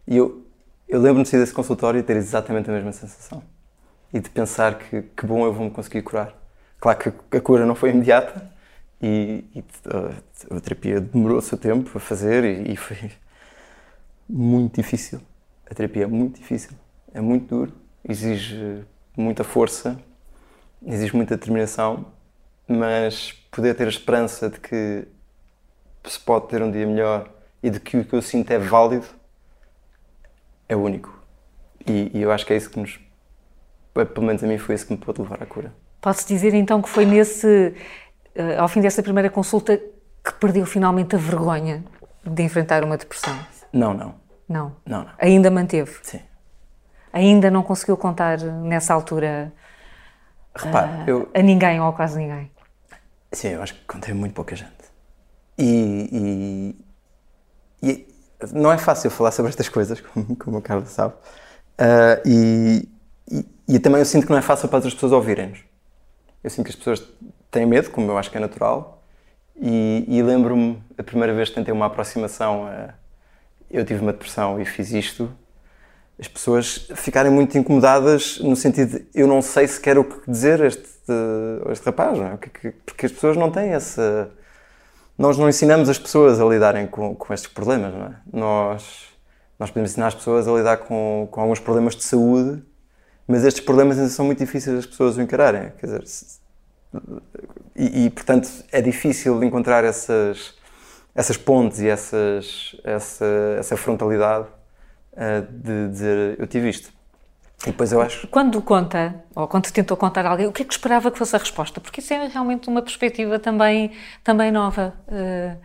E 0.08 0.15
eu, 0.15 0.45
eu 0.88 1.02
lembro-me 1.02 1.24
de 1.24 1.30
sair 1.30 1.41
desse 1.41 1.54
consultório 1.54 2.00
e 2.00 2.04
ter 2.04 2.15
exatamente 2.15 2.69
a 2.69 2.74
mesma 2.74 2.93
sensação. 2.93 3.43
E 4.13 4.19
de 4.19 4.30
pensar 4.30 4.78
que, 4.78 5.02
que 5.02 5.26
bom 5.26 5.45
eu 5.45 5.52
vou-me 5.52 5.71
conseguir 5.71 6.04
curar. 6.04 6.34
Claro 6.80 6.97
que 6.97 7.38
a 7.38 7.41
cura 7.41 7.65
não 7.65 7.76
foi 7.76 7.89
imediata 7.89 8.50
e, 9.02 9.43
e 9.54 9.63
a, 9.88 10.56
a, 10.58 10.60
terapia 10.62 11.02
demorou 11.02 11.39
o 11.39 11.41
seu 11.41 11.58
tempo 11.58 11.91
a 11.95 12.00
fazer 12.00 12.43
e, 12.45 12.74
e 12.74 12.78
foi 12.78 13.12
muito 14.31 14.81
difícil. 14.81 15.19
A 15.69 15.73
terapia 15.73 16.03
é 16.03 16.07
muito 16.07 16.39
difícil, 16.39 16.71
é 17.13 17.19
muito 17.19 17.47
duro, 17.47 17.73
exige 18.07 18.83
muita 19.15 19.43
força, 19.43 19.99
exige 20.85 21.15
muita 21.15 21.35
determinação, 21.35 22.05
mas 22.67 23.33
poder 23.51 23.75
ter 23.75 23.85
a 23.85 23.89
esperança 23.89 24.49
de 24.49 24.59
que 24.59 25.07
se 26.05 26.19
pode 26.19 26.47
ter 26.47 26.61
um 26.61 26.71
dia 26.71 26.87
melhor 26.87 27.29
e 27.61 27.69
de 27.69 27.79
que 27.79 27.97
o 27.97 28.05
que 28.05 28.13
eu 28.13 28.21
sinto 28.21 28.51
é 28.51 28.57
válido 28.57 29.05
é 30.67 30.75
único. 30.75 31.13
E, 31.85 32.11
e 32.13 32.21
eu 32.21 32.31
acho 32.31 32.45
que 32.45 32.53
é 32.53 32.57
isso 32.57 32.69
que 32.69 32.79
nos. 32.79 32.99
Pelo 33.93 34.25
menos 34.25 34.43
a 34.43 34.47
mim 34.47 34.57
foi 34.57 34.75
isso 34.75 34.87
que 34.87 34.93
me 34.93 34.99
pôde 34.99 35.21
levar 35.21 35.43
à 35.43 35.45
cura. 35.45 35.73
Pode-se 35.99 36.27
dizer 36.27 36.53
então 36.53 36.81
que 36.81 36.89
foi 36.89 37.05
nesse. 37.05 37.75
Eh, 38.33 38.57
ao 38.57 38.67
fim 38.69 38.79
dessa 38.79 39.03
primeira 39.03 39.29
consulta 39.29 39.77
que 39.77 40.33
perdeu 40.39 40.65
finalmente 40.65 41.15
a 41.15 41.19
vergonha 41.19 41.83
de 42.23 42.43
enfrentar 42.43 42.83
uma 42.83 42.97
depressão? 42.97 43.37
Não, 43.73 43.93
não. 43.93 44.20
Não? 44.51 44.75
Não, 44.85 45.03
não. 45.03 45.11
Ainda 45.17 45.49
manteve? 45.49 45.97
Sim. 46.03 46.19
Ainda 47.13 47.49
não 47.49 47.63
conseguiu 47.63 47.95
contar 47.95 48.37
nessa 48.39 48.93
altura 48.93 49.53
Repare, 50.53 50.89
a, 50.89 51.05
eu... 51.07 51.29
a 51.33 51.41
ninguém 51.41 51.79
ou 51.79 51.93
quase 51.93 52.17
ninguém? 52.17 52.51
Sim, 53.31 53.49
eu 53.49 53.61
acho 53.63 53.73
que 53.73 53.85
contei 53.85 54.13
muito 54.13 54.33
pouca 54.33 54.55
gente. 54.55 54.71
E, 55.57 56.75
e, 57.81 57.89
e, 57.89 58.07
não 58.51 58.71
é 58.71 58.77
fácil 58.77 59.09
falar 59.09 59.31
sobre 59.31 59.49
estas 59.49 59.69
coisas, 59.69 60.01
como, 60.13 60.35
como 60.35 60.57
o 60.57 60.61
Carlos 60.61 60.89
sabe. 60.89 61.13
Uh, 61.79 62.21
e, 62.25 62.89
e, 63.67 63.79
também 63.79 63.99
eu 63.99 64.05
sinto 64.05 64.25
que 64.25 64.31
não 64.31 64.37
é 64.37 64.41
fácil 64.41 64.67
para 64.67 64.77
outras 64.77 64.93
pessoas 64.93 65.13
ouvirem-nos. 65.13 65.59
Eu 66.43 66.49
sinto 66.49 66.65
que 66.65 66.71
as 66.71 66.75
pessoas 66.75 67.07
têm 67.49 67.65
medo, 67.65 67.89
como 67.89 68.11
eu 68.11 68.17
acho 68.17 68.29
que 68.29 68.37
é 68.37 68.41
natural. 68.41 69.01
E, 69.55 70.21
lembro-me, 70.21 70.81
a 70.97 71.03
primeira 71.03 71.33
vez 71.33 71.49
que 71.49 71.55
tentei 71.55 71.73
uma 71.73 71.85
aproximação, 71.85 72.65
a, 72.65 72.95
eu 73.71 73.86
tive 73.86 74.01
uma 74.01 74.12
depressão 74.12 74.60
e 74.60 74.65
fiz 74.65 74.91
isto, 74.91 75.31
as 76.19 76.27
pessoas 76.27 76.88
ficarem 76.95 77.31
muito 77.31 77.57
incomodadas 77.57 78.39
no 78.39 78.55
sentido 78.55 78.99
de 78.99 79.05
eu 79.13 79.27
não 79.27 79.41
sei 79.41 79.67
sequer 79.67 79.97
o 79.97 80.03
que 80.03 80.29
dizer 80.29 80.62
a 80.62 80.67
este, 80.67 80.88
este 81.71 81.86
rapaz, 81.86 82.17
não 82.17 82.27
é? 82.27 82.38
Porque, 82.38 82.71
porque, 82.86 83.05
as 83.07 83.12
pessoas 83.12 83.36
não 83.36 83.49
têm 83.49 83.69
essa. 83.69 84.29
Nós 85.17 85.38
não 85.38 85.49
ensinamos 85.49 85.89
as 85.89 85.97
pessoas 85.97 86.39
a 86.39 86.45
lidarem 86.45 86.86
com, 86.86 87.15
com 87.15 87.34
estes 87.34 87.51
problemas, 87.51 87.93
não 87.93 88.05
é? 88.05 88.15
Nós, 88.31 89.10
nós 89.57 89.69
podemos 89.71 89.91
ensinar 89.91 90.07
as 90.07 90.15
pessoas 90.15 90.47
a 90.47 90.51
lidar 90.51 90.77
com, 90.77 91.27
com 91.31 91.41
alguns 91.41 91.60
problemas 91.60 91.95
de 91.95 92.03
saúde, 92.03 92.63
mas 93.27 93.43
estes 93.43 93.63
problemas 93.63 93.97
ainda 93.97 94.10
são 94.10 94.25
muito 94.25 94.39
difíceis 94.39 94.75
das 94.75 94.86
pessoas 94.86 95.17
o 95.17 95.21
encararem. 95.21 95.71
Quer 95.79 95.86
dizer, 95.88 96.03
e, 97.75 98.05
e, 98.05 98.10
portanto 98.10 98.49
é 98.71 98.81
difícil 98.81 99.43
encontrar 99.43 99.84
essas, 99.84 100.53
essas 101.13 101.38
pontes 101.38 101.80
e 101.80 101.88
essas, 101.88 102.76
essa, 102.84 103.26
essa 103.60 103.78
frontalidade 103.78 104.47
de 105.50 105.89
dizer 105.89 106.39
eu 106.39 106.47
tive 106.47 106.69
isto. 106.69 106.91
E 107.63 107.67
depois 107.67 107.91
eu 107.91 108.02
acho. 108.02 108.28
Quando 108.28 108.62
conta, 108.62 109.24
ou 109.36 109.47
quando 109.47 109.69
tentou 109.71 109.95
contar 109.95 110.26
alguém, 110.26 110.47
o 110.47 110.52
que 110.52 110.63
é 110.63 110.65
que 110.65 110.74
esperava 110.74 111.12
que 111.12 111.17
fosse 111.17 111.36
a 111.36 111.39
resposta? 111.39 111.80
Porque 111.80 112.00
isso 112.00 112.13
é 112.13 112.28
realmente 112.28 112.67
uma 112.67 112.82
perspectiva 112.82 113.38
também, 113.38 113.91
também 114.24 114.52
nova. 114.52 114.93
Uh... 115.08 115.58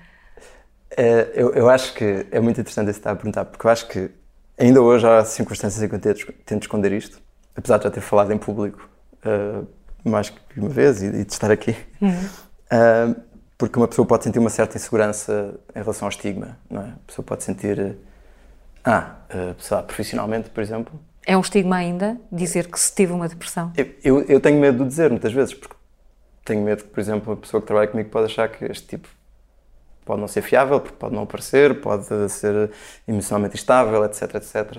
É, 0.90 1.32
eu, 1.34 1.54
eu 1.54 1.70
acho 1.70 1.94
que 1.94 2.26
é 2.30 2.38
muito 2.38 2.60
interessante 2.60 2.90
estar 2.90 3.12
a 3.12 3.16
perguntar, 3.16 3.46
porque 3.46 3.66
eu 3.66 3.70
acho 3.70 3.88
que 3.88 4.10
ainda 4.58 4.80
hoje 4.80 5.06
há 5.06 5.24
circunstâncias 5.24 5.82
em 5.82 5.88
que 5.88 5.94
eu 5.94 5.98
tento, 5.98 6.32
tento 6.44 6.62
esconder 6.62 6.92
isto, 6.92 7.18
apesar 7.56 7.78
de 7.78 7.84
já 7.84 7.90
ter 7.90 8.00
falado 8.00 8.32
em 8.32 8.38
público 8.38 8.88
uh, 9.24 9.66
mais 10.04 10.30
que 10.30 10.60
uma 10.60 10.68
vez 10.68 11.02
e, 11.02 11.06
e 11.06 11.24
de 11.24 11.32
estar 11.32 11.50
aqui. 11.50 11.74
Uhum. 12.00 12.10
Uh, 12.10 13.22
porque 13.58 13.78
uma 13.78 13.88
pessoa 13.88 14.06
pode 14.06 14.24
sentir 14.24 14.38
uma 14.38 14.50
certa 14.50 14.76
insegurança 14.76 15.54
em 15.74 15.78
relação 15.78 16.06
ao 16.06 16.10
estigma, 16.10 16.58
não 16.68 16.82
é? 16.82 16.86
A 16.86 17.06
pessoa 17.06 17.24
pode 17.24 17.42
sentir 17.42 17.96
ah, 18.84 19.16
uh, 19.30 19.82
profissionalmente, 19.84 20.50
por 20.50 20.62
exemplo. 20.62 20.98
É 21.26 21.36
um 21.36 21.40
estigma 21.40 21.76
ainda 21.76 22.16
dizer 22.30 22.70
que 22.70 22.78
se 22.78 22.94
teve 22.94 23.12
uma 23.12 23.28
depressão? 23.28 23.72
Eu, 23.76 23.90
eu, 24.04 24.22
eu, 24.22 24.40
tenho 24.40 24.60
medo 24.60 24.84
de 24.84 24.88
dizer 24.88 25.10
muitas 25.10 25.32
vezes, 25.32 25.54
porque 25.54 25.74
tenho 26.44 26.62
medo 26.62 26.84
que, 26.84 26.90
por 26.90 27.00
exemplo, 27.00 27.32
uma 27.32 27.36
pessoa 27.36 27.60
que 27.60 27.66
trabalha 27.66 27.88
comigo 27.88 28.10
pode 28.10 28.26
achar 28.26 28.48
que 28.48 28.64
este 28.66 28.86
tipo 28.86 29.08
pode 30.04 30.20
não 30.20 30.28
ser 30.28 30.42
fiável, 30.42 30.78
pode 30.80 31.14
não 31.14 31.24
aparecer, 31.24 31.80
pode 31.80 32.06
ser 32.30 32.70
emocionalmente 33.08 33.56
instável, 33.56 34.04
etc, 34.04 34.34
etc. 34.36 34.78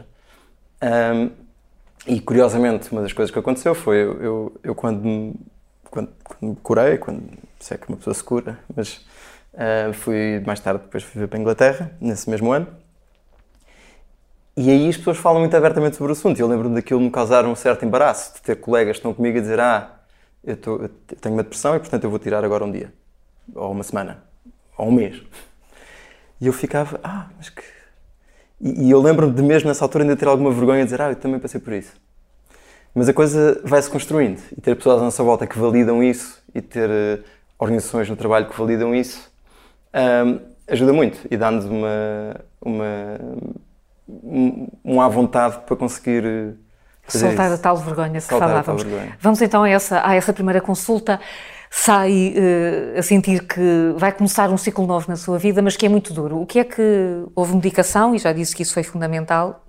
Um, 0.81 1.31
e 2.05 2.21
curiosamente, 2.21 2.89
uma 2.93 3.01
das 3.01 3.11
coisas 3.11 3.29
que 3.29 3.37
aconteceu 3.37 3.75
foi 3.75 3.97
eu, 3.97 4.21
eu, 4.21 4.59
eu 4.63 4.75
quando, 4.75 5.35
quando, 5.91 6.09
quando 6.23 6.49
me 6.49 6.55
curei, 6.55 6.97
quando 6.97 7.27
sei 7.59 7.75
é 7.75 7.77
que 7.77 7.87
uma 7.87 7.97
pessoa 7.97 8.13
se 8.13 8.23
cura, 8.23 8.59
mas 8.75 9.05
uh, 9.53 9.93
fui 9.93 10.41
mais 10.45 10.59
tarde 10.59 10.83
depois 10.83 11.03
fui 11.03 11.27
para 11.27 11.37
a 11.37 11.41
Inglaterra, 11.41 11.91
nesse 11.99 12.29
mesmo 12.29 12.51
ano, 12.51 12.67
e 14.59 14.71
aí 14.71 14.89
as 14.89 14.97
pessoas 14.97 15.17
falam 15.17 15.39
muito 15.39 15.55
abertamente 15.55 15.97
sobre 15.97 16.11
o 16.11 16.13
assunto. 16.13 16.39
Eu 16.39 16.47
lembro-me 16.47 16.73
daquilo 16.73 16.99
me 16.99 17.11
causar 17.11 17.45
um 17.45 17.55
certo 17.55 17.85
embaraço, 17.85 18.33
de 18.33 18.41
ter 18.41 18.55
colegas 18.55 18.93
que 18.93 18.99
estão 18.99 19.13
comigo 19.13 19.37
a 19.37 19.41
dizer: 19.41 19.59
Ah, 19.59 19.99
eu, 20.43 20.57
tô, 20.57 20.77
eu 20.77 20.89
tenho 21.21 21.35
uma 21.35 21.43
depressão 21.43 21.75
e 21.75 21.79
portanto 21.79 22.03
eu 22.03 22.09
vou 22.09 22.17
tirar 22.17 22.43
agora 22.43 22.65
um 22.65 22.71
dia, 22.71 22.91
ou 23.53 23.71
uma 23.71 23.83
semana, 23.83 24.23
ou 24.75 24.87
um 24.87 24.91
mês. 24.91 25.21
E 26.41 26.47
eu 26.47 26.53
ficava: 26.53 26.99
Ah, 27.03 27.27
mas 27.37 27.49
que. 27.49 27.61
E, 28.59 28.87
e 28.87 28.89
eu 28.89 28.99
lembro-me 28.99 29.31
de 29.31 29.43
mesmo 29.43 29.67
nessa 29.67 29.85
altura 29.85 30.03
ainda 30.03 30.15
ter 30.15 30.27
alguma 30.27 30.49
vergonha 30.49 30.79
de 30.79 30.85
dizer: 30.85 31.01
Ah, 31.03 31.09
eu 31.11 31.15
também 31.15 31.39
passei 31.39 31.61
por 31.61 31.73
isso. 31.73 31.93
Mas 32.95 33.07
a 33.07 33.13
coisa 33.13 33.61
vai-se 33.63 33.87
construindo 33.87 34.41
e 34.57 34.59
ter 34.59 34.75
pessoas 34.75 34.99
à 34.99 35.03
nossa 35.03 35.21
volta 35.21 35.45
que 35.45 35.59
validam 35.59 36.01
isso 36.03 36.41
e 36.55 36.63
ter 36.63 37.23
organizações 37.59 38.09
no 38.09 38.15
trabalho 38.15 38.47
que 38.47 38.57
validam 38.57 38.93
isso 38.93 39.31
um, 39.93 40.39
ajuda 40.67 40.93
muito 40.93 41.19
e 41.29 41.37
dá-nos 41.37 41.65
uma, 41.65 42.35
uma 42.61 43.19
um 44.83 45.01
à 45.01 45.07
vontade 45.07 45.59
para 45.65 45.75
conseguir 45.75 46.25
eh, 46.25 46.53
soltar 47.07 47.51
a 47.51 47.57
tal 47.57 47.77
vergonha 47.77 48.21
que 48.21 48.27
falávamos. 48.27 48.83
Vergonha. 48.83 49.17
Vamos 49.19 49.41
então 49.41 49.63
a 49.63 49.69
essa, 49.69 50.05
a 50.05 50.15
essa 50.15 50.31
primeira 50.33 50.61
consulta. 50.61 51.19
Sai 51.69 52.33
uh, 52.37 52.99
a 52.99 53.01
sentir 53.01 53.45
que 53.45 53.93
vai 53.97 54.13
começar 54.13 54.49
um 54.49 54.57
ciclo 54.57 54.87
novo 54.87 55.05
na 55.09 55.17
sua 55.17 55.37
vida, 55.37 55.61
mas 55.61 55.75
que 55.75 55.85
é 55.85 55.89
muito 55.89 56.13
duro. 56.13 56.39
O 56.41 56.45
que 56.45 56.59
é 56.59 56.63
que 56.63 56.81
houve 57.35 57.53
medicação 57.55 58.15
e 58.15 58.17
já 58.17 58.31
disse 58.31 58.55
que 58.55 58.63
isso 58.63 58.73
foi 58.73 58.83
fundamental 58.83 59.65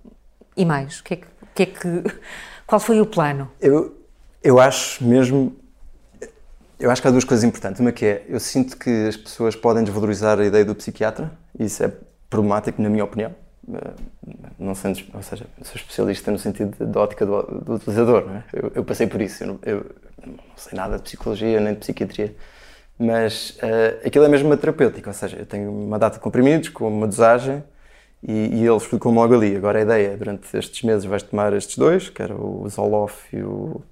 e 0.57 0.64
mais? 0.64 1.01
O 1.01 1.05
que 1.05 1.14
é 1.14 1.16
que, 1.16 1.27
que, 1.55 1.62
é 1.64 1.66
que 1.66 2.20
qual 2.64 2.79
foi 2.79 3.01
o 3.01 3.07
plano? 3.07 3.51
Eu 3.61 3.96
eu 4.42 4.61
acho 4.61 5.03
mesmo 5.05 5.57
eu 6.79 6.91
acho 6.91 7.03
que 7.03 7.09
há 7.09 7.11
duas 7.11 7.25
coisas 7.25 7.45
importantes. 7.45 7.81
Uma 7.81 7.93
que 7.93 8.05
é, 8.05 8.25
eu 8.29 8.38
sinto 8.41 8.77
que 8.77 9.09
as 9.09 9.17
pessoas 9.17 9.57
podem 9.57 9.85
desvalorizar 9.85 10.38
a 10.38 10.45
ideia 10.45 10.64
do 10.64 10.75
psiquiatra, 10.75 11.33
isso 11.59 11.83
é 11.83 11.93
problemático, 12.31 12.81
na 12.81 12.88
minha 12.88 13.05
opinião. 13.05 13.35
Eh, 13.75 13.95
não 14.59 14.75
sendo, 14.75 15.01
ou 15.12 15.23
seja, 15.23 15.47
sou 15.62 15.77
especialista 15.77 16.31
no 16.31 16.38
sentido 16.38 16.87
da 16.87 17.01
ótica 17.01 17.27
do, 17.27 17.43
do 17.43 17.75
utilizador, 17.75 18.25
é? 18.31 18.43
eu, 18.53 18.73
eu, 18.77 18.85
passei 18.85 19.07
por 19.07 19.21
isso, 19.21 19.43
eu 19.43 19.47
não, 19.47 19.59
eu 19.62 19.87
não, 20.27 20.38
sei 20.57 20.77
nada 20.77 20.97
de 20.97 21.03
psicologia 21.03 21.61
nem 21.61 21.75
de 21.75 21.81
psiquiatria, 21.81 22.35
mas 22.99 23.51
uh, 23.62 24.07
aquilo 24.07 24.25
é 24.25 24.29
mesmo 24.29 24.49
uma 24.49 24.57
terapêutica, 24.57 25.11
ou 25.11 25.14
seja, 25.14 25.37
eu 25.37 25.47
tenho 25.47 25.71
uma 25.71 25.99
data 25.99 26.17
de 26.17 26.23
comprimidos 26.23 26.71
com 26.71 26.88
uma 26.88 27.07
dosagem 27.07 27.62
e, 28.23 28.33
e 28.33 28.67
ele 28.67 28.77
explicou-me 28.77 29.19
logo 29.19 29.35
ali. 29.35 29.55
Agora 29.55 29.79
a 29.79 29.83
ideia 29.83 30.17
durante 30.17 30.57
estes 30.57 30.83
meses 30.83 31.05
vais 31.05 31.23
tomar 31.23 31.53
estes 31.53 31.77
dois, 31.77 32.09
que 32.09 32.23
era 32.23 32.35
o 32.35 32.69
Zoloft 32.69 33.29
e 33.33 33.42
o, 33.42 33.83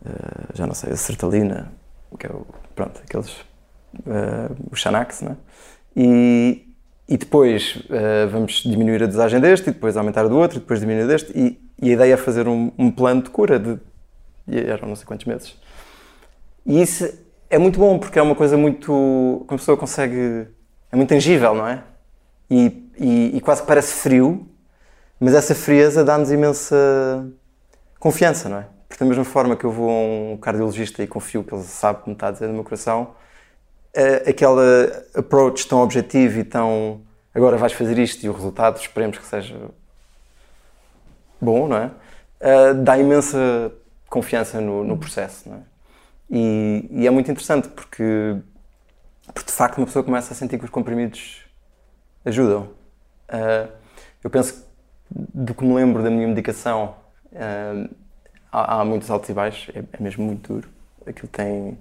uh, 0.00 0.54
já 0.54 0.66
não 0.66 0.74
sei, 0.74 0.92
a 0.92 0.96
Sertalina, 0.96 1.70
que 2.16 2.26
é 2.26 2.30
o, 2.30 2.46
pronto, 2.74 3.00
aqueles, 3.04 3.30
uh, 3.30 4.54
o 4.70 4.76
Xanax, 4.76 5.22
não 5.22 5.32
é? 5.32 5.36
E, 5.96 6.66
e 7.08 7.16
depois 7.16 7.76
uh, 7.86 8.28
vamos 8.30 8.62
diminuir 8.62 9.02
a 9.02 9.06
dosagem 9.06 9.40
deste, 9.40 9.70
e 9.70 9.72
depois 9.72 9.96
aumentar 9.96 10.28
do 10.28 10.36
outro, 10.36 10.58
e 10.58 10.60
depois 10.60 10.80
diminuir 10.80 11.06
deste, 11.06 11.32
e, 11.38 11.60
e 11.80 11.90
a 11.90 11.92
ideia 11.92 12.14
é 12.14 12.16
fazer 12.16 12.48
um, 12.48 12.72
um, 12.78 12.90
plano 12.90 13.22
de 13.22 13.30
cura 13.30 13.58
de. 13.58 13.78
eram 14.48 14.88
não 14.88 14.96
sei 14.96 15.06
quantos 15.06 15.26
meses. 15.26 15.56
E 16.64 16.80
isso 16.82 17.08
é 17.48 17.58
muito 17.58 17.78
bom, 17.78 17.98
porque 17.98 18.18
é 18.18 18.22
uma 18.22 18.34
coisa 18.34 18.56
muito. 18.56 19.44
que 19.48 19.54
a 19.54 19.58
pessoa 19.58 19.76
consegue. 19.76 20.48
é 20.90 20.96
muito 20.96 21.08
tangível, 21.08 21.54
não 21.54 21.66
é? 21.66 21.82
E, 22.50 22.90
e, 22.98 23.36
e 23.36 23.40
quase 23.40 23.62
parece 23.62 23.94
frio, 23.94 24.48
mas 25.18 25.34
essa 25.34 25.54
frieza 25.54 26.04
dá-nos 26.04 26.30
imensa 26.30 27.26
confiança, 27.98 28.48
não 28.48 28.58
é? 28.58 28.75
Porque 28.88 29.02
da 29.02 29.08
mesma 29.08 29.24
forma 29.24 29.56
que 29.56 29.64
eu 29.64 29.70
vou 29.70 29.90
a 29.90 29.92
um 29.92 30.36
cardiologista 30.36 31.02
e 31.02 31.06
confio 31.06 31.42
que 31.42 31.54
ele 31.54 31.62
sabe 31.64 32.00
o 32.00 32.02
que 32.02 32.08
me 32.10 32.14
está 32.14 32.28
a 32.28 32.30
dizer 32.30 32.46
no 32.46 32.54
meu 32.54 32.64
coração, 32.64 33.14
uh, 33.96 34.28
aquela 34.28 34.62
approach 35.14 35.66
tão 35.66 35.80
objetivo 35.80 36.40
e 36.40 36.44
tão 36.44 37.00
agora 37.34 37.56
vais 37.56 37.72
fazer 37.72 37.98
isto 37.98 38.24
e 38.24 38.28
o 38.28 38.32
resultado 38.32 38.78
esperemos 38.78 39.18
que 39.18 39.26
seja 39.26 39.60
bom, 41.40 41.68
não 41.68 41.76
é? 41.76 41.90
Uh, 42.40 42.74
dá 42.82 42.98
imensa 42.98 43.72
confiança 44.08 44.60
no, 44.60 44.84
no 44.84 44.96
processo, 44.96 45.48
não 45.48 45.56
é? 45.56 45.60
E, 46.30 46.88
e, 46.90 47.06
é 47.06 47.10
muito 47.10 47.30
interessante 47.30 47.68
porque, 47.68 48.36
porque 49.32 49.50
de 49.50 49.52
facto 49.52 49.78
uma 49.78 49.86
pessoa 49.86 50.02
começa 50.02 50.32
a 50.32 50.36
sentir 50.36 50.58
que 50.58 50.64
os 50.64 50.70
comprimidos 50.70 51.44
ajudam. 52.24 52.70
Uh, 53.28 53.70
eu 54.24 54.30
penso 54.30 54.66
do 55.10 55.54
que 55.54 55.64
me 55.64 55.74
lembro 55.74 56.02
da 56.02 56.10
minha 56.10 56.26
medicação 56.26 56.96
uh, 57.32 57.94
há, 58.50 58.80
há, 58.80 58.84
muitos 58.84 59.10
altos 59.10 59.28
e 59.28 59.32
baixos, 59.32 59.74
é, 59.74 59.80
é, 59.80 60.02
mesmo 60.02 60.24
muito 60.24 60.52
duro. 60.52 60.68
Aquilo 61.06 61.28
tem 61.28 61.78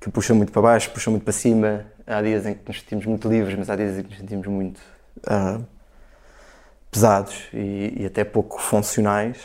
que 0.00 0.10
puxa 0.10 0.32
muito 0.32 0.52
para 0.52 0.62
baixo, 0.62 0.90
puxa 0.90 1.10
muito 1.10 1.24
para 1.24 1.32
cima. 1.32 1.86
Há 2.06 2.22
dias 2.22 2.46
em 2.46 2.54
que 2.54 2.66
nos 2.66 2.80
sentimos 2.80 3.06
muito 3.06 3.28
livres, 3.28 3.56
mas 3.58 3.68
há 3.68 3.76
dias 3.76 3.98
em 3.98 4.02
que 4.02 4.10
nos 4.10 4.18
sentimos 4.18 4.46
muito 4.46 4.80
uh, 5.18 5.64
pesados 6.90 7.48
e, 7.52 7.94
e, 8.02 8.06
até 8.06 8.24
pouco 8.24 8.60
funcionais. 8.60 9.44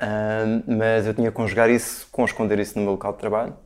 Uh, 0.00 0.62
mas 0.66 1.06
eu 1.06 1.14
tinha 1.14 1.30
que 1.30 1.36
conjugar 1.36 1.70
isso 1.70 2.08
com 2.10 2.24
esconder 2.24 2.58
isso 2.58 2.78
no 2.78 2.84
meu 2.84 2.92
local 2.92 3.12
de 3.12 3.18
trabalho. 3.18 3.56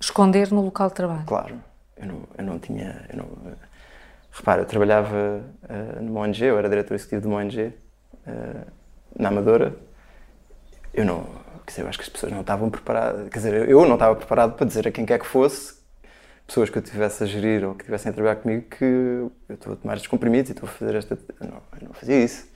Esconder 0.00 0.50
no 0.50 0.62
local 0.62 0.88
de 0.88 0.94
trabalho? 0.94 1.24
Claro. 1.26 1.60
Eu 1.96 2.06
não, 2.06 2.22
eu 2.38 2.44
não 2.44 2.58
tinha. 2.58 3.04
Eu 3.10 3.18
não, 3.18 3.28
repara, 4.32 4.62
eu 4.62 4.66
trabalhava 4.66 5.42
uh, 5.64 6.02
numa 6.02 6.20
ONG, 6.20 6.44
eu 6.44 6.58
era 6.58 6.68
diretor 6.68 6.94
executivo 6.94 7.22
de 7.22 7.28
uma 7.28 7.36
ONG, 7.36 7.72
uh, 8.26 8.66
na 9.16 9.28
Amadora. 9.28 9.76
Eu 10.94 11.04
não. 11.04 11.24
Quer 11.66 11.70
dizer, 11.72 11.82
eu 11.82 11.88
acho 11.88 11.98
que 11.98 12.04
as 12.04 12.08
pessoas 12.08 12.32
não 12.32 12.40
estavam 12.40 12.70
preparadas. 12.70 13.28
Quer 13.28 13.38
dizer, 13.38 13.68
eu 13.68 13.86
não 13.86 13.94
estava 13.94 14.16
preparado 14.16 14.54
para 14.54 14.66
dizer 14.66 14.88
a 14.88 14.90
quem 14.90 15.06
quer 15.06 15.18
que 15.18 15.26
fosse, 15.26 15.74
pessoas 16.46 16.70
que 16.70 16.78
eu 16.78 16.82
tivesse 16.82 17.22
a 17.22 17.26
gerir 17.26 17.64
ou 17.64 17.74
que 17.74 17.84
tivessem 17.84 18.10
a 18.10 18.12
trabalhar 18.12 18.36
comigo, 18.36 18.66
que 18.68 18.84
eu 18.84 19.32
estou 19.48 19.72
a 19.72 19.76
tomar 19.76 19.94
estes 19.94 20.08
comprimidos 20.08 20.50
e 20.50 20.52
estou 20.52 20.68
a 20.68 20.72
fazer 20.72 20.94
esta. 20.96 21.18
Não, 21.40 21.62
eu 21.80 21.88
não 21.88 21.94
fazia 21.94 22.22
isso 22.22 22.52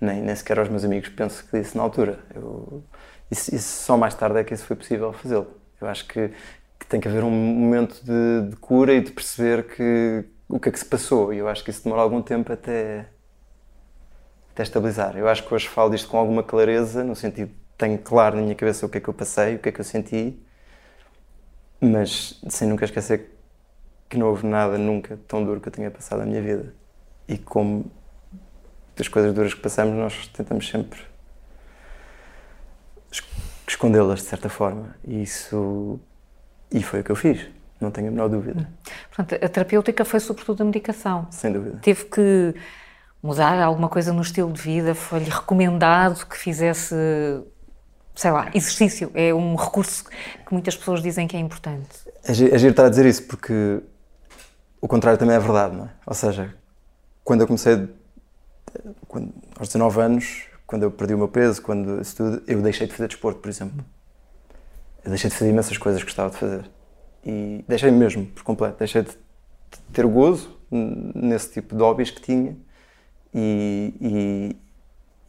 nem, 0.00 0.22
nem 0.22 0.34
sequer 0.34 0.58
aos 0.58 0.68
meus 0.68 0.84
amigos 0.84 1.08
penso 1.10 1.44
que 1.46 1.58
disse 1.58 1.76
na 1.76 1.82
altura. 1.82 2.18
Eu, 2.34 2.82
isso, 3.30 3.54
isso, 3.54 3.84
só 3.84 3.96
mais 3.96 4.14
tarde 4.14 4.38
é 4.38 4.44
que 4.44 4.54
isso 4.54 4.64
foi 4.64 4.76
possível 4.76 5.12
fazê-lo. 5.12 5.48
Eu 5.80 5.88
acho 5.88 6.06
que, 6.06 6.30
que, 6.78 6.86
tem 6.86 7.00
que 7.00 7.08
haver 7.08 7.24
um 7.24 7.30
momento 7.30 8.00
de, 8.04 8.50
de, 8.50 8.56
cura 8.56 8.92
e 8.94 9.00
de 9.00 9.10
perceber 9.12 9.64
que, 9.66 10.24
o 10.48 10.58
que 10.58 10.68
é 10.68 10.72
que 10.72 10.78
se 10.78 10.84
passou. 10.84 11.32
E 11.32 11.38
eu 11.38 11.48
acho 11.48 11.62
que 11.64 11.70
isso 11.70 11.84
demora 11.84 12.02
algum 12.02 12.22
tempo 12.22 12.52
até, 12.52 13.06
até 14.52 14.62
estabilizar. 14.62 15.16
Eu 15.16 15.28
acho 15.28 15.46
que 15.46 15.54
hoje 15.54 15.68
falo 15.68 15.90
disto 15.90 16.08
com 16.08 16.16
alguma 16.16 16.42
clareza, 16.42 17.04
no 17.04 17.14
sentido 17.14 17.52
tenho 17.78 17.98
claro 17.98 18.36
na 18.36 18.42
minha 18.42 18.54
cabeça 18.54 18.84
o 18.84 18.88
que 18.88 18.98
é 18.98 19.00
que 19.00 19.08
eu 19.08 19.14
passei, 19.14 19.54
o 19.54 19.58
que 19.58 19.68
é 19.68 19.72
que 19.72 19.80
eu 19.80 19.84
senti, 19.84 20.38
mas 21.80 22.40
sem 22.48 22.68
nunca 22.68 22.84
esquecer 22.84 23.38
que 24.08 24.18
não 24.18 24.26
houve 24.26 24.46
nada 24.46 24.76
nunca 24.76 25.18
tão 25.28 25.44
duro 25.44 25.60
que 25.60 25.68
eu 25.68 25.72
tenha 25.72 25.90
passado 25.90 26.18
na 26.20 26.26
minha 26.26 26.42
vida. 26.42 26.74
E 27.28 27.38
como 27.38 27.90
das 28.96 29.06
coisas 29.06 29.32
duras 29.32 29.54
que 29.54 29.60
passamos, 29.60 29.94
nós 29.94 30.26
tentamos 30.28 30.68
sempre 30.68 31.00
escondê-las 33.66 34.20
de 34.20 34.26
certa 34.26 34.48
forma. 34.48 34.96
E 35.04 35.22
isso. 35.22 36.00
E 36.70 36.82
foi 36.82 37.00
o 37.00 37.04
que 37.04 37.10
eu 37.10 37.16
fiz, 37.16 37.46
não 37.80 37.90
tenho 37.90 38.08
a 38.08 38.10
menor 38.10 38.28
dúvida. 38.28 38.68
Portanto, 39.08 39.42
a 39.42 39.48
terapêutica 39.48 40.04
foi 40.04 40.20
sobretudo 40.20 40.62
a 40.62 40.64
medicação. 40.64 41.26
Sem 41.30 41.52
dúvida. 41.52 41.78
Teve 41.80 42.04
que 42.06 42.54
mudar 43.22 43.62
alguma 43.62 43.88
coisa 43.88 44.12
no 44.12 44.20
estilo 44.20 44.52
de 44.52 44.60
vida? 44.60 44.94
Foi-lhe 44.94 45.30
recomendado 45.30 46.26
que 46.26 46.36
fizesse, 46.36 46.94
sei 48.18 48.32
lá, 48.32 48.50
exercício? 48.52 49.12
É 49.14 49.32
um 49.32 49.54
recurso 49.54 50.04
que 50.04 50.52
muitas 50.52 50.76
pessoas 50.76 51.00
dizem 51.00 51.28
que 51.28 51.36
é 51.36 51.40
importante. 51.40 51.88
É 52.24 52.34
giro 52.34 52.70
estar 52.70 52.86
a 52.86 52.88
dizer 52.88 53.06
isso 53.06 53.22
porque 53.22 53.80
o 54.80 54.88
contrário 54.88 55.16
também 55.16 55.36
é 55.36 55.38
verdade, 55.38 55.76
não 55.76 55.84
é? 55.84 55.90
Ou 56.04 56.14
seja, 56.14 56.52
quando 57.22 57.42
eu 57.42 57.46
comecei 57.46 57.88
quando, 59.06 59.32
aos 59.56 59.68
19 59.68 60.00
anos, 60.00 60.46
quando 60.66 60.82
eu 60.82 60.90
perdi 60.90 61.14
o 61.14 61.18
meu 61.18 61.28
peso, 61.28 61.62
quando 61.62 62.00
isso 62.00 62.16
tudo, 62.16 62.42
eu 62.48 62.60
deixei 62.60 62.88
de 62.88 62.92
fazer 62.92 63.06
desporto, 63.06 63.38
por 63.38 63.48
exemplo. 63.48 63.84
Eu 65.04 65.10
deixei 65.10 65.30
de 65.30 65.36
fazer 65.36 65.50
imensas 65.50 65.78
coisas 65.78 66.02
que 66.02 66.06
gostava 66.06 66.30
de 66.30 66.36
fazer. 66.38 66.68
E 67.24 67.64
deixei 67.68 67.92
mesmo, 67.92 68.26
por 68.26 68.42
completo. 68.42 68.78
Deixei 68.80 69.02
de 69.02 69.16
ter 69.92 70.04
gozo 70.04 70.58
nesse 70.72 71.52
tipo 71.52 71.76
de 71.76 71.82
hobbies 71.82 72.10
que 72.10 72.20
tinha. 72.20 72.56
E, 73.32 73.94
e, 74.00 74.56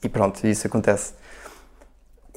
e 0.03 0.09
pronto, 0.09 0.43
isso 0.47 0.65
acontece. 0.65 1.13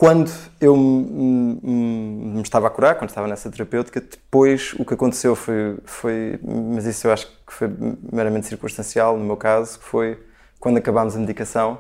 Quando 0.03 0.33
eu 0.61 0.77
me, 0.77 1.61
me, 1.63 2.43
estava 2.43 2.67
a 2.67 2.71
curar, 2.71 2.97
quando 2.97 3.11
estava 3.11 3.29
nessa 3.29 3.49
terapêutica, 3.49 4.01
depois 4.01 4.75
o 4.77 4.85
que 4.85 4.95
aconteceu 4.95 5.37
foi, 5.37 5.79
foi, 5.85 6.41
mas 6.43 6.87
isso 6.87 7.07
eu 7.07 7.13
acho 7.13 7.29
que 7.29 7.53
foi 7.53 7.69
meramente 8.13 8.49
circunstancial 8.49 9.17
no 9.17 9.25
meu 9.25 9.37
caso, 9.37 9.79
que 9.79 9.85
foi 9.85 10.21
quando 10.59 10.79
acabámos 10.79 11.15
a 11.15 11.21
medicação, 11.21 11.79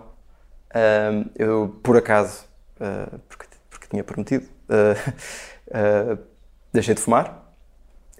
uh, 0.68 1.28
eu, 1.34 1.76
por 1.82 1.96
acaso, 1.96 2.44
uh, 2.76 3.18
porque, 3.28 3.48
porque, 3.68 3.88
tinha 3.88 4.04
prometido, 4.04 4.46
uh, 4.68 6.16
deixei 6.72 6.94
de 6.94 7.00
fumar. 7.00 7.52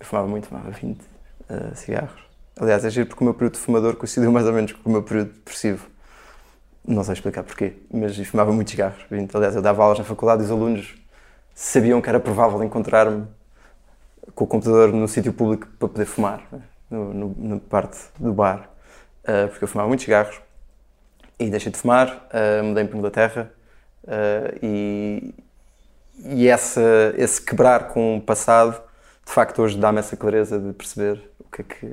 Eu 0.01 0.05
fumava 0.05 0.27
muito, 0.27 0.49
fumava 0.49 0.69
20 0.73 1.01
cigarros. 1.77 2.21
Aliás, 2.59 2.85
é 2.85 2.91
giro 2.91 3.07
porque 3.07 3.23
o 3.23 3.25
meu 3.25 3.35
período 3.35 3.53
de 3.53 3.61
fumador 3.61 3.95
coincidiu 3.95 4.33
mais 4.33 4.47
ou 4.49 4.53
menos 4.53 4.73
com 4.73 4.89
o 4.89 4.93
meu 4.93 5.05
período 5.05 5.33
depressivo. 5.33 5.92
Não 6.87 7.05
sei 7.05 7.15
explicar 7.15 7.45
porquê, 7.45 7.75
mas 7.93 8.17
fumava 8.27 8.53
muitos 8.53 8.73
cigarros. 8.73 9.05
Aliás, 9.35 9.55
eu 9.55 9.63
dava 9.63 9.83
aulas 9.83 9.99
na 9.99 10.05
faculdade 10.05 10.43
e 10.43 10.45
os 10.45 10.51
alunos 10.51 10.95
sabiam 11.55 12.01
que 12.01 12.09
era 12.09 12.19
provável 12.19 12.63
encontrar-me 12.65 13.27
com 14.35 14.45
o 14.45 14.47
computador 14.47 14.93
no 14.93 15.07
sítio 15.07 15.33
público 15.33 15.67
para 15.79 15.89
poder 15.89 16.07
fumar, 16.07 16.43
no, 16.91 17.13
no, 17.13 17.37
na 17.39 17.61
parte 17.61 17.99
do 18.19 18.33
bar, 18.33 18.69
uh, 19.25 19.49
porque 19.49 19.65
eu 19.65 19.69
fumava 19.69 19.89
muitos 19.89 20.05
cigarros 20.05 20.41
e 21.39 21.51
deixei 21.51 21.71
de 21.71 21.79
fumar, 21.79 22.29
uh, 22.33 22.65
mudei 22.65 22.85
para 22.85 22.99
Inglaterra 22.99 23.53
uh, 24.05 24.59
e, 24.63 25.35
e 26.25 26.49
essa, 26.49 27.15
esse 27.17 27.41
quebrar 27.41 27.89
com 27.89 28.17
o 28.17 28.21
passado, 28.21 28.81
de 29.25 29.33
facto, 29.33 29.63
hoje 29.63 29.79
dá-me 29.79 29.99
essa 29.99 30.17
clareza 30.17 30.59
de 30.59 30.73
perceber 30.73 31.31
o 31.39 31.45
que 31.51 31.63
é 31.63 31.65
que, 31.65 31.87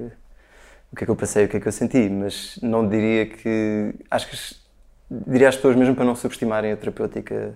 o 0.91 0.95
que 0.95 1.03
é 1.03 1.05
que 1.05 1.11
eu 1.11 1.15
passei, 1.15 1.45
o 1.45 1.49
que 1.49 1.57
é 1.57 1.59
que 1.59 1.67
eu 1.67 1.71
senti, 1.71 2.09
mas 2.09 2.57
não 2.61 2.87
diria 2.87 3.27
que. 3.27 3.93
Acho 4.09 4.27
que 4.29 4.58
diria 5.09 5.49
às 5.49 5.55
pessoas 5.55 5.75
mesmo 5.75 5.95
para 5.95 6.05
não 6.05 6.15
subestimarem 6.15 6.71
a 6.71 6.77
terapêutica 6.77 7.55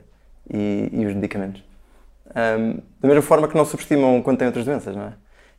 e, 0.51 0.89
e 0.91 1.05
os 1.05 1.13
medicamentos. 1.13 1.63
Um, 2.29 2.81
da 2.99 3.07
mesma 3.07 3.21
forma 3.21 3.47
que 3.47 3.55
não 3.55 3.65
subestimam 3.65 4.21
quando 4.21 4.37
têm 4.39 4.47
outras 4.47 4.65
doenças, 4.65 4.95
não 4.95 5.03
é? 5.03 5.13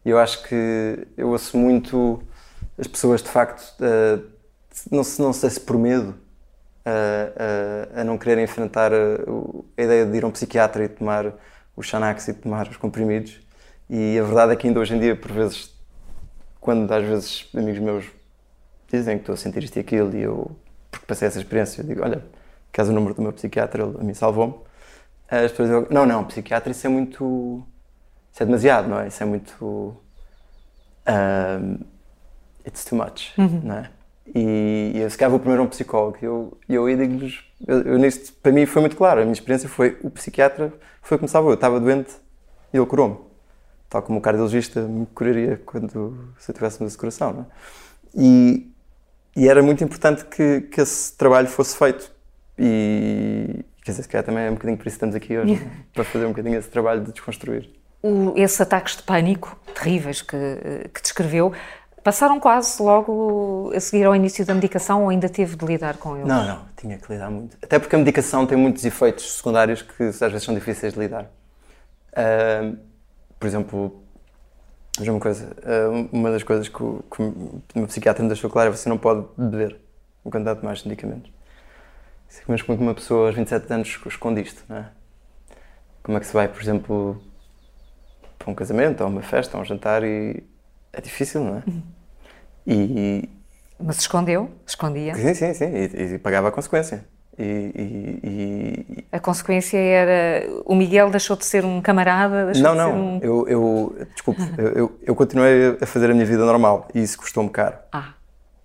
Eu 0.04 0.18
acho 0.18 0.42
que 0.42 1.06
eu 1.16 1.28
ouço 1.30 1.56
muito 1.56 2.22
as 2.78 2.86
pessoas, 2.86 3.22
de 3.22 3.28
facto, 3.28 3.74
uh, 3.80 4.22
não, 4.90 5.02
não 5.18 5.32
sei 5.32 5.50
se 5.50 5.60
por 5.60 5.78
medo, 5.78 6.14
a, 6.84 7.96
a, 7.96 8.00
a 8.00 8.04
não 8.04 8.18
querer 8.18 8.38
enfrentar 8.42 8.92
a, 8.92 9.82
ideia 9.82 10.04
de 10.04 10.16
ir 10.16 10.24
a 10.24 10.26
um 10.26 10.30
psiquiatra 10.30 10.84
e 10.84 10.88
tomar 10.88 11.32
o 11.74 11.82
Xanax 11.82 12.28
e 12.28 12.34
tomar 12.34 12.68
os 12.68 12.76
comprimidos. 12.76 13.40
E 13.88 14.18
a 14.18 14.22
verdade 14.22 14.52
é 14.52 14.56
que 14.56 14.66
ainda 14.66 14.80
hoje 14.80 14.94
em 14.94 15.00
dia, 15.00 15.16
por 15.16 15.32
vezes, 15.32 15.74
quando 16.60 16.90
às 16.92 17.04
vezes 17.04 17.48
amigos 17.54 17.80
meus 17.80 18.06
dizem 18.90 19.16
que 19.16 19.22
estou 19.22 19.34
a 19.34 19.36
sentir 19.36 19.62
isto 19.62 19.76
e 19.76 19.80
aquilo 19.80 20.14
e 20.14 20.22
eu, 20.22 20.50
porque 20.94 21.06
passei 21.06 21.28
essa 21.28 21.38
experiência, 21.38 21.82
eu 21.82 21.86
digo, 21.86 22.02
olha, 22.02 22.24
queres 22.72 22.90
o 22.90 22.92
número 22.92 23.14
do 23.14 23.22
meu 23.22 23.32
psiquiatra, 23.32 23.82
ele 23.82 23.96
a 23.98 24.04
mim 24.04 24.14
salvou-me. 24.14 24.54
As 25.28 25.50
pessoas 25.50 25.68
dizem, 25.68 25.86
não, 25.90 26.06
não, 26.06 26.24
psiquiatra 26.24 26.70
isso 26.70 26.86
é 26.86 26.90
muito... 26.90 27.62
Isso 28.32 28.42
é 28.42 28.46
demasiado, 28.46 28.88
não 28.88 29.00
é? 29.00 29.08
Isso 29.08 29.22
é 29.22 29.26
muito... 29.26 29.96
Um, 31.06 31.78
it's 32.66 32.84
too 32.84 32.96
much, 32.96 33.36
uhum. 33.38 33.60
não 33.62 33.76
é? 33.76 33.90
E, 34.34 34.92
e 34.94 35.00
eu 35.00 35.10
se 35.10 35.18
calhar 35.18 35.30
vou 35.30 35.38
primeiro 35.38 35.62
a 35.62 35.66
um 35.66 35.68
psicólogo. 35.68 36.16
E 36.20 36.24
eu, 36.24 36.58
eu 36.68 36.86
aí 36.86 36.96
digo-lhes, 36.96 37.44
eu, 37.66 37.82
eu, 37.82 37.98
nisto, 37.98 38.32
para 38.42 38.52
mim 38.52 38.64
foi 38.66 38.80
muito 38.80 38.96
claro. 38.96 39.20
A 39.20 39.22
minha 39.22 39.32
experiência 39.32 39.68
foi 39.68 39.98
o 40.02 40.10
psiquiatra 40.10 40.72
foi 41.02 41.18
como 41.18 41.26
estava 41.26 41.48
eu. 41.48 41.54
estava 41.54 41.78
doente 41.78 42.14
e 42.72 42.76
ele 42.76 42.86
curou-me. 42.86 43.18
Tal 43.90 44.02
como 44.02 44.18
o 44.18 44.22
cardiologista 44.22 44.80
me 44.80 45.06
curaria 45.06 45.60
quando 45.64 46.34
se 46.38 46.50
eu 46.50 46.54
tivesse 46.54 46.80
uma 46.80 46.90
coração. 46.90 47.32
Não 47.32 47.42
é? 47.42 47.46
e, 48.14 48.73
e 49.36 49.48
era 49.48 49.62
muito 49.62 49.82
importante 49.82 50.24
que, 50.24 50.62
que 50.62 50.80
esse 50.80 51.16
trabalho 51.16 51.48
fosse 51.48 51.76
feito. 51.76 52.12
E 52.58 53.64
quer 53.82 53.90
dizer, 53.90 54.02
se 54.02 54.08
calhar 54.08 54.24
também 54.24 54.44
é 54.44 54.50
um 54.50 54.54
bocadinho 54.54 54.78
por 54.78 54.86
isso 54.86 54.98
que 54.98 55.04
estamos 55.04 55.14
aqui 55.14 55.36
hoje, 55.36 55.66
para 55.92 56.04
fazer 56.04 56.24
um 56.24 56.30
bocadinho 56.30 56.58
esse 56.58 56.68
trabalho 56.68 57.02
de 57.02 57.12
desconstruir. 57.12 57.68
O, 58.02 58.34
esses 58.36 58.60
ataques 58.60 58.96
de 58.96 59.02
pânico 59.02 59.58
terríveis 59.74 60.20
que, 60.20 60.36
que 60.92 61.02
descreveu 61.02 61.52
Passaram 62.04 62.38
quase 62.38 62.82
logo 62.82 63.72
a 63.74 63.80
seguir 63.80 64.04
ao 64.04 64.14
início 64.14 64.44
da 64.44 64.54
medicação 64.54 65.04
ou 65.04 65.08
ainda 65.08 65.26
teve 65.26 65.56
de 65.56 65.64
lidar 65.64 65.96
com 65.96 66.14
eles? 66.16 66.28
Não, 66.28 66.46
não, 66.46 66.60
tinha 66.76 66.98
que 66.98 67.10
lidar 67.10 67.30
muito. 67.30 67.56
Até 67.62 67.78
porque 67.78 67.96
a 67.96 67.98
medicação 67.98 68.46
tem 68.46 68.58
muitos 68.58 68.84
efeitos 68.84 69.36
secundários 69.36 69.80
que 69.80 70.02
às 70.02 70.18
vezes 70.20 70.42
são 70.42 70.54
difíceis 70.54 70.92
de 70.92 71.00
lidar. 71.00 71.30
Uh, 72.12 72.76
por 73.40 73.46
exemplo, 73.46 74.03
veja 74.98 75.12
uma 75.12 75.20
coisa, 75.20 75.46
uh, 75.46 76.08
uma 76.12 76.30
das 76.30 76.42
coisas 76.42 76.68
que 76.68 76.82
o, 76.82 77.04
que 77.10 77.22
meu 77.74 77.86
psiquiatra 77.86 78.22
me 78.22 78.28
deixou 78.28 78.50
claro 78.50 78.70
é 78.70 78.72
que 78.72 78.78
você 78.78 78.88
não 78.88 78.98
pode 78.98 79.26
beber 79.36 79.76
uma 80.24 80.30
quantidade 80.30 80.60
de 80.60 80.64
mais 80.64 80.82
medicamentos. 80.84 81.30
Mas 82.48 82.62
como 82.62 82.74
é 82.74 82.78
que 82.78 82.82
uma 82.82 82.94
pessoa 82.94 83.28
aos 83.28 83.36
27 83.36 83.72
anos 83.72 84.00
esconde 84.06 84.40
isto, 84.42 84.64
não 84.68 84.76
é? 84.76 84.90
Como 86.02 86.18
é 86.18 86.20
que 86.20 86.26
se 86.26 86.32
vai, 86.32 86.48
por 86.48 86.60
exemplo, 86.60 87.22
para 88.38 88.50
um 88.50 88.54
casamento, 88.54 89.02
ou 89.02 89.08
uma 89.08 89.22
festa, 89.22 89.56
ou 89.56 89.62
um 89.62 89.64
jantar 89.64 90.02
e 90.02 90.42
é 90.92 91.00
difícil, 91.00 91.44
não 91.44 91.58
é? 91.58 91.62
E, 92.66 93.28
Mas 93.78 93.98
escondeu? 93.98 94.50
Escondia? 94.66 95.14
sim, 95.14 95.34
sim, 95.34 95.54
sim, 95.54 95.66
e, 95.66 96.14
e 96.14 96.18
pagava 96.18 96.48
a 96.48 96.52
consequência. 96.52 97.04
E, 97.38 97.42
e- 98.22 98.96
e- 98.98 99.04
A 99.10 99.18
consequência 99.18 99.76
era. 99.78 100.48
O 100.64 100.74
Miguel 100.74 101.10
deixou 101.10 101.36
de 101.36 101.44
ser 101.44 101.64
um 101.64 101.80
camarada? 101.80 102.52
Não, 102.54 102.74
não, 102.74 102.92
um... 102.94 103.18
eu, 103.20 103.48
eu 103.48 103.96
desculpe, 104.12 104.40
eu, 104.56 104.98
eu, 105.02 105.14
continuei 105.16 105.76
a 105.80 105.86
fazer 105.86 106.10
a 106.10 106.14
minha 106.14 106.26
vida 106.26 106.44
normal 106.44 106.88
e 106.94 107.02
isso 107.02 107.18
custou-me 107.18 107.50
caro. 107.50 107.76
Ah, 107.92 108.14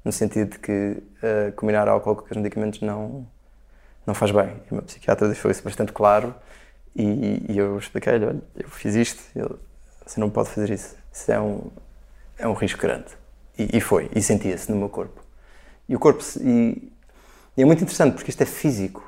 no 0.05 0.11
sentido 0.11 0.51
de 0.51 0.59
que 0.59 0.97
eh, 1.21 1.51
combinar 1.55 1.87
álcool 1.87 2.15
com 2.15 2.25
os 2.25 2.37
medicamentos 2.37 2.81
não, 2.81 3.27
não 4.05 4.13
faz 4.13 4.31
bem. 4.31 4.53
E 4.67 4.71
o 4.71 4.75
meu 4.75 4.83
psiquiatra 4.83 5.27
deixou 5.27 5.49
isso 5.51 5.63
bastante 5.63 5.91
claro 5.91 6.33
e, 6.95 7.45
e 7.49 7.57
eu 7.57 7.77
expliquei-lhe, 7.77 8.25
olha, 8.25 8.41
eu 8.55 8.69
fiz 8.69 8.95
isto, 8.95 9.21
ele, 9.35 9.55
você 10.05 10.19
não 10.19 10.29
pode 10.29 10.49
fazer 10.49 10.69
isso, 10.73 10.95
isso 11.11 11.31
é 11.31 11.39
um, 11.39 11.69
é 12.37 12.47
um 12.47 12.53
risco 12.53 12.79
grande. 12.79 13.07
E, 13.57 13.81
foi, 13.81 14.09
e 14.15 14.21
sentia-se 14.21 14.71
no 14.71 14.77
meu 14.77 14.87
corpo. 14.87 15.21
E 15.87 15.95
o 15.95 15.99
corpo, 15.99 16.23
e, 16.39 16.91
e 17.59 17.61
é 17.61 17.65
muito 17.65 17.83
interessante 17.83 18.13
porque 18.13 18.29
isto 18.29 18.41
é 18.41 18.45
físico. 18.45 19.03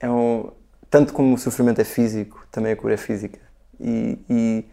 É 0.00 0.08
um, 0.08 0.50
tanto 0.88 1.12
como 1.12 1.34
o 1.34 1.38
sofrimento 1.38 1.78
é 1.82 1.84
físico, 1.84 2.46
também 2.50 2.72
a 2.72 2.76
cura 2.76 2.94
é 2.94 2.96
física. 2.96 3.38
E, 3.78 4.18
e, 4.26 4.64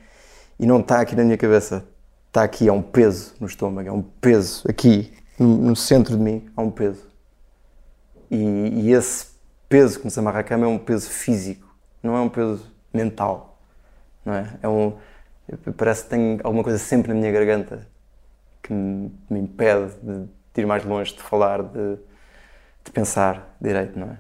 e 0.58 0.66
não 0.66 0.80
está 0.80 1.02
aqui 1.02 1.14
na 1.14 1.26
minha 1.26 1.38
cabeça, 1.38 1.86
está 2.28 2.42
aqui, 2.42 2.70
há 2.70 2.72
um 2.72 2.82
peso 2.82 3.36
no 3.38 3.48
estômago, 3.48 3.90
há 3.90 3.92
um 3.92 4.02
peso 4.02 4.64
aqui, 4.70 5.12
no, 5.38 5.58
no 5.58 5.76
centro 5.76 6.16
de 6.16 6.24
mim, 6.24 6.48
há 6.56 6.62
um 6.62 6.72
peso. 6.72 7.06
E, 8.32 8.38
e 8.38 8.94
esse 8.94 9.28
peso 9.68 10.00
que 10.00 10.06
nos 10.06 10.18
amarra 10.18 10.40
à 10.40 10.44
cama 10.44 10.64
é 10.64 10.70
um 10.70 10.78
peso 10.78 11.10
físico, 11.10 11.76
não 12.02 12.16
é 12.16 12.22
um 12.22 12.30
peso 12.30 12.72
mental. 12.94 13.60
Não 14.24 14.36
é? 14.36 14.58
É 14.64 14.70
um, 14.70 14.96
parece 15.76 16.06
que 16.06 16.12
tenho 16.12 16.40
alguma 16.46 16.64
coisa 16.64 16.80
sempre 16.80 17.10
na 17.10 17.20
minha 17.20 17.32
garganta 17.34 17.86
que 18.64 18.72
me, 18.72 19.12
me 19.30 19.40
impede 19.42 19.92
de, 20.02 20.30
de 20.54 20.62
ir 20.62 20.66
mais 20.66 20.86
longe, 20.86 21.14
de 21.14 21.22
falar, 21.22 21.62
de, 21.62 21.98
de 22.86 22.92
pensar 22.92 23.58
direito, 23.60 24.00
não 24.00 24.12
é? 24.12 24.18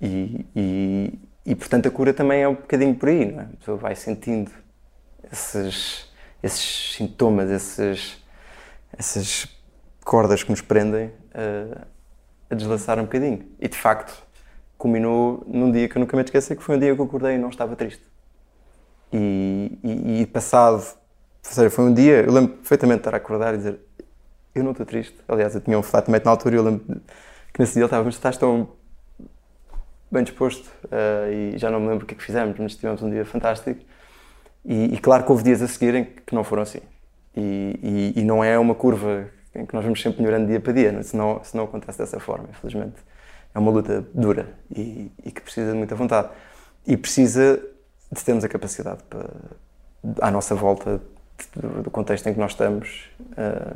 E, 0.00 0.46
e, 0.56 1.18
e, 1.44 1.54
portanto 1.54 1.86
a 1.86 1.90
cura 1.90 2.14
também 2.14 2.42
é 2.42 2.48
um 2.48 2.54
bocadinho 2.54 2.94
por 2.94 3.10
aí, 3.10 3.30
não 3.30 3.42
é? 3.42 3.44
A 3.44 3.56
pessoa 3.58 3.76
vai 3.76 3.94
sentindo 3.94 4.50
esses, 5.30 6.10
esses 6.42 6.94
sintomas, 6.94 7.50
esses, 7.50 8.24
essas 8.96 9.46
cordas 10.02 10.42
que 10.42 10.50
nos 10.50 10.62
prendem 10.62 11.12
a, 11.34 11.86
a 12.50 12.54
deslaçar 12.54 12.98
um 12.98 13.02
bocadinho. 13.02 13.46
E 13.60 13.68
de 13.68 13.76
facto, 13.76 14.26
culminou 14.78 15.44
num 15.46 15.70
dia 15.70 15.86
que 15.86 15.96
eu 15.96 16.00
nunca 16.00 16.16
me 16.16 16.22
esqueci, 16.22 16.56
que 16.56 16.62
foi 16.62 16.76
um 16.76 16.78
dia 16.78 16.94
que 16.94 17.00
eu 17.00 17.04
acordei 17.04 17.34
e 17.34 17.38
não 17.38 17.50
estava 17.50 17.76
triste. 17.76 18.02
E, 19.12 19.78
e, 19.84 20.22
e 20.22 20.26
passado, 20.26 20.82
seja, 21.42 21.68
foi 21.68 21.84
um 21.84 21.92
dia, 21.92 22.22
eu 22.22 22.32
lembro 22.32 22.54
perfeitamente 22.56 22.98
de 22.98 23.00
estar 23.00 23.14
a 23.14 23.18
acordar 23.18 23.54
e 23.54 23.58
dizer 23.58 23.80
eu 24.54 24.64
não 24.64 24.72
estou 24.72 24.86
triste. 24.86 25.16
Aliás, 25.28 25.54
eu 25.54 25.60
tinha 25.60 25.78
um 25.78 25.82
flatmate 25.82 26.24
na 26.24 26.30
altura 26.30 26.54
e 26.54 26.58
eu 26.58 26.64
lembro 26.64 27.00
que 27.52 27.60
nesse 27.60 27.74
dia 27.74 27.82
ele 27.82 27.86
estava, 27.86 28.08
estás 28.08 28.36
tão 28.36 28.68
bem 30.10 30.24
disposto 30.24 30.68
eh, 30.90 31.52
e 31.54 31.58
já 31.58 31.70
não 31.70 31.80
me 31.80 31.88
lembro 31.88 32.04
o 32.04 32.06
que 32.06 32.14
é 32.14 32.16
que 32.16 32.24
fizemos, 32.24 32.58
mas 32.58 32.74
tivemos 32.76 33.02
um 33.02 33.10
dia 33.10 33.24
fantástico. 33.24 33.80
E, 34.64 34.94
e 34.94 34.98
claro 34.98 35.24
que 35.24 35.30
houve 35.32 35.44
dias 35.44 35.62
a 35.62 35.68
seguirem 35.68 36.06
que 36.26 36.34
não 36.34 36.44
foram 36.44 36.62
assim. 36.62 36.80
E, 37.36 38.12
e- 38.16 38.20
e 38.20 38.24
não 38.24 38.42
é 38.44 38.58
uma 38.58 38.74
curva 38.74 39.28
em 39.54 39.66
que 39.66 39.74
nós 39.74 39.84
vamos 39.84 40.00
sempre 40.02 40.22
melhorando 40.22 40.48
dia 40.48 40.60
para 40.60 40.72
dia, 40.72 40.92
não 40.92 41.00
é? 41.00 41.02
se 41.02 41.16
não, 41.16 41.44
se 41.44 41.56
não 41.56 41.64
acontece 41.64 41.98
dessa 41.98 42.20
forma, 42.20 42.48
infelizmente. 42.50 42.96
É 43.54 43.58
uma 43.58 43.70
luta 43.70 44.06
dura 44.14 44.48
e, 44.70 45.10
que 45.24 45.40
precisa 45.40 45.72
de 45.72 45.78
muita 45.78 45.94
vontade. 45.94 46.28
E 46.86 46.96
precisa 46.96 47.60
de 48.12 48.24
termos 48.24 48.44
a 48.44 48.48
capacidade 48.48 49.02
para, 49.08 49.28
à 50.20 50.30
nossa 50.30 50.54
volta 50.54 51.00
do, 51.56 51.82
do 51.84 51.90
contexto 51.90 52.28
em 52.28 52.34
que 52.34 52.40
nós 52.40 52.52
estamos 52.52 53.10
eh, 53.36 53.74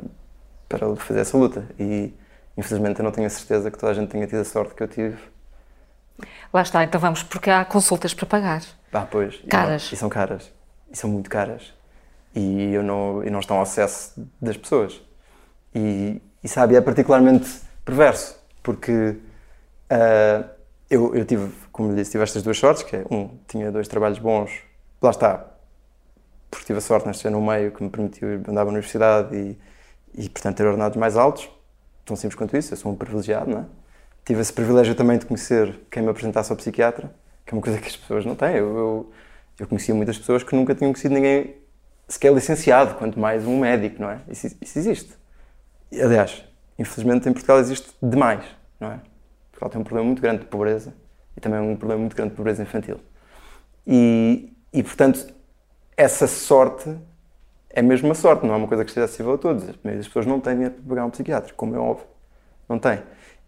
para 0.69 0.97
fazer 0.97 1.21
essa 1.21 1.37
luta. 1.37 1.67
E 1.79 2.13
infelizmente 2.57 2.99
eu 3.01 3.05
não 3.05 3.13
tenho 3.13 3.27
a 3.27 3.31
certeza 3.31 3.71
que 3.71 3.79
toda 3.79 3.93
a 3.93 3.95
gente 3.95 4.11
tenha 4.11 4.27
tido 4.27 4.41
a 4.41 4.45
sorte 4.45 4.75
que 4.75 4.83
eu 4.83 4.89
tive. 4.89 5.19
lá 6.53 6.63
está, 6.63 6.85
então 6.85 7.01
vamos, 7.01 7.23
porque 7.23 7.51
há 7.51 7.65
consultas 7.65 8.15
para 8.15 8.27
pagar. 8.27 8.63
Ah, 8.93 9.07
pois. 9.11 9.41
E 9.45 9.47
Caras. 9.49 9.85
não- 9.91 9.93
E, 9.93 9.97
são 9.97 10.09
caras. 10.09 10.53
E 10.91 10.97
são 10.97 11.11
muito 11.11 11.29
caras. 11.29 11.73
E, 12.35 12.73
eu 12.73 12.83
não, 12.83 13.23
e 13.25 13.31
não 13.31 13.41
estão 13.41 13.57
ao 13.57 13.63
acesso 13.63 14.13
das 14.41 14.57
pessoas. 14.57 15.01
E, 15.75 16.21
e 16.43 16.49
sabe, 16.49 16.77
é 16.77 16.81
particularmente 16.81 17.49
perverso, 17.85 18.39
porque 18.63 19.17
ah, 19.91 20.45
eu, 20.91 21.15
eu 21.15 21.25
tive, 21.25 21.51
como 21.73 21.91
lhe 21.91 21.97
disse, 21.97 22.13
tive 22.13 22.23
estas 22.25 22.43
duas 22.43 22.57
sortes, 22.59 22.83
que 22.85 22.95
é, 22.97 23.05
um, 23.11 23.37
tinha 23.49 23.73
dois 23.73 23.89
trabalhos 23.89 24.19
bons, 24.19 24.51
lá 25.03 25.11
está, 25.11 25.45
porque 26.51 26.67
tive 26.67 26.79
a 26.79 26.83
sorte 26.83 27.03
de 27.05 27.09
nascer 27.09 27.31
no 27.31 27.41
meio 27.41 27.73
que 27.73 27.83
me 27.83 27.91
permitiu 27.91 28.29
andar 28.49 28.63
à 28.63 28.65
universidade 28.67 29.35
e, 29.37 29.59
e, 30.15 30.29
portanto, 30.29 30.57
ter 30.57 30.65
ordenados 30.67 30.97
mais 30.97 31.17
altos, 31.17 31.49
tão 32.05 32.17
simples 32.17 32.37
quanto 32.37 32.57
isso, 32.57 32.73
eu 32.73 32.77
sou 32.77 32.93
um 32.93 32.97
privilegiado, 32.97 33.51
não 33.51 33.61
é? 33.61 33.65
Tive 34.25 34.41
esse 34.41 34.53
privilégio 34.53 34.95
também 34.95 35.19
de 35.19 35.27
conhecer 35.27 35.81
quem 35.91 36.03
me 36.03 36.09
apresentasse 36.09 36.51
ao 36.51 36.57
psiquiatra, 36.57 37.15
que 37.45 37.55
é 37.55 37.57
uma 37.57 37.63
coisa 37.63 37.79
que 37.79 37.89
as 37.89 37.97
pessoas 37.97 38.25
não 38.25 38.35
têm. 38.35 38.57
Eu, 38.57 38.77
eu, 38.77 39.13
eu 39.61 39.67
conhecia 39.67 39.95
muitas 39.95 40.17
pessoas 40.17 40.43
que 40.43 40.55
nunca 40.57 40.75
tinham 40.75 40.93
conhecido 40.93 41.15
ninguém 41.15 41.57
sequer 42.09 42.33
licenciado, 42.33 42.95
quanto 42.95 43.19
mais 43.19 43.47
um 43.47 43.61
médico, 43.61 44.01
não 44.01 44.11
é? 44.11 44.21
Isso, 44.29 44.57
isso 44.61 44.79
existe. 44.79 45.13
Aliás, 45.93 46.45
infelizmente 46.79 47.29
em 47.29 47.33
Portugal 47.33 47.59
existe 47.59 47.93
demais, 48.03 48.45
não 48.81 48.93
é? 48.93 49.01
Portugal 49.51 49.71
tem 49.71 49.81
um 49.81 49.85
problema 49.85 50.07
muito 50.07 50.23
grande 50.23 50.41
de 50.41 50.47
pobreza 50.47 50.95
e 51.37 51.41
também 51.41 51.61
um 51.61 51.77
problema 51.77 52.01
muito 52.01 52.17
grande 52.17 52.31
de 52.31 52.37
pobreza 52.37 52.63
infantil. 52.63 53.01
E, 53.87 54.53
e 54.73 54.83
portanto, 54.83 55.27
essa 55.97 56.27
sorte 56.27 56.97
é 57.75 57.83
mesmo 57.83 58.09
uma 58.09 58.15
sorte, 58.15 58.47
não 58.47 58.55
é 58.55 58.57
uma 58.57 58.69
coisa 58.69 58.85
que 58.85 58.91
esteja 58.91 59.07
acessível 59.07 59.35
a 59.35 59.39
todos. 59.39 59.65
A 59.65 59.67
maioria 59.85 59.99
das 59.99 60.07
pessoas 60.09 60.27
não 60.27 60.41
tem 60.41 60.55
dinheiro 60.55 60.75
para 60.75 60.85
pagar 60.89 61.07
um 61.07 61.11
psiquiatra, 61.11 61.53
como 61.55 61.75
é 61.77 61.79
óbvio. 61.79 62.07
Não 62.69 62.79
tem. 62.79 63.03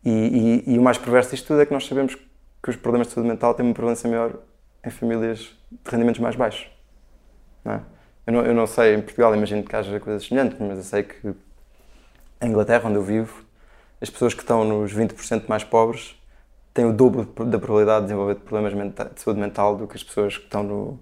E, 0.04 0.64
e- 0.66 0.74
e 0.74 0.78
o 0.78 0.82
mais 0.82 0.98
perverso 0.98 1.30
disto 1.30 1.46
tudo 1.48 1.60
é 1.62 1.66
que 1.66 1.72
nós 1.72 1.86
sabemos 1.86 2.14
que 2.16 2.70
os 2.70 2.76
problemas 2.76 3.08
de 3.08 3.14
saúde 3.14 3.28
mental 3.30 3.54
têm 3.54 3.64
uma 3.66 3.74
prevalência 3.74 4.08
maior 4.10 4.34
em 4.84 4.90
famílias 4.90 5.38
de 5.70 5.90
rendimentos 5.90 6.20
mais 6.20 6.36
baixos. 6.36 6.68
Não 7.64 7.72
é? 7.74 7.80
eu, 8.26 8.32
não, 8.32 8.46
eu 8.46 8.54
não 8.54 8.66
sei, 8.66 8.94
em 8.94 9.02
Portugal 9.02 9.34
imagino 9.34 9.62
que 9.64 9.74
haja 9.76 10.00
coisas 10.00 10.26
semelhantes, 10.26 10.58
mas 10.60 10.78
eu 10.78 10.84
sei 10.84 11.02
que 11.04 11.34
em 12.40 12.48
Inglaterra, 12.50 12.88
onde 12.88 12.96
eu 12.96 13.02
vivo, 13.02 13.44
as 14.00 14.10
pessoas 14.10 14.34
que 14.34 14.40
estão 14.42 14.64
nos 14.64 14.92
20% 14.92 15.46
mais 15.48 15.64
pobres 15.64 16.14
têm 16.74 16.84
o 16.86 16.92
dobro 16.92 17.24
da 17.46 17.58
probabilidade 17.58 18.02
de 18.02 18.06
desenvolver 18.08 18.36
problemas 18.36 18.72
de 19.14 19.20
saúde 19.20 19.40
mental 19.40 19.76
do 19.76 19.86
que 19.88 19.96
as 19.96 20.04
pessoas 20.04 20.36
que 20.36 20.44
estão 20.44 20.62
no, 20.62 21.00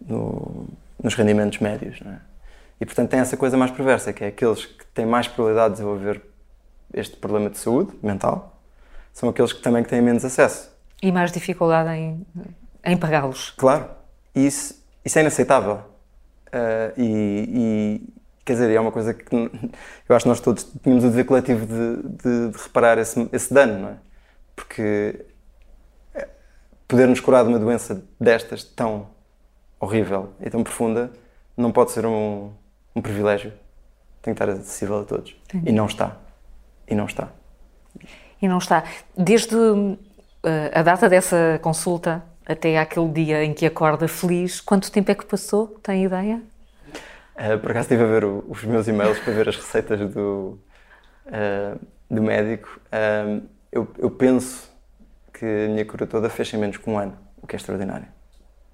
no- 0.00 0.68
nos 1.02 1.14
rendimentos 1.14 1.58
médios. 1.60 2.00
Não 2.00 2.12
é? 2.12 2.20
E 2.80 2.86
portanto 2.86 3.10
tem 3.10 3.20
essa 3.20 3.36
coisa 3.36 3.56
mais 3.56 3.70
perversa, 3.70 4.12
que 4.12 4.24
é 4.24 4.28
aqueles 4.28 4.64
que 4.64 4.86
têm 4.86 5.04
mais 5.06 5.28
probabilidade 5.28 5.74
de 5.74 5.80
desenvolver 5.80 6.22
este 6.94 7.16
problema 7.16 7.50
de 7.50 7.58
saúde 7.58 7.92
mental, 8.02 8.60
são 9.12 9.28
aqueles 9.28 9.52
que 9.52 9.60
também 9.60 9.84
têm 9.84 10.00
menos 10.00 10.24
acesso. 10.24 10.70
E 11.02 11.12
mais 11.12 11.30
dificuldade 11.30 11.90
em, 11.90 12.26
em 12.84 12.96
pagá-los. 12.96 13.50
Claro, 13.56 13.88
e 14.34 14.46
isso, 14.46 14.82
isso 15.04 15.18
é 15.18 15.22
inaceitável. 15.22 15.80
Ah, 16.52 16.92
e, 16.96 17.44
e, 17.48 18.08
quer 18.44 18.54
dizer, 18.54 18.70
é 18.74 18.80
uma 18.80 18.90
coisa 18.92 19.12
que 19.14 19.34
eu 20.08 20.16
acho 20.16 20.24
que 20.24 20.28
nós 20.28 20.40
todos 20.40 20.64
tínhamos 20.82 21.04
o 21.04 21.08
dever 21.10 21.24
coletivo 21.26 21.66
de, 21.66 22.02
de- 22.08 22.48
de 22.50 22.58
reparar 22.62 22.98
esse, 22.98 23.28
esse 23.32 23.52
dano, 23.52 23.78
não 23.78 23.88
é? 23.90 23.96
Porque 24.56 25.24
eh, 26.14 26.28
poder-nos 26.88 27.20
curar 27.20 27.44
de 27.44 27.50
uma 27.50 27.58
doença 27.58 28.04
destas 28.18 28.64
tão 28.64 29.06
horrível 29.78 30.32
e 30.40 30.50
tão 30.50 30.62
profunda 30.62 31.10
não 31.56 31.70
pode 31.72 31.92
ser 31.92 32.04
um, 32.04 32.52
um 32.94 33.02
privilégio. 33.02 33.52
Tem 34.22 34.34
que 34.34 34.42
estar 34.42 34.52
acessível 34.52 35.00
a 35.00 35.04
todos. 35.04 35.34
E 35.64 35.72
não 35.72 35.86
está. 35.86 36.16
E 36.88 36.94
não 36.94 37.06
está. 37.06 37.28
E 38.40 38.48
não 38.48 38.58
está. 38.58 38.84
Desde 39.16 39.56
eh, 40.44 40.70
a 40.74 40.82
data 40.82 41.08
dessa 41.08 41.58
consulta 41.62 42.22
até 42.46 42.78
aquele 42.78 43.08
dia 43.10 43.44
em 43.44 43.52
que 43.54 43.64
acorda 43.66 44.08
feliz, 44.08 44.60
quanto 44.60 44.90
tempo 44.90 45.10
é 45.10 45.14
que 45.14 45.24
passou? 45.24 45.68
Tem 45.82 46.04
ideia? 46.04 46.42
Uh, 47.36 47.58
por 47.58 47.70
acaso 47.70 47.84
estive 47.86 48.02
a 48.02 48.06
ver 48.06 48.24
o- 48.24 48.44
os 48.48 48.64
meus 48.64 48.86
e-mails 48.88 49.18
para 49.20 49.32
ver 49.32 49.48
as 49.48 49.56
receitas 49.56 49.98
do, 50.12 50.58
uh, 51.26 51.80
do 52.10 52.22
médico. 52.22 52.80
Eu, 53.72 53.88
eu 53.98 54.10
penso 54.10 54.68
que 55.32 55.44
a 55.46 55.68
minha 55.68 55.84
cura 55.84 56.06
toda 56.06 56.28
fecha 56.28 56.56
em 56.56 56.60
menos 56.60 56.76
que 56.76 56.90
um 56.90 56.98
ano, 56.98 57.16
o 57.40 57.46
que 57.46 57.54
é 57.54 57.58
extraordinário. 57.58 58.06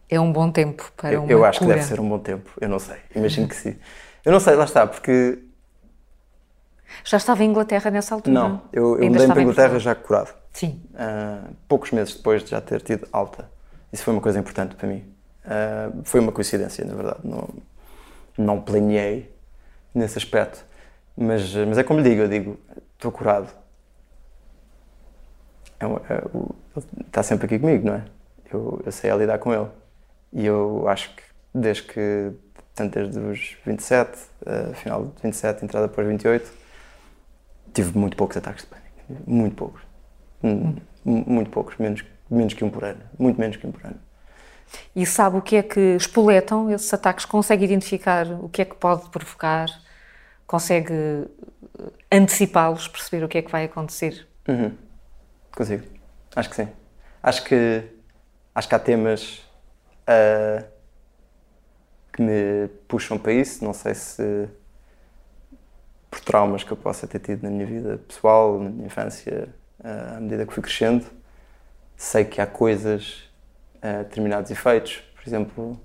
É 0.08 0.18
um 0.18 0.32
bom 0.32 0.50
tempo 0.50 0.90
para 0.96 1.12
Eu, 1.12 1.22
uma 1.22 1.30
eu 1.30 1.44
acho 1.44 1.58
cura. 1.60 1.72
que 1.72 1.76
deve 1.76 1.86
ser 1.88 2.00
um 2.00 2.08
bom 2.08 2.18
tempo, 2.18 2.50
eu 2.60 2.68
não 2.68 2.78
sei, 2.78 2.96
imagino 3.14 3.46
que 3.48 3.56
sim. 3.56 3.76
Eu 4.26 4.32
não 4.32 4.40
sei, 4.40 4.56
lá 4.56 4.64
está, 4.64 4.84
porque. 4.84 5.38
Já 7.04 7.16
estava 7.16 7.44
em 7.44 7.48
Inglaterra 7.48 7.92
nessa 7.92 8.12
altura? 8.12 8.34
Não, 8.34 8.62
eu, 8.72 8.98
eu 8.98 9.08
mudei 9.08 9.26
para 9.28 9.40
Inglaterra 9.40 9.78
já 9.78 9.94
curado. 9.94 10.34
Sim. 10.52 10.82
Uh, 10.94 11.54
poucos 11.68 11.92
meses 11.92 12.14
depois 12.16 12.42
de 12.42 12.50
já 12.50 12.60
ter 12.60 12.82
tido 12.82 13.06
alta. 13.12 13.48
Isso 13.92 14.02
foi 14.02 14.12
uma 14.12 14.20
coisa 14.20 14.40
importante 14.40 14.74
para 14.74 14.88
mim. 14.88 15.04
Uh, 15.44 16.02
foi 16.02 16.18
uma 16.18 16.32
coincidência, 16.32 16.84
na 16.84 16.94
verdade. 16.94 17.20
Não, 17.22 17.48
não 18.36 18.60
planeei 18.60 19.32
nesse 19.94 20.18
aspecto. 20.18 20.64
Mas, 21.16 21.54
mas 21.54 21.78
é 21.78 21.84
como 21.84 22.00
lhe 22.00 22.10
digo, 22.10 22.22
eu 22.22 22.28
digo, 22.28 22.58
estou 22.96 23.12
curado. 23.12 23.48
É 25.78 25.86
um- 25.86 25.96
é 25.98 26.22
o- 26.34 26.54
ele 26.76 26.86
está 27.06 27.22
sempre 27.22 27.46
aqui 27.46 27.60
comigo, 27.60 27.86
não 27.86 27.94
é? 27.94 28.04
Eu, 28.52 28.82
eu 28.84 28.90
sei 28.90 29.08
a 29.08 29.16
lidar 29.16 29.38
com 29.38 29.54
ele. 29.54 29.68
E 30.32 30.44
eu 30.44 30.88
acho 30.88 31.14
que 31.14 31.22
desde 31.54 31.84
que 31.84 32.32
portanto, 32.76 32.92
desde 32.92 33.18
os 33.18 33.56
27, 33.64 34.18
uh, 34.42 34.74
final 34.74 35.06
de 35.06 35.22
27, 35.22 35.64
entrada 35.64 35.88
para 35.88 36.02
os 36.02 36.08
28, 36.08 36.52
tive 37.72 37.98
muito 37.98 38.16
poucos 38.16 38.36
ataques 38.36 38.64
de 38.64 38.70
pânico. 38.70 39.24
Muito 39.26 39.56
poucos. 39.56 39.82
Hum. 40.44 40.76
Muito 41.04 41.50
poucos, 41.50 41.76
menos, 41.78 42.04
menos 42.30 42.52
que 42.52 42.64
um 42.64 42.70
por 42.70 42.84
ano. 42.84 43.00
Muito 43.18 43.40
menos 43.40 43.56
que 43.56 43.66
um 43.66 43.72
por 43.72 43.84
ano. 43.86 43.98
E 44.94 45.06
sabe 45.06 45.38
o 45.38 45.42
que 45.42 45.56
é 45.56 45.62
que 45.62 45.96
espoletam 45.96 46.70
esses 46.70 46.92
ataques? 46.92 47.24
Consegue 47.24 47.64
identificar 47.64 48.26
o 48.26 48.48
que 48.48 48.62
é 48.62 48.64
que 48.64 48.74
pode 48.74 49.08
provocar? 49.08 49.68
Consegue 50.46 51.26
antecipá-los, 52.10 52.88
perceber 52.88 53.24
o 53.24 53.28
que 53.28 53.38
é 53.38 53.42
que 53.42 53.50
vai 53.50 53.64
acontecer? 53.64 54.26
Uhum. 54.48 54.76
Consigo. 55.54 55.84
Acho 56.34 56.50
que 56.50 56.56
sim. 56.56 56.68
Acho 57.22 57.44
que, 57.44 57.82
acho 58.54 58.68
que 58.68 58.74
há 58.74 58.78
temas 58.78 59.38
uh, 60.08 60.75
que 62.16 62.22
me 62.22 62.68
puxam 62.88 63.18
para 63.18 63.32
isso. 63.32 63.62
Não 63.62 63.74
sei 63.74 63.94
se 63.94 64.48
por 66.10 66.20
traumas 66.20 66.64
que 66.64 66.72
eu 66.72 66.76
possa 66.76 67.06
ter 67.06 67.18
tido 67.18 67.42
na 67.42 67.50
minha 67.50 67.66
vida 67.66 67.98
pessoal, 68.08 68.58
na 68.58 68.70
minha 68.70 68.86
infância, 68.86 69.48
uh, 69.80 70.16
à 70.16 70.20
medida 70.20 70.46
que 70.46 70.54
fui 70.54 70.62
crescendo. 70.62 71.04
Sei 71.94 72.24
que 72.24 72.40
há 72.40 72.46
coisas, 72.46 73.28
uh, 73.76 74.04
determinados 74.04 74.50
efeitos, 74.50 75.02
por 75.14 75.28
exemplo. 75.28 75.80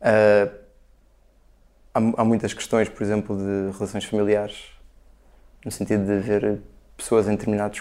Uh, 0.00 0.50
há, 1.94 2.24
muitas 2.24 2.52
questões, 2.52 2.88
por 2.88 3.02
exemplo, 3.02 3.36
de 3.36 3.76
relações 3.76 4.04
familiares, 4.04 4.64
no 5.64 5.70
sentido 5.70 6.04
de 6.04 6.18
ver 6.18 6.60
pessoas 6.96 7.28
em 7.28 7.32
determinados. 7.32 7.80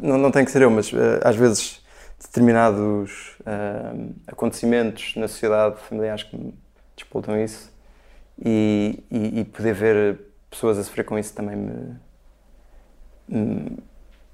Não, 0.00 0.18
não 0.18 0.32
tem 0.32 0.44
que 0.44 0.50
ser 0.50 0.62
eu, 0.62 0.70
mas 0.70 0.90
às 1.22 1.36
vezes 1.36 1.83
determinados 2.20 3.36
uh, 3.40 4.14
acontecimentos 4.26 5.14
na 5.16 5.28
sociedade 5.28 5.80
familiares 5.80 6.22
que 6.22 6.36
me 6.36 6.54
disputam 6.96 7.42
isso 7.42 7.72
e, 8.38 9.04
e, 9.10 9.40
e, 9.40 9.44
poder 9.44 9.74
ver 9.74 10.20
pessoas 10.50 10.78
a 10.78 10.84
sofrer 10.84 11.04
com 11.04 11.18
isso 11.18 11.34
também 11.34 11.56
me, 11.56 11.96
me, 13.28 13.78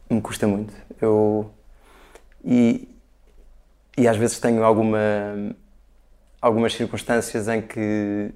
me 0.08 0.20
custa 0.20 0.46
muito. 0.46 0.72
Eu, 1.00 1.50
e, 2.44 2.88
e 3.96 4.08
às 4.08 4.16
vezes 4.16 4.38
tenho 4.40 4.64
alguma, 4.64 4.98
algumas 6.40 6.72
circunstâncias 6.72 7.48
em 7.48 7.60
que 7.60 8.32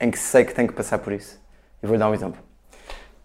em 0.00 0.10
que 0.10 0.18
sei 0.18 0.44
que 0.44 0.54
tenho 0.54 0.66
que 0.66 0.74
passar 0.74 0.98
por 0.98 1.12
isso. 1.12 1.38
E 1.82 1.86
vou-lhe 1.86 1.98
dar 1.98 2.08
um 2.08 2.14
exemplo. 2.14 2.42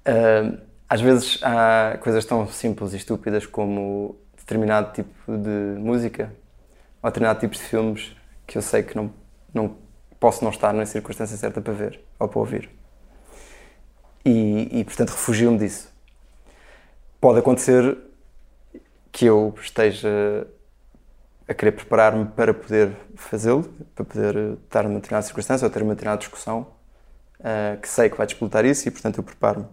Uh, 0.07 0.59
às 0.87 1.01
vezes 1.01 1.39
há 1.41 1.97
coisas 2.01 2.25
tão 2.25 2.47
simples 2.47 2.93
e 2.93 2.97
estúpidas 2.97 3.45
como 3.45 4.19
determinado 4.45 4.93
tipo 4.93 5.11
de 5.27 5.79
música 5.79 6.31
ou 7.01 7.09
determinado 7.09 7.39
tipo 7.39 7.55
de 7.55 7.61
filmes 7.61 8.15
que 8.45 8.57
eu 8.57 8.61
sei 8.61 8.83
que 8.83 8.95
não, 8.95 9.11
não 9.53 9.75
posso 10.19 10.43
não 10.43 10.51
estar 10.51 10.71
na 10.71 10.85
circunstância 10.85 11.35
certa 11.35 11.59
para 11.59 11.73
ver 11.73 11.99
ou 12.19 12.27
para 12.27 12.39
ouvir. 12.39 12.69
E, 14.23 14.79
e 14.79 14.83
portanto, 14.83 15.09
refugio-me 15.09 15.57
disso. 15.57 15.91
Pode 17.19 17.39
acontecer 17.39 17.97
que 19.11 19.25
eu 19.25 19.53
esteja 19.61 20.47
a 21.47 21.53
querer 21.53 21.71
preparar-me 21.71 22.25
para 22.25 22.53
poder 22.53 22.95
fazê-lo, 23.15 23.63
para 23.93 24.03
poder 24.03 24.57
estar 24.63 24.83
numa 24.83 24.95
determinada 24.95 25.25
circunstância 25.25 25.65
ou 25.65 25.71
ter 25.71 25.81
uma 25.83 25.93
determinada 25.93 26.19
discussão 26.19 26.67
uh, 27.39 27.79
que 27.79 27.87
sei 27.87 28.09
que 28.09 28.17
vai 28.17 28.25
disputar 28.25 28.65
isso 28.65 28.87
e, 28.87 28.91
portanto, 28.91 29.17
eu 29.17 29.23
preparo-me. 29.23 29.67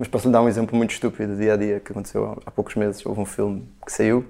Mas 0.00 0.08
posso 0.08 0.28
lhe 0.28 0.32
dar 0.32 0.40
um 0.40 0.48
exemplo 0.48 0.74
muito 0.74 0.92
estúpido 0.92 1.34
do 1.34 1.38
dia 1.38 1.52
a 1.52 1.56
dia 1.58 1.78
que 1.78 1.92
aconteceu 1.92 2.40
há 2.46 2.50
poucos 2.50 2.74
meses. 2.74 3.04
Houve 3.04 3.20
um 3.20 3.26
filme 3.26 3.68
que 3.84 3.92
saiu, 3.92 4.24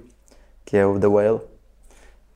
que 0.65 0.77
é 0.77 0.85
o 0.85 0.99
The 0.99 1.07
Whale. 1.07 1.41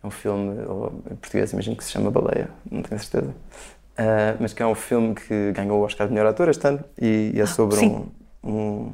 É 0.05 0.07
um 0.07 0.11
filme, 0.11 0.63
em 1.11 1.17
português 1.17 1.53
imagino 1.53 1.75
que 1.75 1.83
se 1.83 1.91
chama 1.91 2.13
Baleia, 2.13 2.49
não 2.71 2.81
tenho 2.81 3.01
certeza. 3.01 3.33
Uh, 3.33 4.39
mas 4.39 4.53
que 4.53 4.63
é 4.63 4.67
um 4.67 4.75
filme 4.77 5.17
que 5.17 5.51
ganhou 5.51 5.81
o 5.81 5.85
Oscar 5.85 6.07
de 6.07 6.13
melhor 6.13 6.29
ator 6.29 6.49
este 6.49 6.65
ano 6.69 6.85
e, 6.97 7.33
e 7.35 7.41
é 7.41 7.43
ah, 7.43 7.47
sobre 7.47 7.85
um, 7.85 8.07
um, 8.45 8.93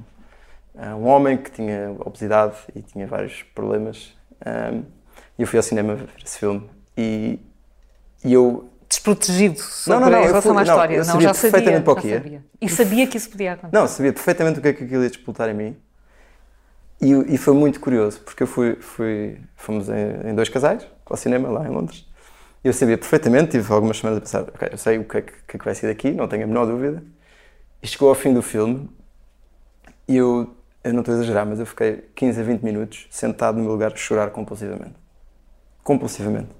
um, 0.74 1.04
homem 1.04 1.36
que 1.36 1.50
tinha 1.50 1.94
obesidade 1.98 2.56
e 2.74 2.80
tinha 2.80 3.06
vários 3.06 3.42
problemas. 3.42 4.16
Um, 4.40 4.84
e 5.38 5.42
eu 5.42 5.46
fui 5.46 5.58
ao 5.58 5.62
cinema 5.62 5.96
ver 5.96 6.08
esse 6.24 6.38
filme 6.38 6.66
e, 6.96 7.38
e 8.24 8.32
eu 8.32 8.69
desprotegido 8.90 9.62
não, 9.86 10.00
não, 10.00 10.10
não, 10.10 10.18
em 10.20 10.26
relação 10.26 10.52
fui, 10.52 10.60
à 10.60 10.64
história. 10.64 10.98
Não, 10.98 11.04
sabia 11.04 11.20
já 11.20 11.32
perfeitamente 11.32 11.66
sabia, 11.70 11.82
para 11.82 11.92
o 11.92 11.96
que 11.96 12.08
ia. 12.08 12.44
E 12.60 12.68
sabia 12.68 13.06
que 13.06 13.16
isso 13.16 13.30
podia 13.30 13.52
acontecer. 13.52 13.80
Não, 13.80 13.88
sabia 13.88 14.12
perfeitamente 14.12 14.58
o 14.58 14.62
que 14.62 14.68
é 14.68 14.72
que 14.72 14.84
aquilo 14.84 15.02
ia 15.02 15.08
disputar 15.08 15.48
em 15.48 15.54
mim. 15.54 15.76
E, 17.00 17.34
e 17.34 17.38
foi 17.38 17.54
muito 17.54 17.80
curioso, 17.80 18.20
porque 18.20 18.42
eu 18.42 18.46
fui, 18.46 18.76
fui 18.76 19.38
fomos 19.56 19.88
em, 19.88 20.30
em, 20.30 20.34
dois 20.34 20.50
casais 20.50 20.86
ao 21.06 21.16
cinema 21.16 21.48
lá 21.48 21.66
em 21.66 21.70
Londres. 21.70 22.06
E 22.62 22.68
eu 22.68 22.74
sabia 22.74 22.98
perfeitamente, 22.98 23.52
tive 23.52 23.72
algumas 23.72 23.96
semanas 23.96 24.18
a 24.18 24.20
pensar, 24.20 24.42
ok, 24.42 24.68
eu 24.70 24.76
sei 24.76 24.98
o 24.98 25.04
que 25.04 25.16
é 25.16 25.22
que, 25.22 25.32
que, 25.32 25.56
é 25.56 25.58
que 25.58 25.64
vai 25.64 25.74
ser 25.74 25.86
daqui, 25.86 26.10
não 26.10 26.28
tenho 26.28 26.44
a 26.44 26.46
menor 26.46 26.66
dúvida. 26.66 27.02
E 27.82 27.86
chegou 27.86 28.10
ao 28.10 28.14
fim 28.14 28.34
do 28.34 28.42
filme 28.42 28.90
e 30.06 30.16
eu, 30.16 30.54
eu 30.84 30.92
não 30.92 31.00
estou 31.00 31.14
a 31.14 31.16
exagerar, 31.16 31.46
mas 31.46 31.58
eu 31.58 31.64
fiquei 31.64 32.04
15 32.14 32.40
a 32.40 32.44
20 32.44 32.62
minutos 32.62 33.06
sentado 33.10 33.56
no 33.56 33.62
meu 33.62 33.72
lugar 33.72 33.92
a 33.92 33.96
chorar 33.96 34.28
compulsivamente 34.30 35.00
compulsivamente. 35.82 36.50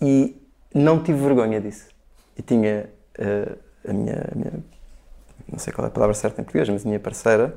E 0.00 0.36
não 0.76 1.02
tive 1.02 1.18
vergonha 1.18 1.60
disso. 1.60 1.88
E 2.36 2.42
tinha 2.42 2.88
uh, 3.18 3.58
a, 3.88 3.92
minha, 3.92 4.28
a, 4.32 4.34
minha, 4.34 4.52
não 5.48 5.58
sei 5.58 5.72
qual 5.72 5.86
é 5.86 5.88
a 5.88 5.90
palavra 5.90 6.14
certa 6.14 6.40
em 6.40 6.44
português, 6.44 6.68
mas 6.68 6.84
a 6.84 6.88
minha 6.88 7.00
parceira 7.00 7.56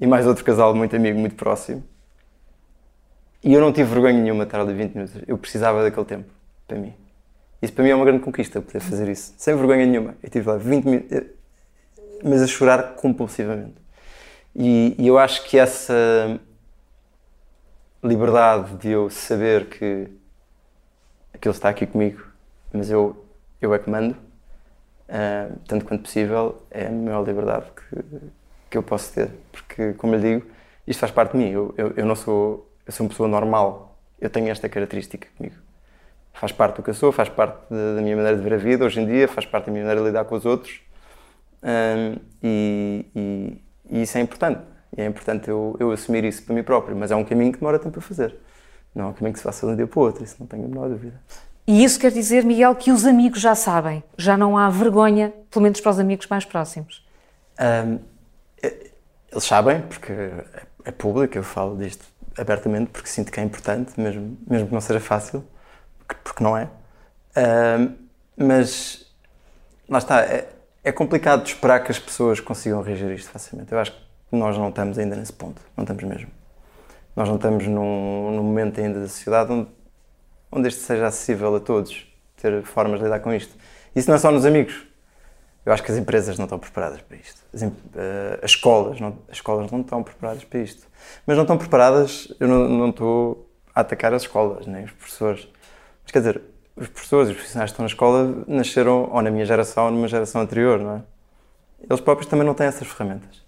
e 0.00 0.06
mais 0.06 0.26
outro 0.26 0.44
casal 0.44 0.74
muito 0.74 0.94
amigo, 0.94 1.18
muito 1.18 1.34
próximo. 1.34 1.82
E 3.42 3.54
eu 3.54 3.60
não 3.60 3.72
tive 3.72 3.88
vergonha 3.90 4.20
nenhuma 4.20 4.44
de 4.44 4.48
estar 4.48 4.60
ali 4.60 4.74
20 4.74 4.94
minutos. 4.94 5.22
Eu 5.26 5.38
precisava 5.38 5.82
daquele 5.82 6.06
tempo 6.06 6.30
para 6.66 6.78
mim. 6.78 6.94
Isso 7.60 7.72
para 7.72 7.84
mim 7.84 7.90
é 7.90 7.94
uma 7.94 8.04
grande 8.04 8.22
conquista, 8.22 8.60
poder 8.60 8.80
fazer 8.80 9.08
isso. 9.08 9.34
Sem 9.36 9.56
vergonha 9.56 9.86
nenhuma. 9.86 10.10
Eu 10.22 10.26
estive 10.26 10.48
lá 10.48 10.56
20 10.56 10.84
minutos, 10.84 11.12
eh, 11.12 11.26
mas 12.22 12.42
a 12.42 12.46
chorar 12.46 12.94
compulsivamente. 12.94 13.74
E, 14.54 14.94
e 14.98 15.06
eu 15.06 15.18
acho 15.18 15.44
que 15.44 15.58
essa 15.58 16.38
liberdade 18.02 18.76
de 18.76 18.90
eu 18.90 19.10
saber 19.10 19.66
que 19.66 20.08
aquilo 21.34 21.54
está 21.54 21.68
aqui 21.68 21.86
comigo, 21.86 22.27
mas 22.72 22.90
eu, 22.90 23.24
eu 23.60 23.74
é 23.74 23.78
que 23.78 23.88
mando, 23.88 24.14
uh, 25.08 25.58
tanto 25.66 25.84
quanto 25.84 26.02
possível, 26.02 26.62
é 26.70 26.86
a 26.86 26.90
maior 26.90 27.26
liberdade 27.26 27.66
que, 27.74 28.02
que 28.70 28.78
eu 28.78 28.82
posso 28.82 29.12
ter. 29.12 29.30
Porque, 29.52 29.94
como 29.94 30.14
eu 30.14 30.20
digo, 30.20 30.46
isto 30.86 31.00
faz 31.00 31.12
parte 31.12 31.32
de 31.32 31.38
mim. 31.38 31.50
Eu, 31.50 31.74
eu, 31.76 31.92
eu 31.96 32.06
não 32.06 32.14
sou, 32.14 32.70
eu 32.86 32.92
sou 32.92 33.04
uma 33.04 33.10
pessoa 33.10 33.28
normal. 33.28 33.98
Eu 34.20 34.30
tenho 34.30 34.48
esta 34.48 34.68
característica 34.68 35.28
comigo. 35.36 35.56
Faz 36.32 36.52
parte 36.52 36.76
do 36.76 36.82
que 36.82 36.90
eu 36.90 36.94
sou, 36.94 37.10
faz 37.10 37.28
parte 37.28 37.58
da, 37.68 37.96
da 37.96 38.00
minha 38.00 38.16
maneira 38.16 38.36
de 38.36 38.42
ver 38.42 38.54
a 38.54 38.58
vida 38.58 38.84
hoje 38.84 39.00
em 39.00 39.06
dia, 39.06 39.26
faz 39.26 39.44
parte 39.44 39.66
da 39.66 39.72
minha 39.72 39.84
maneira 39.84 40.00
de 40.02 40.06
lidar 40.08 40.24
com 40.24 40.36
os 40.36 40.46
outros. 40.46 40.80
E, 42.42 43.04
e, 43.14 43.62
e 43.90 44.02
isso 44.02 44.16
é 44.18 44.20
importante. 44.20 44.60
E 44.96 45.02
é 45.02 45.06
importante 45.06 45.48
eu, 45.48 45.76
eu 45.78 45.90
assumir 45.90 46.24
isso 46.24 46.42
para 46.44 46.54
mim 46.54 46.62
próprio, 46.62 46.96
mas 46.96 47.10
é 47.10 47.16
um 47.16 47.24
caminho 47.24 47.52
que 47.52 47.58
demora 47.58 47.78
tempo 47.78 47.98
a 47.98 48.02
fazer. 48.02 48.36
Não 48.94 49.06
é 49.06 49.08
um 49.08 49.12
caminho 49.12 49.32
que 49.32 49.38
se 49.38 49.44
faça 49.44 49.66
de 49.66 49.72
um 49.72 49.76
dia 49.76 49.86
para 49.86 49.98
o 49.98 50.02
outro, 50.02 50.24
isso 50.24 50.36
não 50.40 50.46
tenho 50.46 50.64
a 50.64 50.68
menor 50.68 50.88
dúvida. 50.88 51.20
E 51.68 51.84
isso 51.84 52.00
quer 52.00 52.10
dizer, 52.10 52.46
Miguel, 52.46 52.74
que 52.74 52.90
os 52.90 53.04
amigos 53.04 53.42
já 53.42 53.54
sabem, 53.54 54.02
já 54.16 54.38
não 54.38 54.56
há 54.56 54.70
vergonha, 54.70 55.34
pelo 55.50 55.64
menos 55.64 55.78
para 55.82 55.90
os 55.90 55.98
amigos 55.98 56.26
mais 56.26 56.42
próximos? 56.42 57.06
Um, 57.60 57.98
é, 58.62 58.90
eles 59.30 59.44
sabem, 59.44 59.82
porque 59.82 60.10
é, 60.10 60.44
é 60.86 60.90
público, 60.90 61.36
eu 61.36 61.42
falo 61.42 61.76
disto 61.76 62.06
abertamente, 62.38 62.88
porque 62.90 63.10
sinto 63.10 63.30
que 63.30 63.38
é 63.38 63.42
importante, 63.42 64.00
mesmo, 64.00 64.38
mesmo 64.48 64.68
que 64.68 64.72
não 64.72 64.80
seja 64.80 64.98
fácil, 64.98 65.44
porque, 66.24 66.42
não 66.42 66.56
é. 66.56 66.70
Um, 67.36 67.94
mas, 68.34 69.04
lá 69.86 69.98
está, 69.98 70.22
é, 70.22 70.48
é 70.82 70.90
complicado 70.90 71.44
esperar 71.44 71.84
que 71.84 71.90
as 71.90 71.98
pessoas 71.98 72.40
consigam 72.40 72.80
reagir 72.80 73.10
isto 73.10 73.30
facilmente. 73.30 73.70
Eu 73.70 73.78
acho 73.78 73.92
que 73.92 73.98
nós 74.32 74.56
não 74.56 74.70
estamos 74.70 74.98
ainda 74.98 75.14
nesse 75.16 75.34
ponto, 75.34 75.60
não 75.76 75.84
estamos 75.84 76.02
mesmo. 76.02 76.30
Nós 77.14 77.28
não 77.28 77.36
estamos 77.36 77.66
num, 77.66 78.30
num 78.30 78.42
momento 78.42 78.80
ainda 78.80 79.00
da 79.00 79.08
sociedade 79.08 79.52
onde, 79.52 79.68
onde 80.50 80.68
isto 80.68 80.80
seja 80.82 81.06
acessível 81.06 81.54
a 81.56 81.60
todos, 81.60 82.06
ter 82.36 82.62
formas 82.62 82.98
de 82.98 83.04
lidar 83.04 83.20
com 83.20 83.32
isto. 83.32 83.54
Isso 83.94 84.08
não 84.08 84.16
é 84.16 84.18
só 84.18 84.30
nos 84.30 84.44
amigos. 84.44 84.86
Eu 85.64 85.72
acho 85.72 85.82
que 85.82 85.92
as 85.92 85.98
empresas 85.98 86.38
não 86.38 86.44
estão 86.44 86.58
preparadas 86.58 87.00
para 87.02 87.16
isto. 87.16 87.42
As, 87.52 87.62
uh, 87.62 87.68
as 88.42 88.50
escolas, 88.50 89.00
não, 89.00 89.18
as 89.28 89.36
escolas 89.36 89.70
não 89.70 89.80
estão 89.80 90.02
preparadas 90.02 90.44
para 90.44 90.60
isto. 90.60 90.86
Mas 91.26 91.36
não 91.36 91.44
estão 91.44 91.58
preparadas, 91.58 92.32
eu 92.40 92.48
não, 92.48 92.68
não 92.68 92.88
estou 92.90 93.50
a 93.74 93.80
atacar 93.80 94.14
as 94.14 94.22
escolas, 94.22 94.66
nem 94.66 94.84
os 94.84 94.92
professores. 94.92 95.48
Mas 96.02 96.12
quer 96.12 96.20
dizer, 96.20 96.42
os 96.74 96.88
professores 96.88 97.28
e 97.28 97.32
os 97.32 97.36
profissionais 97.36 97.70
que 97.70 97.74
estão 97.74 97.82
na 97.82 97.88
escola 97.88 98.44
nasceram 98.46 99.10
ou 99.12 99.20
na 99.20 99.30
minha 99.30 99.44
geração 99.44 99.86
ou 99.86 99.90
numa 99.90 100.08
geração 100.08 100.40
anterior, 100.40 100.78
não 100.78 100.96
é? 100.96 101.02
Eles 101.88 102.00
próprios 102.00 102.28
também 102.28 102.46
não 102.46 102.54
têm 102.54 102.66
essas 102.66 102.86
ferramentas. 102.86 103.44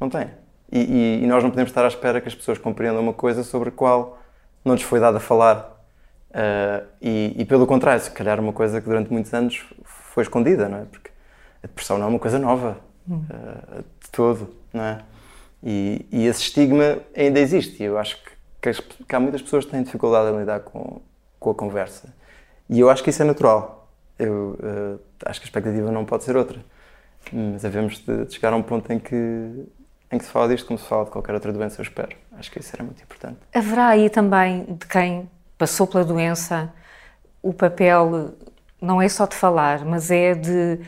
Não 0.00 0.08
tem. 0.08 0.28
E, 0.70 0.80
e, 0.80 1.22
e, 1.22 1.26
nós 1.26 1.42
não 1.42 1.50
podemos 1.50 1.70
estar 1.70 1.84
à 1.84 1.88
espera 1.88 2.20
que 2.20 2.28
as 2.28 2.34
pessoas 2.34 2.58
compreendam 2.58 3.00
uma 3.00 3.12
coisa 3.12 3.44
sobre 3.44 3.68
a 3.68 3.72
qual 3.72 4.18
não 4.64 4.74
lhes 4.74 4.82
foi 4.82 4.98
dado 4.98 5.16
a 5.16 5.20
falar. 5.20 5.81
Uh, 6.32 6.86
e, 7.00 7.34
e, 7.36 7.44
pelo 7.44 7.66
contrário, 7.66 8.02
se 8.02 8.10
calhar 8.10 8.40
uma 8.40 8.54
coisa 8.54 8.80
que 8.80 8.88
durante 8.88 9.12
muitos 9.12 9.32
anos 9.34 9.62
foi 9.84 10.22
escondida, 10.22 10.66
não 10.66 10.78
é? 10.78 10.84
Porque 10.84 11.10
a 11.62 11.66
depressão 11.66 11.98
não 11.98 12.06
é 12.06 12.08
uma 12.08 12.18
coisa 12.18 12.38
nova, 12.38 12.78
uh, 13.06 13.84
de 14.00 14.10
todo, 14.10 14.48
não 14.72 14.82
é? 14.82 14.98
E, 15.62 16.06
e, 16.10 16.26
esse 16.26 16.40
estigma 16.40 16.98
ainda 17.14 17.38
existe. 17.38 17.82
E 17.82 17.86
eu 17.86 17.98
acho 17.98 18.16
que, 18.16 18.30
que, 18.62 18.68
as, 18.70 18.80
que, 18.80 19.14
há 19.14 19.20
muitas 19.20 19.42
pessoas 19.42 19.64
que 19.66 19.70
têm 19.70 19.82
dificuldade 19.82 20.34
em 20.34 20.38
lidar 20.38 20.60
com, 20.60 21.02
com 21.38 21.50
a 21.50 21.54
conversa. 21.54 22.12
E 22.68 22.80
eu 22.80 22.88
acho 22.88 23.04
que 23.04 23.10
isso 23.10 23.22
é 23.22 23.26
natural. 23.26 23.90
Eu 24.18 24.58
uh, 24.58 25.00
acho 25.26 25.38
que 25.38 25.44
a 25.44 25.48
expectativa 25.48 25.92
não 25.92 26.04
pode 26.04 26.24
ser 26.24 26.36
outra. 26.36 26.58
Mas 27.30 27.64
havemos 27.64 27.98
de, 27.98 28.24
de 28.24 28.34
chegar 28.34 28.52
a 28.54 28.56
um 28.56 28.62
ponto 28.62 28.90
em 28.90 28.98
que, 28.98 29.14
em 30.10 30.18
que 30.18 30.24
se 30.24 30.30
fala 30.30 30.48
disto 30.48 30.66
como 30.66 30.78
se 30.78 30.86
fala 30.86 31.04
de 31.04 31.10
qualquer 31.10 31.34
outra 31.34 31.52
doença, 31.52 31.80
eu 31.80 31.84
espero. 31.84 32.16
Acho 32.32 32.50
que 32.50 32.58
isso 32.58 32.74
era 32.74 32.82
muito 32.82 33.02
importante. 33.02 33.38
Haverá 33.54 33.88
aí 33.88 34.08
também 34.08 34.64
de 34.64 34.86
quem 34.86 35.28
passou 35.62 35.86
pela 35.86 36.04
doença 36.04 36.72
o 37.40 37.52
papel 37.52 38.34
não 38.80 39.00
é 39.00 39.08
só 39.08 39.26
de 39.26 39.36
falar, 39.36 39.84
mas 39.84 40.10
é 40.10 40.34
de 40.34 40.80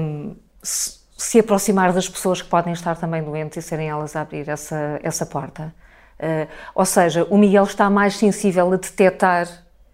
um, 0.00 0.34
se 0.62 1.38
aproximar 1.38 1.92
das 1.92 2.08
pessoas 2.08 2.40
que 2.40 2.48
podem 2.48 2.72
estar 2.72 2.96
também 2.96 3.22
doentes 3.22 3.62
e 3.62 3.68
serem 3.68 3.90
elas 3.90 4.16
a 4.16 4.22
abrir 4.22 4.48
essa, 4.48 4.98
essa 5.02 5.26
porta. 5.26 5.74
Uh, 6.18 6.48
ou 6.74 6.86
seja, 6.86 7.26
o 7.28 7.36
Miguel 7.36 7.64
está 7.64 7.90
mais 7.90 8.16
sensível 8.16 8.72
a 8.72 8.76
detectar 8.76 9.46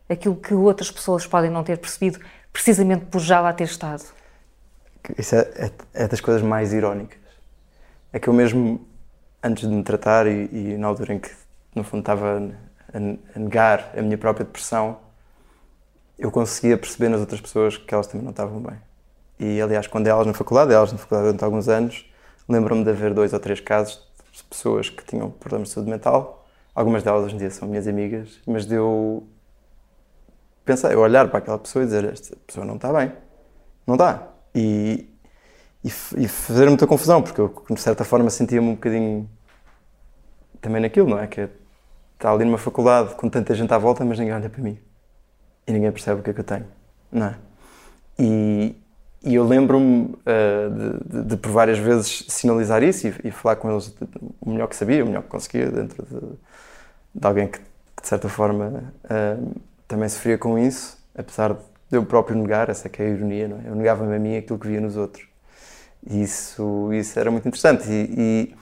aquilo 0.09 0.36
que 0.36 0.54
outras 0.54 0.88
pessoas 0.88 1.26
podem 1.26 1.50
não 1.50 1.64
ter 1.64 1.78
percebido, 1.78 2.20
precisamente 2.52 3.07
por 3.07 3.20
já 3.20 3.40
lá 3.40 3.52
ter 3.52 3.64
estado. 3.64 4.04
Isso 5.18 5.34
é, 5.34 5.40
é, 5.57 5.72
é 6.04 6.07
das 6.07 6.20
coisas 6.20 6.42
mais 6.42 6.72
irónicas. 6.72 7.18
É 8.12 8.20
que 8.20 8.28
eu 8.28 8.32
mesmo, 8.32 8.86
antes 9.42 9.68
de 9.68 9.74
me 9.74 9.82
tratar 9.82 10.28
e, 10.28 10.48
e 10.52 10.76
na 10.78 10.86
altura 10.86 11.14
em 11.14 11.18
que, 11.18 11.30
no 11.74 11.82
fundo, 11.82 12.00
estava 12.00 12.40
a, 12.93 13.39
negar 13.39 13.93
a 13.97 14.03
minha 14.03 14.18
própria 14.18 14.45
depressão, 14.45 14.99
eu 16.18 16.30
conseguia 16.30 16.76
perceber 16.78 17.09
nas 17.09 17.20
outras 17.20 17.41
pessoas 17.41 17.76
que 17.76 17.93
elas 17.93 18.07
também 18.07 18.24
não 18.24 18.30
estavam 18.30 18.61
bem. 18.61 18.78
E, 19.39 19.61
aliás, 19.61 19.87
quando 19.87 20.07
elas 20.07 20.26
na 20.26 20.32
faculdade, 20.32 20.72
elas 20.72 20.93
na 20.93 20.99
faculdade 20.99 21.26
durante 21.26 21.45
alguns 21.45 21.68
anos, 21.68 22.11
lembro-me 22.49 22.84
de 22.84 22.91
haver 22.91 23.12
dois 23.12 23.32
ou 23.32 23.41
três 23.41 23.61
casos 23.61 24.01
de 24.32 24.43
pessoas 24.45 24.89
que 24.89 25.05
tinham 25.05 25.30
problemas 25.30 25.68
de 25.68 25.74
saúde 25.74 25.91
mental. 25.91 26.47
Algumas 26.74 27.03
delas 27.03 27.24
hoje 27.24 27.34
em 27.34 27.39
dia 27.39 27.51
são 27.51 27.68
minhas 27.68 27.87
amigas, 27.87 28.41
mas 28.47 28.66
de 28.66 28.74
eu 28.74 29.26
pensar, 30.64 30.93
eu 30.93 31.01
olhar 31.01 31.28
para 31.28 31.39
aquela 31.39 31.59
pessoa 31.59 31.82
e 31.82 31.87
dizer: 31.87 32.05
Esta 32.05 32.37
pessoa 32.47 32.66
não 32.66 32.76
está 32.76 32.93
bem. 32.93 33.12
Não 33.87 33.95
está. 33.95 34.28
E, 34.55 35.09
e, 35.84 35.89
e 35.89 36.28
fazer 36.28 36.66
muita 36.68 36.87
confusão, 36.87 37.22
porque 37.22 37.41
eu, 37.41 37.64
de 37.70 37.80
certa 37.80 38.05
forma, 38.05 38.28
sentia-me 38.30 38.68
um 38.68 38.74
bocadinho 38.74 39.28
também 40.61 40.82
naquilo, 40.82 41.09
não 41.09 41.18
é? 41.18 41.26
Que 41.26 41.49
está 42.16 42.32
ali 42.32 42.44
numa 42.44 42.58
faculdade 42.58 43.14
com 43.14 43.28
tanta 43.28 43.54
gente 43.54 43.72
à 43.72 43.78
volta, 43.78 44.04
mas 44.04 44.18
ninguém 44.18 44.34
olha 44.34 44.48
para 44.48 44.62
mim. 44.62 44.78
E 45.66 45.72
ninguém 45.72 45.92
percebe 45.92 46.20
o 46.20 46.24
que 46.24 46.30
é 46.30 46.32
que 46.32 46.40
eu 46.40 46.44
tenho, 46.44 46.66
não 47.12 47.26
é? 47.26 47.36
E, 48.18 48.74
e 49.22 49.34
eu 49.34 49.44
lembro-me 49.44 50.04
uh, 50.04 50.70
de, 50.70 51.18
de, 51.18 51.24
de, 51.28 51.36
por 51.36 51.50
várias 51.50 51.78
vezes 51.78 52.24
sinalizar 52.28 52.82
isso 52.82 53.08
e, 53.08 53.14
e, 53.24 53.30
falar 53.30 53.56
com 53.56 53.70
eles 53.70 53.94
o 54.40 54.50
melhor 54.50 54.68
que 54.68 54.76
sabia, 54.76 55.04
o 55.04 55.06
melhor 55.06 55.22
que 55.22 55.28
conseguia, 55.28 55.70
dentro 55.70 56.06
de, 57.14 57.26
alguém 57.26 57.48
que, 57.48 57.58
que, 57.58 58.02
de 58.02 58.08
certa 58.08 58.28
forma, 58.28 58.92
uh, 59.04 59.60
também 59.86 60.08
sofria 60.08 60.38
com 60.38 60.58
isso, 60.58 60.96
apesar 61.16 61.54
de 61.54 61.96
eu 61.96 62.04
próprio 62.04 62.36
negar, 62.36 62.68
essa 62.68 62.88
é 62.88 62.90
que 62.90 63.02
é 63.02 63.06
a 63.06 63.08
ironia, 63.08 63.48
não 63.48 63.58
é? 63.58 63.68
Eu 63.68 63.74
negava-me 63.74 64.14
a 64.14 64.18
mim 64.18 64.36
aquilo 64.36 64.58
que 64.58 64.68
via 64.68 64.80
nos 64.80 64.96
outros. 64.96 65.26
E 66.08 66.22
isso, 66.22 66.92
isso 66.92 67.18
era 67.18 67.30
muito 67.30 67.46
interessante. 67.46 67.84
E, 67.88 68.14
e, 68.16 68.56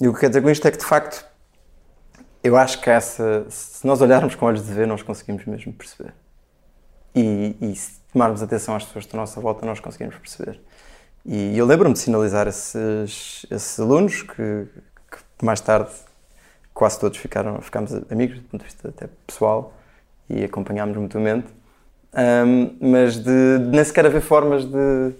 e 0.00 0.08
o 0.08 0.12
que 0.12 0.20
quer 0.20 0.28
dizer 0.28 0.42
com 0.42 0.50
isto 0.50 0.66
é 0.66 0.70
que, 0.70 0.78
de 0.78 0.84
facto, 0.84 1.24
eu 2.42 2.56
acho 2.56 2.80
que 2.80 2.90
essa, 2.90 3.46
se 3.48 3.86
nós 3.86 4.00
olharmos 4.00 4.34
com 4.34 4.46
olhos 4.46 4.66
de 4.66 4.72
ver, 4.72 4.86
nós 4.86 5.02
conseguimos 5.02 5.44
mesmo 5.44 5.72
perceber. 5.72 6.12
E, 7.14 7.56
e 7.60 7.76
se 7.76 8.00
tomarmos 8.12 8.42
atenção 8.42 8.74
às 8.74 8.84
pessoas 8.84 9.06
da 9.06 9.18
nossa 9.18 9.40
volta, 9.40 9.64
nós 9.64 9.80
conseguimos 9.80 10.16
perceber. 10.16 10.60
E 11.24 11.56
eu 11.56 11.64
lembro-me 11.64 11.94
de 11.94 12.00
sinalizar 12.00 12.48
esses, 12.48 13.46
esses 13.50 13.78
alunos 13.78 14.22
que, 14.22 14.66
que, 15.10 15.44
mais 15.44 15.60
tarde 15.60 15.90
quase 16.74 16.98
todos 16.98 17.18
ficaram, 17.18 17.60
ficámos 17.60 17.92
amigos 18.10 18.38
do 18.38 18.44
ponto 18.44 18.62
de 18.62 18.66
vista 18.66 18.88
até 18.88 19.08
pessoal 19.26 19.74
e 20.28 20.42
acompanhámos 20.42 20.96
mutuamente, 20.96 21.46
um, 22.14 22.76
mas 22.80 23.16
de, 23.16 23.58
de 23.58 23.68
nem 23.68 23.84
sequer 23.84 24.06
haver 24.06 24.20
formas 24.20 24.64
de. 24.64 25.12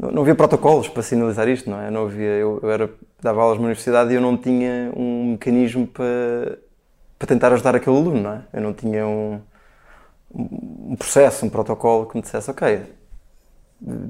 Não, 0.00 0.10
não 0.10 0.22
havia 0.22 0.34
protocolos 0.34 0.88
para 0.88 1.02
sinalizar 1.02 1.48
isto, 1.48 1.68
não 1.68 1.80
é? 1.80 1.90
Não 1.90 2.04
havia, 2.06 2.28
eu, 2.28 2.60
eu 2.62 2.70
era, 2.70 2.90
dava 3.20 3.42
aulas 3.42 3.58
na 3.58 3.64
universidade 3.64 4.12
e 4.12 4.14
eu 4.14 4.20
não 4.20 4.36
tinha 4.36 4.92
um 4.96 5.32
mecanismo 5.32 5.86
para, 5.86 6.58
para 7.18 7.28
tentar 7.28 7.52
ajudar 7.52 7.76
aquele 7.76 7.96
aluno, 7.96 8.22
não 8.22 8.32
é? 8.32 8.42
Eu 8.52 8.60
não 8.62 8.72
tinha 8.72 9.06
um 9.06 9.40
um 10.32 10.96
processo, 10.96 11.44
um 11.44 11.48
protocolo 11.50 12.06
que 12.06 12.16
me 12.16 12.22
dissesse, 12.22 12.50
ok, 12.50 12.82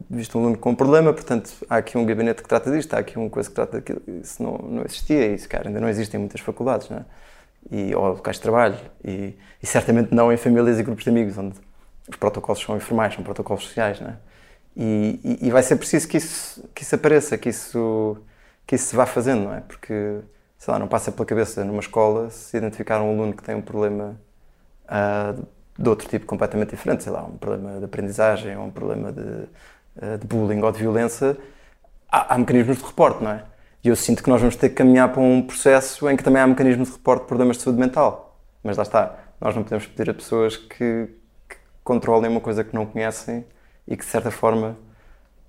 visto 0.08 0.36
um 0.38 0.42
aluno 0.42 0.58
com 0.58 0.70
um 0.70 0.74
problema, 0.74 1.12
portanto, 1.12 1.52
há 1.68 1.76
aqui 1.76 1.96
um 1.96 2.04
gabinete 2.04 2.42
que 2.42 2.48
trata 2.48 2.70
disto, 2.70 2.92
há 2.94 2.98
aqui 2.98 3.16
uma 3.18 3.30
coisa 3.30 3.48
que 3.48 3.54
trata 3.54 3.78
daquilo. 3.78 4.02
Isso 4.20 4.42
não, 4.42 4.58
não 4.58 4.82
existia, 4.82 5.32
isso, 5.32 5.48
cara, 5.48 5.68
ainda 5.68 5.80
não 5.80 5.88
existe 5.88 6.14
em 6.16 6.18
muitas 6.18 6.40
faculdades, 6.40 6.88
não 6.88 6.98
é? 6.98 7.04
E, 7.70 7.94
ou 7.94 8.08
locais 8.08 8.36
de 8.36 8.42
trabalho, 8.42 8.78
e, 9.04 9.36
e, 9.62 9.66
certamente 9.66 10.14
não 10.14 10.32
em 10.32 10.36
famílias 10.36 10.78
e 10.78 10.82
grupos 10.82 11.04
de 11.04 11.10
amigos, 11.10 11.36
onde 11.38 11.56
os 12.08 12.16
protocolos 12.16 12.60
são 12.60 12.76
informais, 12.76 13.14
são 13.14 13.22
protocolos 13.22 13.64
sociais, 13.64 14.00
não 14.00 14.08
é? 14.08 14.16
E, 14.76 15.38
e, 15.42 15.50
vai 15.50 15.62
ser 15.62 15.76
preciso 15.76 16.08
que 16.08 16.16
isso, 16.16 16.68
que 16.74 16.82
isso 16.82 16.94
apareça, 16.94 17.36
que 17.36 17.48
isso, 17.48 18.16
que 18.66 18.76
isso 18.76 18.86
se 18.86 18.96
vá 18.96 19.04
fazendo, 19.04 19.44
não 19.44 19.54
é? 19.54 19.60
Porque, 19.60 20.20
sei 20.56 20.72
lá, 20.72 20.78
não 20.78 20.88
passa 20.88 21.10
pela 21.10 21.26
cabeça 21.26 21.64
numa 21.64 21.80
escola 21.80 22.30
se 22.30 22.56
identificar 22.56 23.02
um 23.02 23.10
aluno 23.10 23.34
que 23.34 23.42
tem 23.42 23.54
um 23.54 23.62
problema 23.62 24.18
uh, 24.86 25.46
de 25.80 25.88
outro 25.88 26.08
tipo 26.08 26.26
completamente 26.26 26.70
diferente, 26.70 27.02
sei 27.02 27.12
lá, 27.12 27.24
um 27.24 27.36
problema 27.36 27.78
de 27.78 27.84
aprendizagem 27.84 28.56
ou 28.56 28.66
um 28.66 28.70
problema 28.70 29.10
de, 29.12 29.48
eh, 30.00 30.18
de 30.18 30.26
bullying 30.26 30.60
ou 30.60 30.70
de 30.70 30.78
violência, 30.78 31.36
há, 32.10 32.34
há, 32.34 32.38
mecanismos 32.38 32.76
de 32.78 32.84
reporte, 32.84 33.24
não 33.24 33.30
é? 33.30 33.44
E 33.82 33.88
eu 33.88 33.96
sinto 33.96 34.22
que 34.22 34.28
nós 34.28 34.40
vamos 34.40 34.56
ter 34.56 34.68
que 34.68 34.74
caminhar 34.74 35.10
para 35.10 35.22
um 35.22 35.42
processo 35.42 36.08
em 36.10 36.16
que 36.16 36.22
também 36.22 36.42
há 36.42 36.46
mecanismos 36.46 36.88
de 36.88 36.94
reporte 36.94 37.22
de 37.22 37.28
problemas 37.28 37.56
de 37.56 37.62
saúde 37.62 37.80
mental. 37.80 38.38
Mas 38.62 38.76
lá 38.76 38.82
está, 38.82 39.16
nós 39.40 39.56
não 39.56 39.62
podemos 39.62 39.86
pedir 39.86 40.10
a 40.10 40.14
pessoas 40.14 40.56
que, 40.56 41.08
que 41.48 41.56
controlem 41.82 42.30
uma 42.30 42.40
coisa 42.40 42.62
que 42.62 42.74
não 42.74 42.84
conhecem 42.84 43.44
e 43.86 43.96
que, 43.96 44.04
de 44.04 44.10
certa 44.10 44.30
forma, 44.30 44.76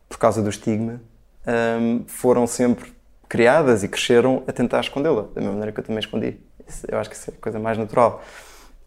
por 0.09 0.17
causa 0.17 0.41
do 0.41 0.49
estigma, 0.49 1.01
um, 1.79 2.03
foram 2.07 2.45
sempre 2.45 2.93
criadas 3.27 3.83
e 3.83 3.87
cresceram 3.87 4.43
a 4.47 4.51
tentar 4.51 4.81
escondê-la, 4.81 5.21
da 5.21 5.39
mesma 5.39 5.51
maneira 5.51 5.71
que 5.71 5.79
eu 5.79 5.83
também 5.83 5.99
escondi. 5.99 6.37
Isso, 6.67 6.85
eu 6.89 6.99
acho 6.99 7.09
que 7.09 7.15
isso 7.15 7.31
é 7.31 7.33
a 7.33 7.37
coisa 7.37 7.59
mais 7.59 7.77
natural. 7.77 8.21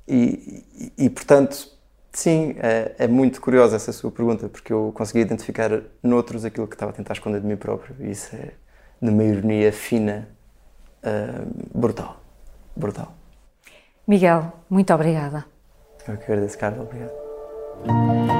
E, 0.06 0.92
e, 0.98 1.06
e 1.06 1.10
portanto, 1.10 1.68
sim, 2.12 2.54
é, 2.58 2.94
é, 2.98 3.08
muito 3.08 3.40
curiosa 3.40 3.76
essa 3.76 3.92
sua 3.92 4.10
pergunta, 4.10 4.48
porque 4.48 4.72
eu 4.72 4.92
consegui 4.94 5.20
identificar 5.20 5.70
noutros 6.02 6.44
aquilo 6.44 6.66
que 6.66 6.74
estava 6.74 6.92
a 6.92 6.94
tentar 6.94 7.14
esconder 7.14 7.40
de 7.40 7.46
mim 7.46 7.56
próprio. 7.56 7.96
E 8.00 8.10
isso 8.10 8.34
é 8.36 8.50
de 9.00 9.10
uma 9.10 9.24
ironia 9.24 9.72
fina, 9.72 10.28
uh, 11.02 11.78
brutal. 11.78 12.20
Brutal. 12.76 13.14
Miguel, 14.06 14.52
muito 14.68 14.92
obrigada. 14.92 15.46
Eu 16.06 16.16
que 16.18 16.24
agradeço, 16.24 16.58
Carla. 16.58 16.82
Obrigado. 16.82 18.33